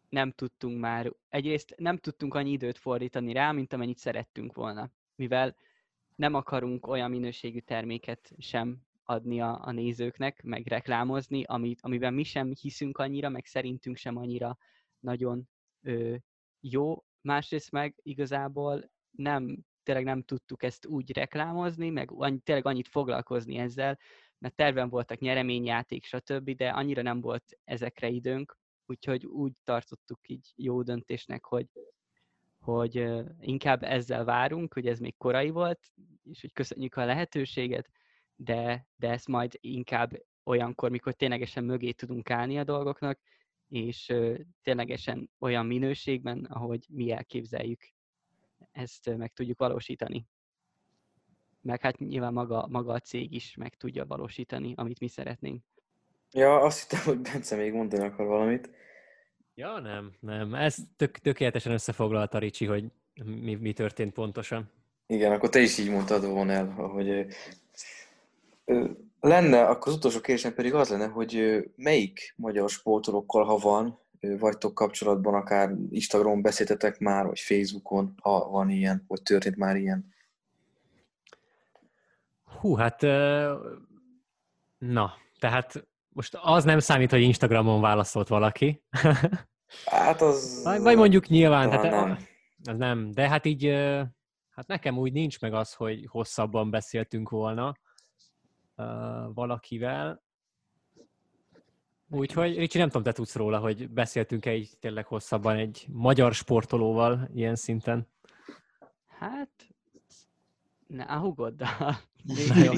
nem 0.08 0.30
tudtunk 0.30 0.80
már, 0.80 1.12
egyrészt 1.28 1.74
nem 1.76 1.96
tudtunk 1.96 2.34
annyi 2.34 2.50
időt 2.50 2.78
fordítani 2.78 3.32
rá, 3.32 3.52
mint 3.52 3.72
amennyit 3.72 3.98
szerettünk 3.98 4.54
volna, 4.54 4.90
mivel 5.14 5.56
nem 6.14 6.34
akarunk 6.34 6.86
olyan 6.86 7.10
minőségű 7.10 7.58
terméket 7.58 8.32
sem 8.38 8.78
adni 9.04 9.40
a, 9.40 9.60
a 9.62 9.70
nézőknek, 9.70 10.42
meg 10.42 10.66
reklámozni, 10.66 11.42
amit, 11.44 11.80
amiben 11.82 12.14
mi 12.14 12.22
sem 12.22 12.52
hiszünk 12.60 12.98
annyira, 12.98 13.28
meg 13.28 13.46
szerintünk 13.46 13.96
sem 13.96 14.16
annyira 14.16 14.58
nagyon 14.98 15.48
ö, 15.82 16.14
jó. 16.60 17.04
Másrészt 17.20 17.70
meg 17.70 17.94
igazából 18.02 18.90
nem, 19.10 19.64
tényleg 19.82 20.04
nem 20.04 20.22
tudtuk 20.22 20.62
ezt 20.62 20.86
úgy 20.86 21.12
reklámozni, 21.12 21.90
meg 21.90 22.10
annyi, 22.12 22.38
tényleg 22.38 22.66
annyit 22.66 22.88
foglalkozni 22.88 23.56
ezzel, 23.56 23.98
mert 24.38 24.54
terven 24.54 24.88
voltak 24.88 25.18
nyereményjáték, 25.18 26.04
stb., 26.04 26.50
de 26.50 26.68
annyira 26.68 27.02
nem 27.02 27.20
volt 27.20 27.58
ezekre 27.64 28.08
időnk, 28.08 28.58
úgyhogy 28.86 29.26
úgy 29.26 29.52
tartottuk 29.64 30.28
így 30.28 30.52
jó 30.56 30.82
döntésnek, 30.82 31.44
hogy, 31.44 31.66
hogy 32.60 33.08
inkább 33.40 33.82
ezzel 33.82 34.24
várunk, 34.24 34.72
hogy 34.72 34.86
ez 34.86 34.98
még 34.98 35.16
korai 35.16 35.50
volt, 35.50 35.80
és 36.24 36.40
hogy 36.40 36.52
köszönjük 36.52 36.94
a 36.94 37.04
lehetőséget, 37.04 37.90
de, 38.36 38.86
de 38.96 39.10
ezt 39.10 39.28
majd 39.28 39.56
inkább 39.60 40.10
olyankor, 40.44 40.90
mikor 40.90 41.14
ténylegesen 41.14 41.64
mögé 41.64 41.92
tudunk 41.92 42.30
állni 42.30 42.58
a 42.58 42.64
dolgoknak, 42.64 43.20
és 43.68 44.12
ténylegesen 44.62 45.30
olyan 45.38 45.66
minőségben, 45.66 46.44
ahogy 46.44 46.86
mi 46.88 47.10
elképzeljük, 47.10 47.80
ezt 48.72 49.16
meg 49.16 49.32
tudjuk 49.32 49.58
valósítani 49.58 50.26
meg 51.66 51.80
hát 51.80 51.98
nyilván 51.98 52.32
maga, 52.32 52.66
maga 52.70 52.92
a 52.92 53.00
cég 53.00 53.32
is 53.32 53.54
meg 53.56 53.76
tudja 53.76 54.06
valósítani, 54.06 54.72
amit 54.76 55.00
mi 55.00 55.08
szeretnénk. 55.08 55.62
Ja, 56.32 56.60
azt 56.60 56.80
hittem, 56.80 57.04
hogy 57.04 57.18
Bence 57.18 57.56
még 57.56 57.72
mondani 57.72 58.04
akar 58.04 58.26
valamit. 58.26 58.70
Ja, 59.54 59.78
nem, 59.78 60.12
nem. 60.20 60.54
Ez 60.54 60.76
tök, 60.96 61.18
tökéletesen 61.18 61.72
összefoglalta 61.72 62.38
Ricsi, 62.38 62.64
hogy 62.64 62.84
mi, 63.24 63.54
mi 63.54 63.72
történt 63.72 64.12
pontosan. 64.12 64.70
Igen, 65.06 65.32
akkor 65.32 65.48
te 65.48 65.60
is 65.60 65.78
így 65.78 65.90
mondtad 65.90 66.26
volna 66.26 66.52
el, 66.52 66.66
hogy 66.66 67.26
lenne, 69.20 69.66
akkor 69.66 69.88
az 69.88 69.98
utolsó 69.98 70.20
kérdésem 70.20 70.54
pedig 70.54 70.74
az 70.74 70.88
lenne, 70.88 71.06
hogy 71.06 71.64
melyik 71.76 72.34
magyar 72.36 72.68
sportolókkal, 72.70 73.44
ha 73.44 73.56
van, 73.56 73.98
vagytok 74.20 74.74
kapcsolatban, 74.74 75.34
akár 75.34 75.74
Instagramon 75.90 76.42
beszéltetek 76.42 76.98
már, 76.98 77.26
vagy 77.26 77.40
Facebookon, 77.40 78.14
ha 78.22 78.48
van 78.48 78.70
ilyen, 78.70 79.04
vagy 79.08 79.22
történt 79.22 79.56
már 79.56 79.76
ilyen? 79.76 80.14
Hú, 82.60 82.74
hát 82.74 83.00
na, 84.78 85.14
tehát 85.38 85.86
most 86.08 86.38
az 86.40 86.64
nem 86.64 86.78
számít, 86.78 87.10
hogy 87.10 87.20
Instagramon 87.20 87.80
válaszolt 87.80 88.28
valaki. 88.28 88.82
Hát 89.84 90.20
az... 90.20 90.62
Vagy, 90.82 90.96
mondjuk 90.96 91.26
nyilván, 91.26 91.70
tehát 91.70 91.90
nem. 91.90 92.18
az 92.64 92.76
nem, 92.76 93.10
de 93.10 93.28
hát 93.28 93.44
így, 93.44 93.66
hát 94.50 94.66
nekem 94.66 94.98
úgy 94.98 95.12
nincs 95.12 95.40
meg 95.40 95.54
az, 95.54 95.74
hogy 95.74 96.06
hosszabban 96.08 96.70
beszéltünk 96.70 97.28
volna 97.28 97.74
valakivel. 99.34 100.24
Úgyhogy, 102.10 102.56
Ricsi, 102.56 102.78
nem 102.78 102.86
tudom, 102.86 103.02
te 103.02 103.12
tudsz 103.12 103.34
róla, 103.34 103.58
hogy 103.58 103.90
beszéltünk-e 103.90 104.54
így 104.54 104.70
tényleg 104.80 105.06
hosszabban 105.06 105.56
egy 105.56 105.86
magyar 105.88 106.34
sportolóval 106.34 107.28
ilyen 107.34 107.54
szinten. 107.54 108.08
Hát, 109.06 109.75
ne, 110.86 111.02
a 111.02 111.18
hugoddal. 111.18 111.96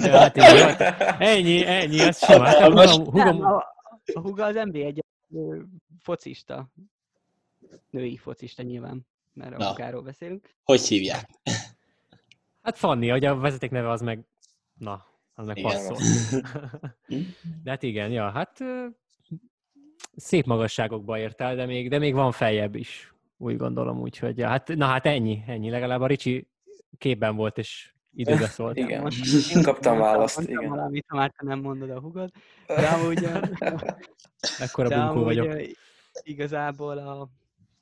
Hát 0.00 0.36
így, 0.36 0.76
ennyi, 1.18 1.66
ennyi, 1.66 2.00
az 2.08 2.24
simán. 2.24 2.46
Hát 2.46 2.60
a 2.60 2.64
hugom, 2.64 3.14
Nem, 3.14 3.34
hugom, 3.34 3.44
a, 3.44 3.56
a 4.14 4.20
huga 4.20 4.44
az 4.44 4.54
NBA 4.54 4.78
egy 4.78 5.04
focista. 5.98 6.68
Női 7.90 8.16
focista 8.16 8.62
nyilván, 8.62 9.06
mert 9.32 9.58
a 9.58 9.68
hugáról 9.68 10.02
beszélünk. 10.02 10.54
Hogy 10.64 10.80
hívják? 10.80 11.28
hát 12.62 12.78
Fanni, 12.78 13.08
hogy 13.08 13.24
a 13.24 13.36
vezeték 13.36 13.70
neve 13.70 13.90
az 13.90 14.00
meg, 14.00 14.24
na, 14.74 15.06
az 15.34 15.46
meg 15.46 15.58
Igen. 15.58 15.70
passzol. 15.70 15.96
De 17.62 17.70
hát 17.70 17.82
igen, 17.82 18.10
ja, 18.10 18.30
hát 18.30 18.58
szép 20.16 20.46
magasságokba 20.46 21.18
ért 21.18 21.40
el, 21.40 21.56
de 21.56 21.66
még, 21.66 21.88
de 21.88 21.98
még 21.98 22.14
van 22.14 22.32
feljebb 22.32 22.74
is, 22.74 23.14
úgy 23.36 23.56
gondolom, 23.56 24.00
úgyhogy 24.00 24.38
ja, 24.38 24.48
hát, 24.48 24.68
na 24.68 24.86
hát 24.86 25.06
ennyi, 25.06 25.42
ennyi, 25.46 25.70
legalább 25.70 26.00
a 26.00 26.06
Ricsi 26.06 26.48
képben 26.98 27.36
volt, 27.36 27.58
és 27.58 27.92
időbe 28.14 28.46
szólt. 28.56 28.76
Igen, 28.76 29.02
Most- 29.02 29.50
én 29.56 29.62
kaptam 29.62 29.98
választ, 29.98 30.36
mondtam 30.36 30.58
igen. 30.58 30.70
valamit, 30.76 31.04
ha 31.08 31.16
már 31.16 31.30
te 31.30 31.46
nem 31.46 31.60
mondod 31.60 31.90
a 31.90 32.00
hugod. 32.00 32.30
De 32.66 32.86
amúgy, 32.94 33.28
Ekkora 34.58 34.88
de 34.88 34.96
bunkó 34.96 35.10
amúgy 35.12 35.24
vagyok. 35.24 35.60
igazából 36.22 36.98
a, 36.98 37.28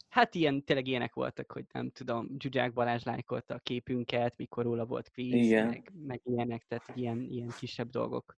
hát 0.08 0.34
ilyen, 0.34 0.64
tényleg 0.64 0.86
ilyenek 0.86 1.14
voltak, 1.14 1.52
hogy 1.52 1.64
nem 1.72 1.90
tudom, 1.90 2.28
Zsuzsák 2.38 2.72
Balázs 2.72 3.02
lájkolta 3.02 3.54
a 3.54 3.60
képünket, 3.62 4.34
mikor 4.36 4.64
róla 4.64 4.84
volt 4.84 5.10
kvíz, 5.10 5.50
meg, 5.50 5.92
meg 6.06 6.20
ilyenek, 6.24 6.64
tehát 6.68 6.92
ilyen, 6.94 7.26
ilyen 7.30 7.52
kisebb 7.58 7.90
dolgok. 7.90 8.36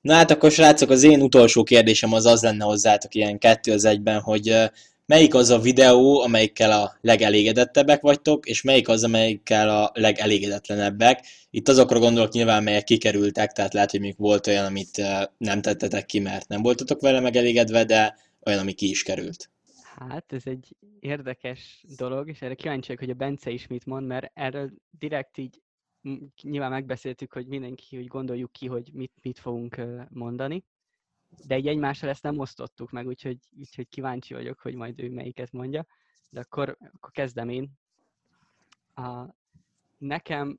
Na 0.00 0.14
hát 0.14 0.30
akkor 0.30 0.50
srácok, 0.50 0.90
az 0.90 1.02
én 1.02 1.20
utolsó 1.22 1.62
kérdésem 1.62 2.12
az 2.12 2.26
az 2.26 2.42
lenne 2.42 2.64
hozzátok 2.64 3.14
ilyen 3.14 3.38
kettő 3.38 3.72
az 3.72 3.84
egyben, 3.84 4.20
hogy 4.20 4.54
melyik 5.06 5.34
az 5.34 5.50
a 5.50 5.58
videó, 5.58 6.20
amelyikkel 6.20 6.82
a 6.82 6.98
legelégedettebbek 7.00 8.00
vagytok, 8.00 8.46
és 8.46 8.62
melyik 8.62 8.88
az, 8.88 9.04
amelyikkel 9.04 9.68
a 9.82 9.90
legelégedetlenebbek. 9.94 11.26
Itt 11.50 11.68
azokra 11.68 11.98
gondolok 11.98 12.32
nyilván, 12.32 12.62
melyek 12.62 12.84
kikerültek, 12.84 13.52
tehát 13.52 13.72
lehet, 13.72 13.90
hogy 13.90 14.00
még 14.00 14.14
volt 14.16 14.46
olyan, 14.46 14.64
amit 14.64 15.02
nem 15.38 15.60
tettetek 15.60 16.06
ki, 16.06 16.18
mert 16.18 16.48
nem 16.48 16.62
voltatok 16.62 17.00
vele 17.00 17.20
megelégedve, 17.20 17.84
de 17.84 18.16
olyan, 18.46 18.58
ami 18.58 18.72
ki 18.72 18.88
is 18.88 19.02
került. 19.02 19.50
Hát 19.98 20.32
ez 20.32 20.42
egy 20.44 20.76
érdekes 21.00 21.84
dolog, 21.96 22.28
és 22.28 22.42
erre 22.42 22.54
kíváncsi 22.54 22.86
vagyok, 22.86 23.02
hogy 23.02 23.10
a 23.10 23.14
Bence 23.14 23.50
is 23.50 23.66
mit 23.66 23.86
mond, 23.86 24.06
mert 24.06 24.30
erről 24.34 24.70
direkt 24.98 25.38
így 25.38 25.60
nyilván 26.42 26.70
megbeszéltük, 26.70 27.32
hogy 27.32 27.46
mindenki, 27.46 27.96
hogy 27.96 28.06
gondoljuk 28.06 28.52
ki, 28.52 28.66
hogy 28.66 28.90
mit, 28.92 29.12
mit 29.22 29.38
fogunk 29.38 29.80
mondani, 30.08 30.64
de 31.46 31.58
így 31.58 31.66
egymással 31.66 32.08
ezt 32.08 32.22
nem 32.22 32.38
osztottuk 32.38 32.90
meg, 32.90 33.06
úgyhogy, 33.06 33.38
úgyhogy 33.58 33.88
kíváncsi 33.88 34.34
vagyok, 34.34 34.60
hogy 34.60 34.74
majd 34.74 35.00
ő 35.00 35.10
melyiket 35.10 35.52
mondja, 35.52 35.86
de 36.30 36.40
akkor, 36.40 36.76
akkor 36.92 37.10
kezdem 37.10 37.48
én. 37.48 37.70
A, 38.94 39.24
nekem, 39.98 40.58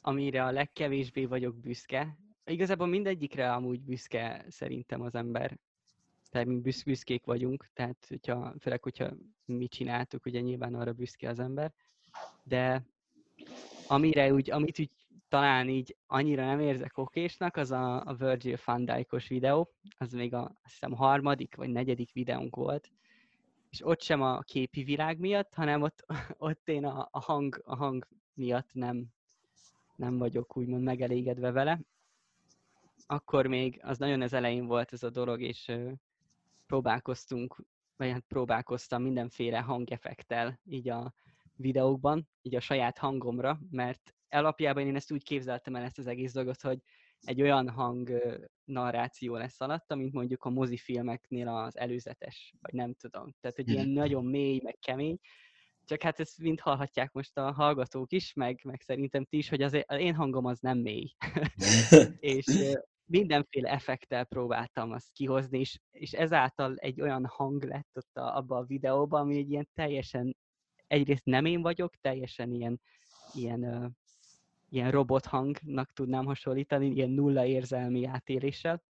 amire 0.00 0.44
a 0.44 0.50
legkevésbé 0.50 1.24
vagyok 1.24 1.56
büszke, 1.56 2.18
igazából 2.44 2.86
mindegyikre 2.86 3.52
amúgy 3.52 3.82
büszke 3.82 4.44
szerintem 4.48 5.00
az 5.00 5.14
ember, 5.14 5.58
tehát 6.30 6.46
mi 6.46 6.60
büsz, 6.60 6.82
büszkék 6.82 7.24
vagyunk, 7.24 7.68
tehát 7.72 8.06
hogyha, 8.08 8.54
főleg, 8.60 8.82
hogyha 8.82 9.10
mi 9.44 9.68
csináltuk, 9.68 10.26
ugye 10.26 10.40
nyilván 10.40 10.74
arra 10.74 10.92
büszke 10.92 11.28
az 11.28 11.38
ember, 11.38 11.72
de 12.42 12.86
amire 13.86 14.32
úgy, 14.32 14.50
amit 14.50 14.78
úgy 14.78 14.90
talán 15.28 15.68
így 15.68 15.96
annyira 16.06 16.44
nem 16.44 16.60
érzek 16.60 16.98
okésnak, 16.98 17.56
az 17.56 17.70
a, 17.70 18.04
a 18.04 18.14
Virgil 18.14 18.56
van 18.64 18.84
Dijk-os 18.84 19.28
videó, 19.28 19.72
az 19.98 20.12
még 20.12 20.34
a, 20.34 20.42
azt 20.42 20.72
hiszem, 20.72 20.92
harmadik 20.92 21.56
vagy 21.56 21.70
negyedik 21.70 22.12
videónk 22.12 22.56
volt, 22.56 22.90
és 23.70 23.86
ott 23.86 24.02
sem 24.02 24.22
a 24.22 24.40
képi 24.40 24.82
világ 24.82 25.18
miatt, 25.18 25.54
hanem 25.54 25.82
ott, 25.82 26.04
ott 26.38 26.68
én 26.68 26.84
a, 26.84 27.08
a, 27.10 27.20
hang, 27.20 27.62
a 27.64 27.76
hang 27.76 28.08
miatt 28.34 28.72
nem, 28.72 29.06
nem 29.96 30.18
vagyok 30.18 30.56
úgymond 30.56 30.82
megelégedve 30.82 31.50
vele. 31.50 31.80
Akkor 33.06 33.46
még 33.46 33.80
az 33.82 33.98
nagyon 33.98 34.22
az 34.22 34.32
elején 34.32 34.66
volt 34.66 34.92
ez 34.92 35.02
a 35.02 35.10
dolog, 35.10 35.40
és 35.40 35.68
ö, 35.68 35.92
próbálkoztunk, 36.66 37.64
vagy 37.96 38.10
hát 38.10 38.24
próbálkoztam 38.28 39.02
mindenféle 39.02 39.58
hangeffektel 39.58 40.60
így 40.64 40.88
a 40.88 41.14
videókban, 41.56 42.28
így 42.42 42.54
a 42.54 42.60
saját 42.60 42.98
hangomra, 42.98 43.60
mert 43.70 44.15
alapjában 44.28 44.86
én 44.86 44.96
ezt 44.96 45.12
úgy 45.12 45.22
képzeltem 45.22 45.76
el 45.76 45.82
ezt 45.82 45.98
az 45.98 46.06
egész 46.06 46.32
dolgot, 46.32 46.60
hogy 46.60 46.78
egy 47.20 47.42
olyan 47.42 47.68
hang 47.68 48.12
narráció 48.64 49.36
lesz 49.36 49.60
alatta, 49.60 49.94
mint 49.94 50.12
mondjuk 50.12 50.44
a 50.44 50.50
mozifilmeknél 50.50 51.48
az 51.48 51.76
előzetes, 51.76 52.54
vagy 52.60 52.74
nem 52.74 52.94
tudom. 52.94 53.34
Tehát, 53.40 53.56
hogy 53.56 53.68
ilyen 53.68 53.88
nagyon 53.88 54.24
mély, 54.24 54.60
meg 54.62 54.76
kemény. 54.80 55.18
Csak 55.84 56.02
hát 56.02 56.20
ezt 56.20 56.38
mind 56.38 56.60
hallhatják 56.60 57.12
most 57.12 57.36
a 57.38 57.52
hallgatók 57.52 58.12
is, 58.12 58.32
meg, 58.32 58.60
meg 58.64 58.80
szerintem 58.80 59.24
ti 59.24 59.36
is, 59.36 59.48
hogy 59.48 59.62
az, 59.62 59.76
én 59.88 60.14
hangom 60.14 60.44
az 60.44 60.58
nem 60.58 60.78
mély. 60.78 61.14
és 62.18 62.44
mindenféle 63.04 63.70
effektel 63.70 64.24
próbáltam 64.24 64.92
azt 64.92 65.12
kihozni, 65.12 65.58
és, 65.58 65.78
és 65.90 66.12
ezáltal 66.12 66.76
egy 66.76 67.00
olyan 67.00 67.26
hang 67.26 67.64
lett 67.64 67.90
ott 67.92 68.16
a, 68.16 68.36
abban 68.36 68.62
a 68.62 68.66
videóban, 68.66 69.20
ami 69.20 69.36
egy 69.36 69.50
ilyen 69.50 69.68
teljesen, 69.74 70.36
egyrészt 70.86 71.24
nem 71.24 71.44
én 71.44 71.62
vagyok, 71.62 71.96
teljesen 71.96 72.52
ilyen, 72.52 72.80
ilyen, 73.34 73.92
ilyen 74.68 74.90
robothangnak 74.90 75.92
tudnám 75.92 76.24
hasonlítani, 76.24 76.90
ilyen 76.90 77.10
nulla 77.10 77.46
érzelmi 77.46 78.04
átéléssel. 78.04 78.82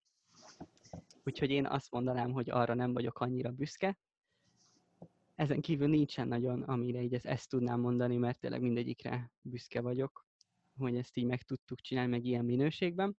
Úgyhogy 1.24 1.50
én 1.50 1.66
azt 1.66 1.90
mondanám, 1.90 2.32
hogy 2.32 2.50
arra 2.50 2.74
nem 2.74 2.92
vagyok 2.92 3.20
annyira 3.20 3.50
büszke. 3.50 3.98
Ezen 5.34 5.60
kívül 5.60 5.88
nincsen 5.88 6.28
nagyon, 6.28 6.62
amire 6.62 7.02
így 7.02 7.14
ezt, 7.14 7.26
ezt 7.26 7.48
tudnám 7.48 7.80
mondani, 7.80 8.16
mert 8.16 8.40
tényleg 8.40 8.60
mindegyikre 8.60 9.30
büszke 9.40 9.80
vagyok, 9.80 10.26
hogy 10.78 10.96
ezt 10.96 11.16
így 11.16 11.24
meg 11.24 11.42
tudtuk 11.42 11.80
csinálni, 11.80 12.10
meg 12.10 12.24
ilyen 12.24 12.44
minőségben. 12.44 13.16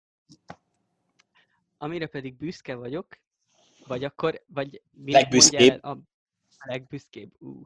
Amire 1.79 2.07
pedig 2.07 2.37
büszke 2.37 2.75
vagyok, 2.75 3.19
vagy 3.87 4.05
akkor, 4.05 4.43
vagy 4.47 4.83
Legbüszkébb. 5.05 5.83
a, 5.83 5.91
a 5.91 6.67
legbüszkébb? 6.67 7.33
Ú. 7.39 7.63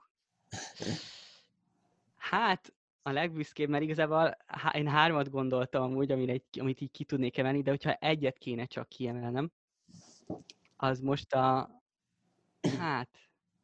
Hát, 2.17 2.73
a 3.03 3.11
legbüszkébb, 3.11 3.69
mert 3.69 3.83
igazából 3.83 4.37
én 4.73 4.89
hármat 4.89 5.31
gondoltam 5.31 5.83
amúgy, 5.83 6.13
amire 6.13 6.33
egy, 6.33 6.61
amit 6.61 6.81
így 6.81 6.91
ki 6.91 7.05
tudnék 7.05 7.39
emelni, 7.39 7.63
de 7.63 7.71
hogyha 7.71 7.93
egyet 7.93 8.39
kéne 8.39 8.65
csak 8.65 8.89
kiemelnem, 8.89 9.53
az 10.77 11.01
most 11.01 11.35
a... 11.35 11.71
Hát... 12.79 13.09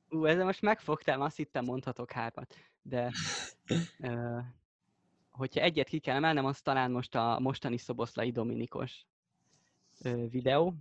Ú, 0.08 0.24
ezzel 0.24 0.44
most 0.44 0.62
megfogtál, 0.62 1.22
azt 1.22 1.36
hittem 1.36 1.64
mondhatok 1.64 2.10
hármat, 2.10 2.54
de... 2.82 3.12
Ö, 3.98 4.38
hogyha 5.30 5.60
egyet 5.60 5.88
ki 5.88 5.98
kell 5.98 6.16
emelnem, 6.16 6.44
az 6.44 6.60
talán 6.60 6.90
most 6.90 7.14
a 7.14 7.38
mostani 7.40 7.76
Szoboszlai 7.76 8.30
Dominikos 8.30 9.06
ö, 10.02 10.28
videó. 10.28 10.74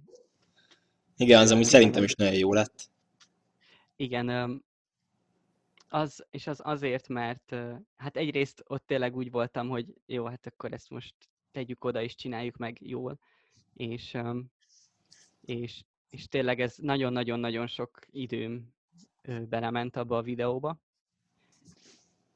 Igen, 1.17 1.41
az 1.41 1.51
amúgy 1.51 1.63
szerintem 1.63 2.03
is 2.03 2.13
nagyon 2.13 2.33
jó 2.33 2.53
lett. 2.53 2.89
Igen, 3.95 4.63
az, 5.95 6.25
és 6.29 6.47
az 6.47 6.61
azért, 6.63 7.07
mert 7.07 7.55
hát 7.95 8.17
egyrészt 8.17 8.63
ott 8.67 8.85
tényleg 8.87 9.15
úgy 9.15 9.31
voltam, 9.31 9.69
hogy 9.69 9.93
jó, 10.05 10.25
hát 10.25 10.45
akkor 10.45 10.73
ezt 10.73 10.89
most 10.89 11.15
tegyük 11.51 11.83
oda 11.83 12.01
és 12.01 12.15
csináljuk 12.15 12.57
meg 12.57 12.77
jól, 12.81 13.19
és, 13.73 14.17
és, 15.41 15.83
és 16.09 16.27
tényleg 16.27 16.59
ez 16.59 16.77
nagyon-nagyon-nagyon 16.77 17.67
sok 17.67 17.99
időm 18.11 18.73
belement 19.49 19.95
abba 19.95 20.17
a 20.17 20.21
videóba, 20.21 20.79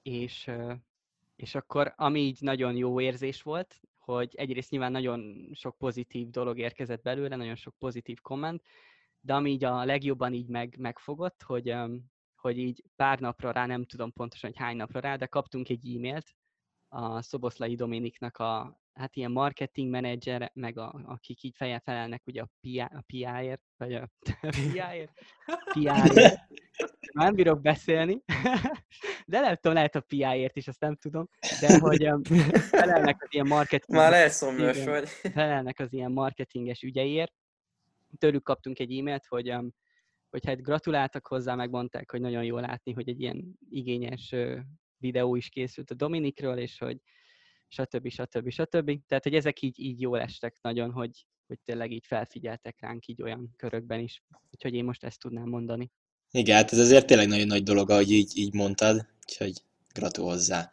és, 0.01 0.51
és 1.36 1.55
akkor 1.55 1.93
ami 1.95 2.20
így 2.20 2.38
nagyon 2.41 2.76
jó 2.76 3.01
érzés 3.01 3.41
volt, 3.41 3.82
hogy 3.97 4.36
egyrészt 4.36 4.72
nyilván 4.72 4.91
nagyon 4.91 5.49
sok 5.53 5.78
pozitív 5.78 6.30
dolog 6.30 6.60
érkezett 6.60 7.01
belőle, 7.01 7.36
nagyon 7.36 7.55
sok 7.55 7.76
pozitív 7.78 8.20
komment, 8.22 8.64
de 9.22 9.34
ami 9.34 9.51
így 9.51 9.64
a 9.64 9.86
legjobban 9.86 10.34
így 10.34 10.47
meg, 10.47 10.76
megfogott, 10.78 11.41
hogy, 11.41 11.76
hogy 12.40 12.58
így 12.58 12.84
pár 12.96 13.20
napra 13.20 13.52
rá, 13.52 13.66
nem 13.66 13.86
tudom 13.86 14.14
pontosan, 14.14 14.50
hogy 14.50 14.60
hány 14.60 14.76
napra 14.76 15.00
rá, 15.00 15.16
de 15.16 15.26
kaptunk 15.26 15.70
egy 15.70 15.96
e-mailt 15.96 16.36
a 16.88 17.22
Szoboszlai 17.22 17.76
Dominiknak 17.76 18.38
a 18.38 18.80
hát 18.94 19.16
ilyen 19.16 19.32
marketing 19.32 19.90
menedzser, 19.90 20.52
meg 20.54 20.78
a, 20.78 21.02
akik 21.06 21.44
így 21.44 21.56
feje 21.56 21.80
felelnek 21.80 22.22
ugye 22.28 22.42
a 22.42 22.50
PR, 22.62 22.96
a 22.96 23.04
PR-ért, 23.08 23.62
vagy 23.78 23.94
a 23.94 24.10
PR-ért, 24.40 25.12
PR-ért, 25.74 26.40
már 27.14 27.34
bírok 27.34 27.62
beszélni, 27.62 28.24
de 29.26 29.40
nem 29.40 29.56
tudom, 29.56 29.74
lehet 29.74 29.96
a 29.96 30.00
PI-ért 30.00 30.56
is, 30.56 30.68
azt 30.68 30.80
nem 30.80 30.96
tudom, 30.96 31.30
de 31.60 31.80
hogy 31.80 32.10
felelnek 32.54 33.24
az 33.24 33.28
ilyen 33.32 33.48
marketing... 33.48 33.98
Már 33.98 34.14
elszomjas 34.14 34.84
vagy. 34.84 35.08
Felelnek 35.10 35.80
az 35.80 35.94
ilyen 35.94 36.12
marketinges 36.12 36.82
ügyeiért. 36.82 37.34
Tőlük 38.18 38.44
kaptunk 38.44 38.80
egy 38.80 38.98
e-mailt, 38.98 39.26
hogy, 39.26 39.56
hogy 40.30 40.46
hát 40.46 40.62
gratuláltak 40.62 41.28
hozzá, 41.28 41.56
megmondták, 41.56 42.12
hogy 42.12 42.22
nagyon 42.22 42.44
jó 42.44 42.58
látni, 42.58 42.94
hogy 42.94 43.10
egy 43.10 43.22
ilyen 43.22 43.58
igényes 43.70 44.36
videó 44.98 45.36
is 45.36 45.50
készült 45.50 45.92
a 45.92 45.96
Dominikről, 45.96 46.58
és 46.58 46.78
hogy 46.78 46.98
stb. 47.68 48.10
stb. 48.10 48.50
stb. 48.50 49.00
Tehát, 49.08 49.24
hogy 49.24 49.36
ezek 49.36 49.62
így, 49.62 49.80
így 49.80 50.02
jól 50.02 50.20
estek 50.20 50.58
nagyon, 50.62 50.92
hogy, 50.92 51.26
hogy 51.48 51.60
tényleg 51.64 51.92
így 51.92 52.06
felfigyeltek 52.06 52.76
ránk 52.80 53.08
így 53.08 53.22
olyan 53.22 53.54
körökben 53.56 54.00
is. 54.00 54.24
Úgyhogy 54.52 54.74
én 54.74 54.84
most 54.84 55.04
ezt 55.04 55.20
tudnám 55.20 55.50
mondani. 55.50 55.92
Igen, 56.32 56.56
hát 56.56 56.72
ez 56.72 56.80
azért 56.80 57.06
tényleg 57.06 57.28
nagyon 57.28 57.48
nagy 57.48 57.64
dolog, 57.64 57.90
ahogy 57.90 58.12
így, 58.12 58.38
így 58.38 58.54
mondtad, 58.54 59.08
úgyhogy 59.28 59.54
gratul 59.94 60.26
hozzá. 60.26 60.72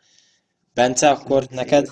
Bence, 0.75 1.11
akkor 1.11 1.47
neked? 1.51 1.89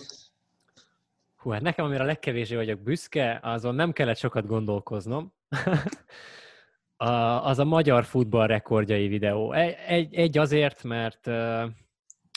Hú, 1.37 1.51
hát 1.51 1.63
nekem, 1.63 1.85
amire 1.85 2.03
a 2.03 2.07
legkevésbé 2.07 2.55
vagyok 2.55 2.81
büszke, 2.81 3.41
azon 3.43 3.75
nem 3.75 3.93
kellett 3.93 4.17
sokat 4.17 4.47
gondolkoznom. 4.47 5.33
a, 6.97 7.09
az 7.47 7.59
a 7.59 7.65
magyar 7.65 8.05
futball 8.05 8.47
rekordjai 8.47 9.09
videó. 9.09 9.53
Egy, 9.53 9.75
egy, 9.87 10.15
egy 10.15 10.39
azért, 10.39 10.83
mert 10.83 11.27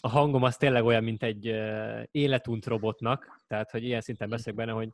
a 0.02 0.10
hangom 0.10 0.44
az 0.44 0.58
tényleg 0.58 0.84
olyan, 0.84 1.04
mint 1.04 1.24
egy 1.24 1.46
életunt 2.12 2.66
robotnak, 2.66 3.42
tehát, 3.48 3.72
hogy 3.72 3.84
ilyen 3.84 4.02
szinten 4.02 4.30
beszélek 4.30 4.56
benne, 4.56 4.72
hogy 4.72 4.90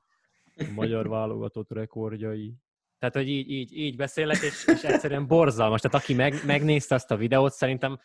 magyar 0.75 1.09
válogatott 1.09 1.71
rekordjai. 1.71 2.53
Tehát, 2.99 3.15
hogy 3.15 3.29
így, 3.29 3.49
így, 3.51 3.77
így 3.77 3.95
beszélek, 3.95 4.41
és, 4.41 4.65
és 4.67 4.83
egyszerűen 4.83 5.27
borzalmas. 5.27 5.81
Tehát 5.81 5.97
aki 6.03 6.13
meg, 6.13 6.33
megnézte 6.45 6.95
azt 6.95 7.11
a 7.11 7.17
videót, 7.17 7.51
szerintem 7.51 7.99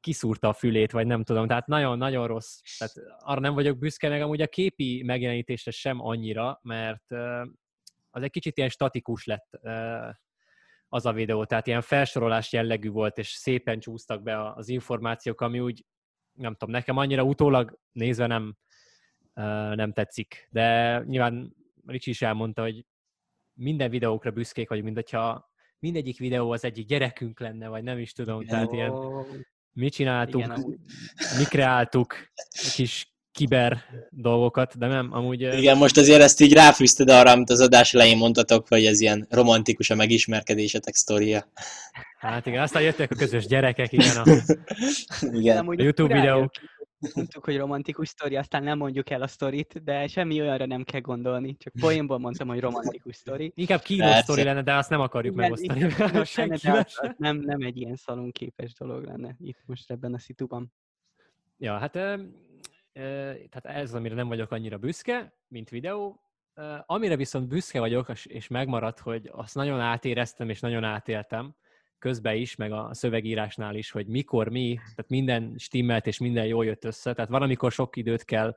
kiszúrta 0.00 0.48
a 0.48 0.52
fülét, 0.52 0.92
vagy 0.92 1.06
nem 1.06 1.22
tudom. 1.22 1.46
Tehát 1.46 1.66
nagyon-nagyon 1.66 2.26
rossz. 2.26 2.58
Tehát 2.78 3.18
arra 3.18 3.40
nem 3.40 3.54
vagyok 3.54 3.78
büszke, 3.78 4.08
meg 4.08 4.22
amúgy 4.22 4.40
a 4.40 4.46
képi 4.46 5.02
megjelenítésre 5.06 5.70
sem 5.70 6.00
annyira, 6.00 6.58
mert 6.62 7.12
az 8.10 8.22
egy 8.22 8.30
kicsit 8.30 8.56
ilyen 8.56 8.68
statikus 8.68 9.24
lett 9.24 9.60
az 10.94 11.06
a 11.06 11.12
videó. 11.12 11.44
Tehát 11.44 11.66
ilyen 11.66 11.80
felsorolás 11.80 12.52
jellegű 12.52 12.90
volt, 12.90 13.18
és 13.18 13.28
szépen 13.28 13.80
csúsztak 13.80 14.22
be 14.22 14.52
az 14.52 14.68
információk, 14.68 15.40
ami 15.40 15.60
úgy, 15.60 15.84
nem 16.32 16.52
tudom, 16.52 16.74
nekem 16.74 16.96
annyira 16.96 17.22
utólag 17.22 17.78
nézve 17.92 18.26
nem, 18.26 18.56
nem 19.74 19.92
tetszik. 19.92 20.48
De 20.50 20.98
nyilván 21.06 21.54
Ricsi 21.86 22.10
is 22.10 22.22
elmondta, 22.22 22.62
hogy 22.62 22.86
minden 23.52 23.90
videókra 23.90 24.30
büszkék 24.30 24.68
vagyunk, 24.68 24.86
mint 24.86 24.98
hogyha 24.98 25.50
mindegyik 25.78 26.18
videó 26.18 26.50
az 26.50 26.64
egyik 26.64 26.86
gyerekünk 26.86 27.40
lenne, 27.40 27.68
vagy 27.68 27.82
nem 27.82 27.98
is 27.98 28.12
tudom, 28.12 28.40
Igen, 28.40 28.54
tehát 28.54 28.72
ilyen 28.72 28.92
mi 29.72 29.88
csináltuk, 29.88 30.40
Igen, 30.40 30.80
mi 31.38 31.44
kreáltuk 31.44 32.14
kis 32.74 33.13
kiber 33.34 33.82
dolgokat, 34.10 34.78
de 34.78 34.86
nem, 34.86 35.08
amúgy... 35.12 35.40
Igen, 35.40 35.76
most 35.76 35.96
azért 35.96 36.20
ezt 36.20 36.40
így 36.40 36.52
ráfűzted 36.52 37.10
arra, 37.10 37.30
amit 37.30 37.50
az 37.50 37.60
adás 37.60 37.94
elején 37.94 38.16
mondtatok, 38.16 38.68
hogy 38.68 38.84
ez 38.84 39.00
ilyen 39.00 39.26
romantikus 39.30 39.90
a 39.90 39.94
megismerkedésetek 39.94 40.94
sztoria. 40.94 41.46
Hát 42.18 42.46
igen, 42.46 42.62
aztán 42.62 42.82
jöttek 42.82 43.10
a 43.10 43.14
közös 43.14 43.46
gyerekek, 43.46 43.92
igen, 43.92 44.16
a, 44.16 44.22
igen. 45.40 45.66
a 45.66 45.72
YouTube 45.76 46.14
videók 46.14 46.50
mondtuk, 47.14 47.44
hogy 47.44 47.56
romantikus 47.56 48.08
sztori, 48.08 48.36
aztán 48.36 48.62
nem 48.62 48.78
mondjuk 48.78 49.10
el 49.10 49.22
a 49.22 49.26
sztorit, 49.26 49.82
de 49.84 50.06
semmi 50.06 50.40
olyanra 50.40 50.66
nem 50.66 50.84
kell 50.84 51.00
gondolni. 51.00 51.56
Csak 51.56 51.72
poénból 51.80 52.18
mondtam, 52.18 52.48
hogy 52.48 52.60
romantikus 52.60 53.16
sztori. 53.16 53.52
Inkább 53.54 53.82
kínos 53.82 54.16
sztori 54.16 54.42
lenne, 54.42 54.62
de 54.62 54.74
azt 54.74 54.90
nem 54.90 55.00
akarjuk 55.00 55.34
igen, 55.34 55.50
megosztani. 55.50 55.78
Igen, 55.78 55.94
lenne, 56.34 56.56
de 57.00 57.14
nem, 57.16 57.36
nem 57.36 57.60
egy 57.60 57.76
ilyen 57.76 57.96
szalonképes 57.96 58.72
dolog 58.72 59.04
lenne 59.04 59.36
itt 59.40 59.62
most 59.66 59.90
ebben 59.90 60.14
a 60.14 60.18
szituban. 60.18 60.72
Ja, 61.58 61.78
hát 61.78 61.98
tehát 62.94 63.64
ez, 63.64 63.94
amire 63.94 64.14
nem 64.14 64.28
vagyok 64.28 64.50
annyira 64.50 64.78
büszke, 64.78 65.34
mint 65.48 65.70
videó. 65.70 66.20
Amire 66.86 67.16
viszont 67.16 67.48
büszke 67.48 67.80
vagyok, 67.80 68.12
és 68.24 68.48
megmaradt, 68.48 68.98
hogy 68.98 69.30
azt 69.32 69.54
nagyon 69.54 69.80
átéreztem, 69.80 70.48
és 70.48 70.60
nagyon 70.60 70.84
átéltem, 70.84 71.54
közben 71.98 72.36
is, 72.36 72.56
meg 72.56 72.72
a 72.72 72.94
szövegírásnál 72.94 73.74
is, 73.74 73.90
hogy 73.90 74.06
mikor 74.06 74.48
mi, 74.48 74.74
tehát 74.74 75.08
minden 75.08 75.54
stimmelt 75.58 76.06
és 76.06 76.18
minden 76.18 76.46
jól 76.46 76.64
jött 76.64 76.84
össze, 76.84 77.12
tehát 77.12 77.30
valamikor 77.30 77.72
sok 77.72 77.96
időt 77.96 78.24
kell 78.24 78.56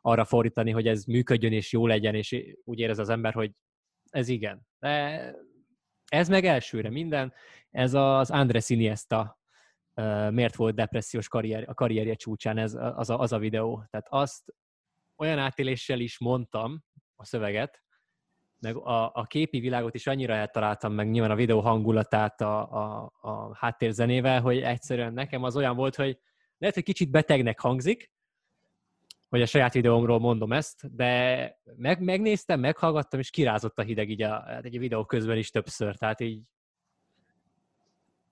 arra 0.00 0.24
fordítani, 0.24 0.70
hogy 0.70 0.86
ez 0.86 1.04
működjön 1.04 1.52
és 1.52 1.72
jó 1.72 1.86
legyen, 1.86 2.14
és 2.14 2.36
úgy 2.64 2.78
érez 2.78 2.98
az 2.98 3.08
ember, 3.08 3.32
hogy 3.32 3.50
ez 4.10 4.28
igen. 4.28 4.66
De 4.78 5.34
ez 6.10 6.28
meg 6.28 6.44
elsőre 6.44 6.90
minden. 6.90 7.32
Ez 7.70 7.94
az 7.94 8.30
Andres 8.30 8.70
Iniesta 8.70 9.38
miért 10.30 10.56
volt 10.56 10.74
depressziós 10.74 11.28
karrier, 11.28 11.64
a 11.68 11.74
karrierje 11.74 12.14
csúcsán, 12.14 12.58
ez 12.58 12.74
az 12.74 13.10
a, 13.10 13.18
az 13.18 13.32
a 13.32 13.38
videó. 13.38 13.84
Tehát 13.90 14.06
azt 14.08 14.54
olyan 15.16 15.38
átéléssel 15.38 16.00
is 16.00 16.18
mondtam 16.18 16.84
a 17.16 17.24
szöveget, 17.24 17.82
meg 18.60 18.76
a, 18.76 19.10
a 19.14 19.24
képi 19.24 19.60
világot 19.60 19.94
is 19.94 20.06
annyira 20.06 20.34
eltaláltam, 20.34 20.92
meg 20.92 21.10
nyilván 21.10 21.30
a 21.30 21.34
videó 21.34 21.60
hangulatát 21.60 22.40
a, 22.40 22.72
a, 22.72 23.12
a 23.20 23.56
háttérzenével, 23.56 24.40
hogy 24.40 24.60
egyszerűen 24.60 25.12
nekem 25.12 25.42
az 25.42 25.56
olyan 25.56 25.76
volt, 25.76 25.96
hogy 25.96 26.18
lehet, 26.58 26.74
hogy 26.74 26.84
kicsit 26.84 27.10
betegnek 27.10 27.60
hangzik, 27.60 28.12
hogy 29.28 29.42
a 29.42 29.46
saját 29.46 29.72
videómról 29.72 30.18
mondom 30.18 30.52
ezt, 30.52 30.94
de 30.94 31.58
meg, 31.76 32.00
megnéztem, 32.00 32.60
meghallgattam, 32.60 33.20
és 33.20 33.30
kirázott 33.30 33.78
a 33.78 33.82
hideg 33.82 34.10
így 34.10 34.22
a, 34.22 34.42
hát 34.46 34.64
egy 34.64 34.78
videó 34.78 35.04
közben 35.04 35.36
is 35.36 35.50
többször, 35.50 35.96
tehát 35.96 36.20
így 36.20 36.42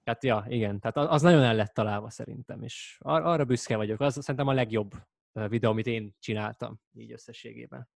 Hát 0.04 0.24
ja, 0.24 0.44
igen, 0.48 0.80
tehát 0.80 1.10
az 1.10 1.22
nagyon 1.22 1.42
el 1.42 1.54
lett 1.54 1.74
találva 1.74 2.10
szerintem, 2.10 2.62
és 2.62 2.96
ar- 3.00 3.24
arra 3.24 3.44
büszke 3.44 3.76
vagyok. 3.76 4.00
Az 4.00 4.18
szerintem 4.20 4.46
a 4.46 4.52
legjobb 4.52 4.92
videó, 5.32 5.70
amit 5.70 5.86
én 5.86 6.14
csináltam 6.20 6.80
így 6.94 7.12
összességében. 7.12 7.88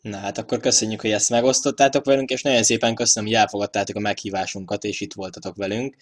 Na 0.00 0.16
hát 0.16 0.38
akkor 0.38 0.58
köszönjük, 0.58 1.00
hogy 1.00 1.10
ezt 1.10 1.30
megosztottátok 1.30 2.04
velünk, 2.04 2.30
és 2.30 2.42
nagyon 2.42 2.62
szépen 2.62 2.94
köszönöm, 2.94 3.28
hogy 3.28 3.38
elfogadtátok 3.38 3.96
a 3.96 4.00
meghívásunkat, 4.00 4.84
és 4.84 5.00
itt 5.00 5.12
voltatok 5.12 5.56
velünk. 5.56 5.96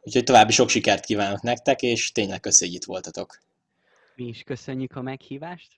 Úgyhogy 0.00 0.24
további 0.24 0.52
sok 0.52 0.68
sikert 0.68 1.04
kívánok 1.04 1.42
nektek, 1.42 1.82
és 1.82 2.12
tényleg 2.12 2.40
köszönjük, 2.40 2.76
hogy 2.76 2.82
itt 2.82 2.94
voltatok. 2.94 3.38
Mi 4.16 4.24
is 4.24 4.42
köszönjük 4.42 4.96
a 4.96 5.02
meghívást. 5.02 5.70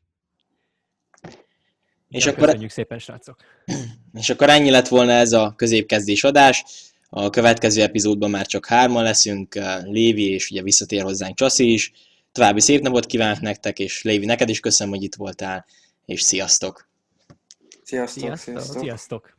És 2.09 2.25
ja, 2.25 2.33
akkor... 2.33 2.45
Köszönjük 2.45 2.71
szépen, 2.71 2.99
srácok. 2.99 3.45
És 4.21 4.31
akkor 4.31 4.49
ennyi 4.49 4.71
lett 4.71 4.89
volna 4.89 5.13
ez 5.13 5.33
a 5.33 5.53
középkezdés 5.57 6.25
adás. 6.25 6.65
A 7.13 7.31
következő 7.31 7.83
epizódban 7.83 8.31
már 8.31 8.47
csak 8.47 8.67
hárman 8.67 9.03
leszünk, 9.03 9.55
Lévi, 9.83 10.31
és 10.31 10.51
ugye 10.51 10.63
visszatér 10.63 11.03
hozzánk 11.03 11.37
Csaszi 11.37 11.73
is. 11.73 11.93
További 12.33 12.61
szép 12.61 12.83
napot 12.83 13.07
kívánok 13.07 13.41
nektek, 13.41 13.79
és 13.79 14.03
Lévi, 14.03 14.25
neked 14.25 14.49
is 14.49 14.61
köszönöm, 14.61 14.93
hogy 14.93 15.03
itt 15.03 15.15
voltál, 15.15 15.67
és 16.05 16.21
sziasztok! 16.21 16.89
Sziasztok! 17.83 18.37
Sziasztok! 18.37 18.81
sziasztok. 18.81 19.39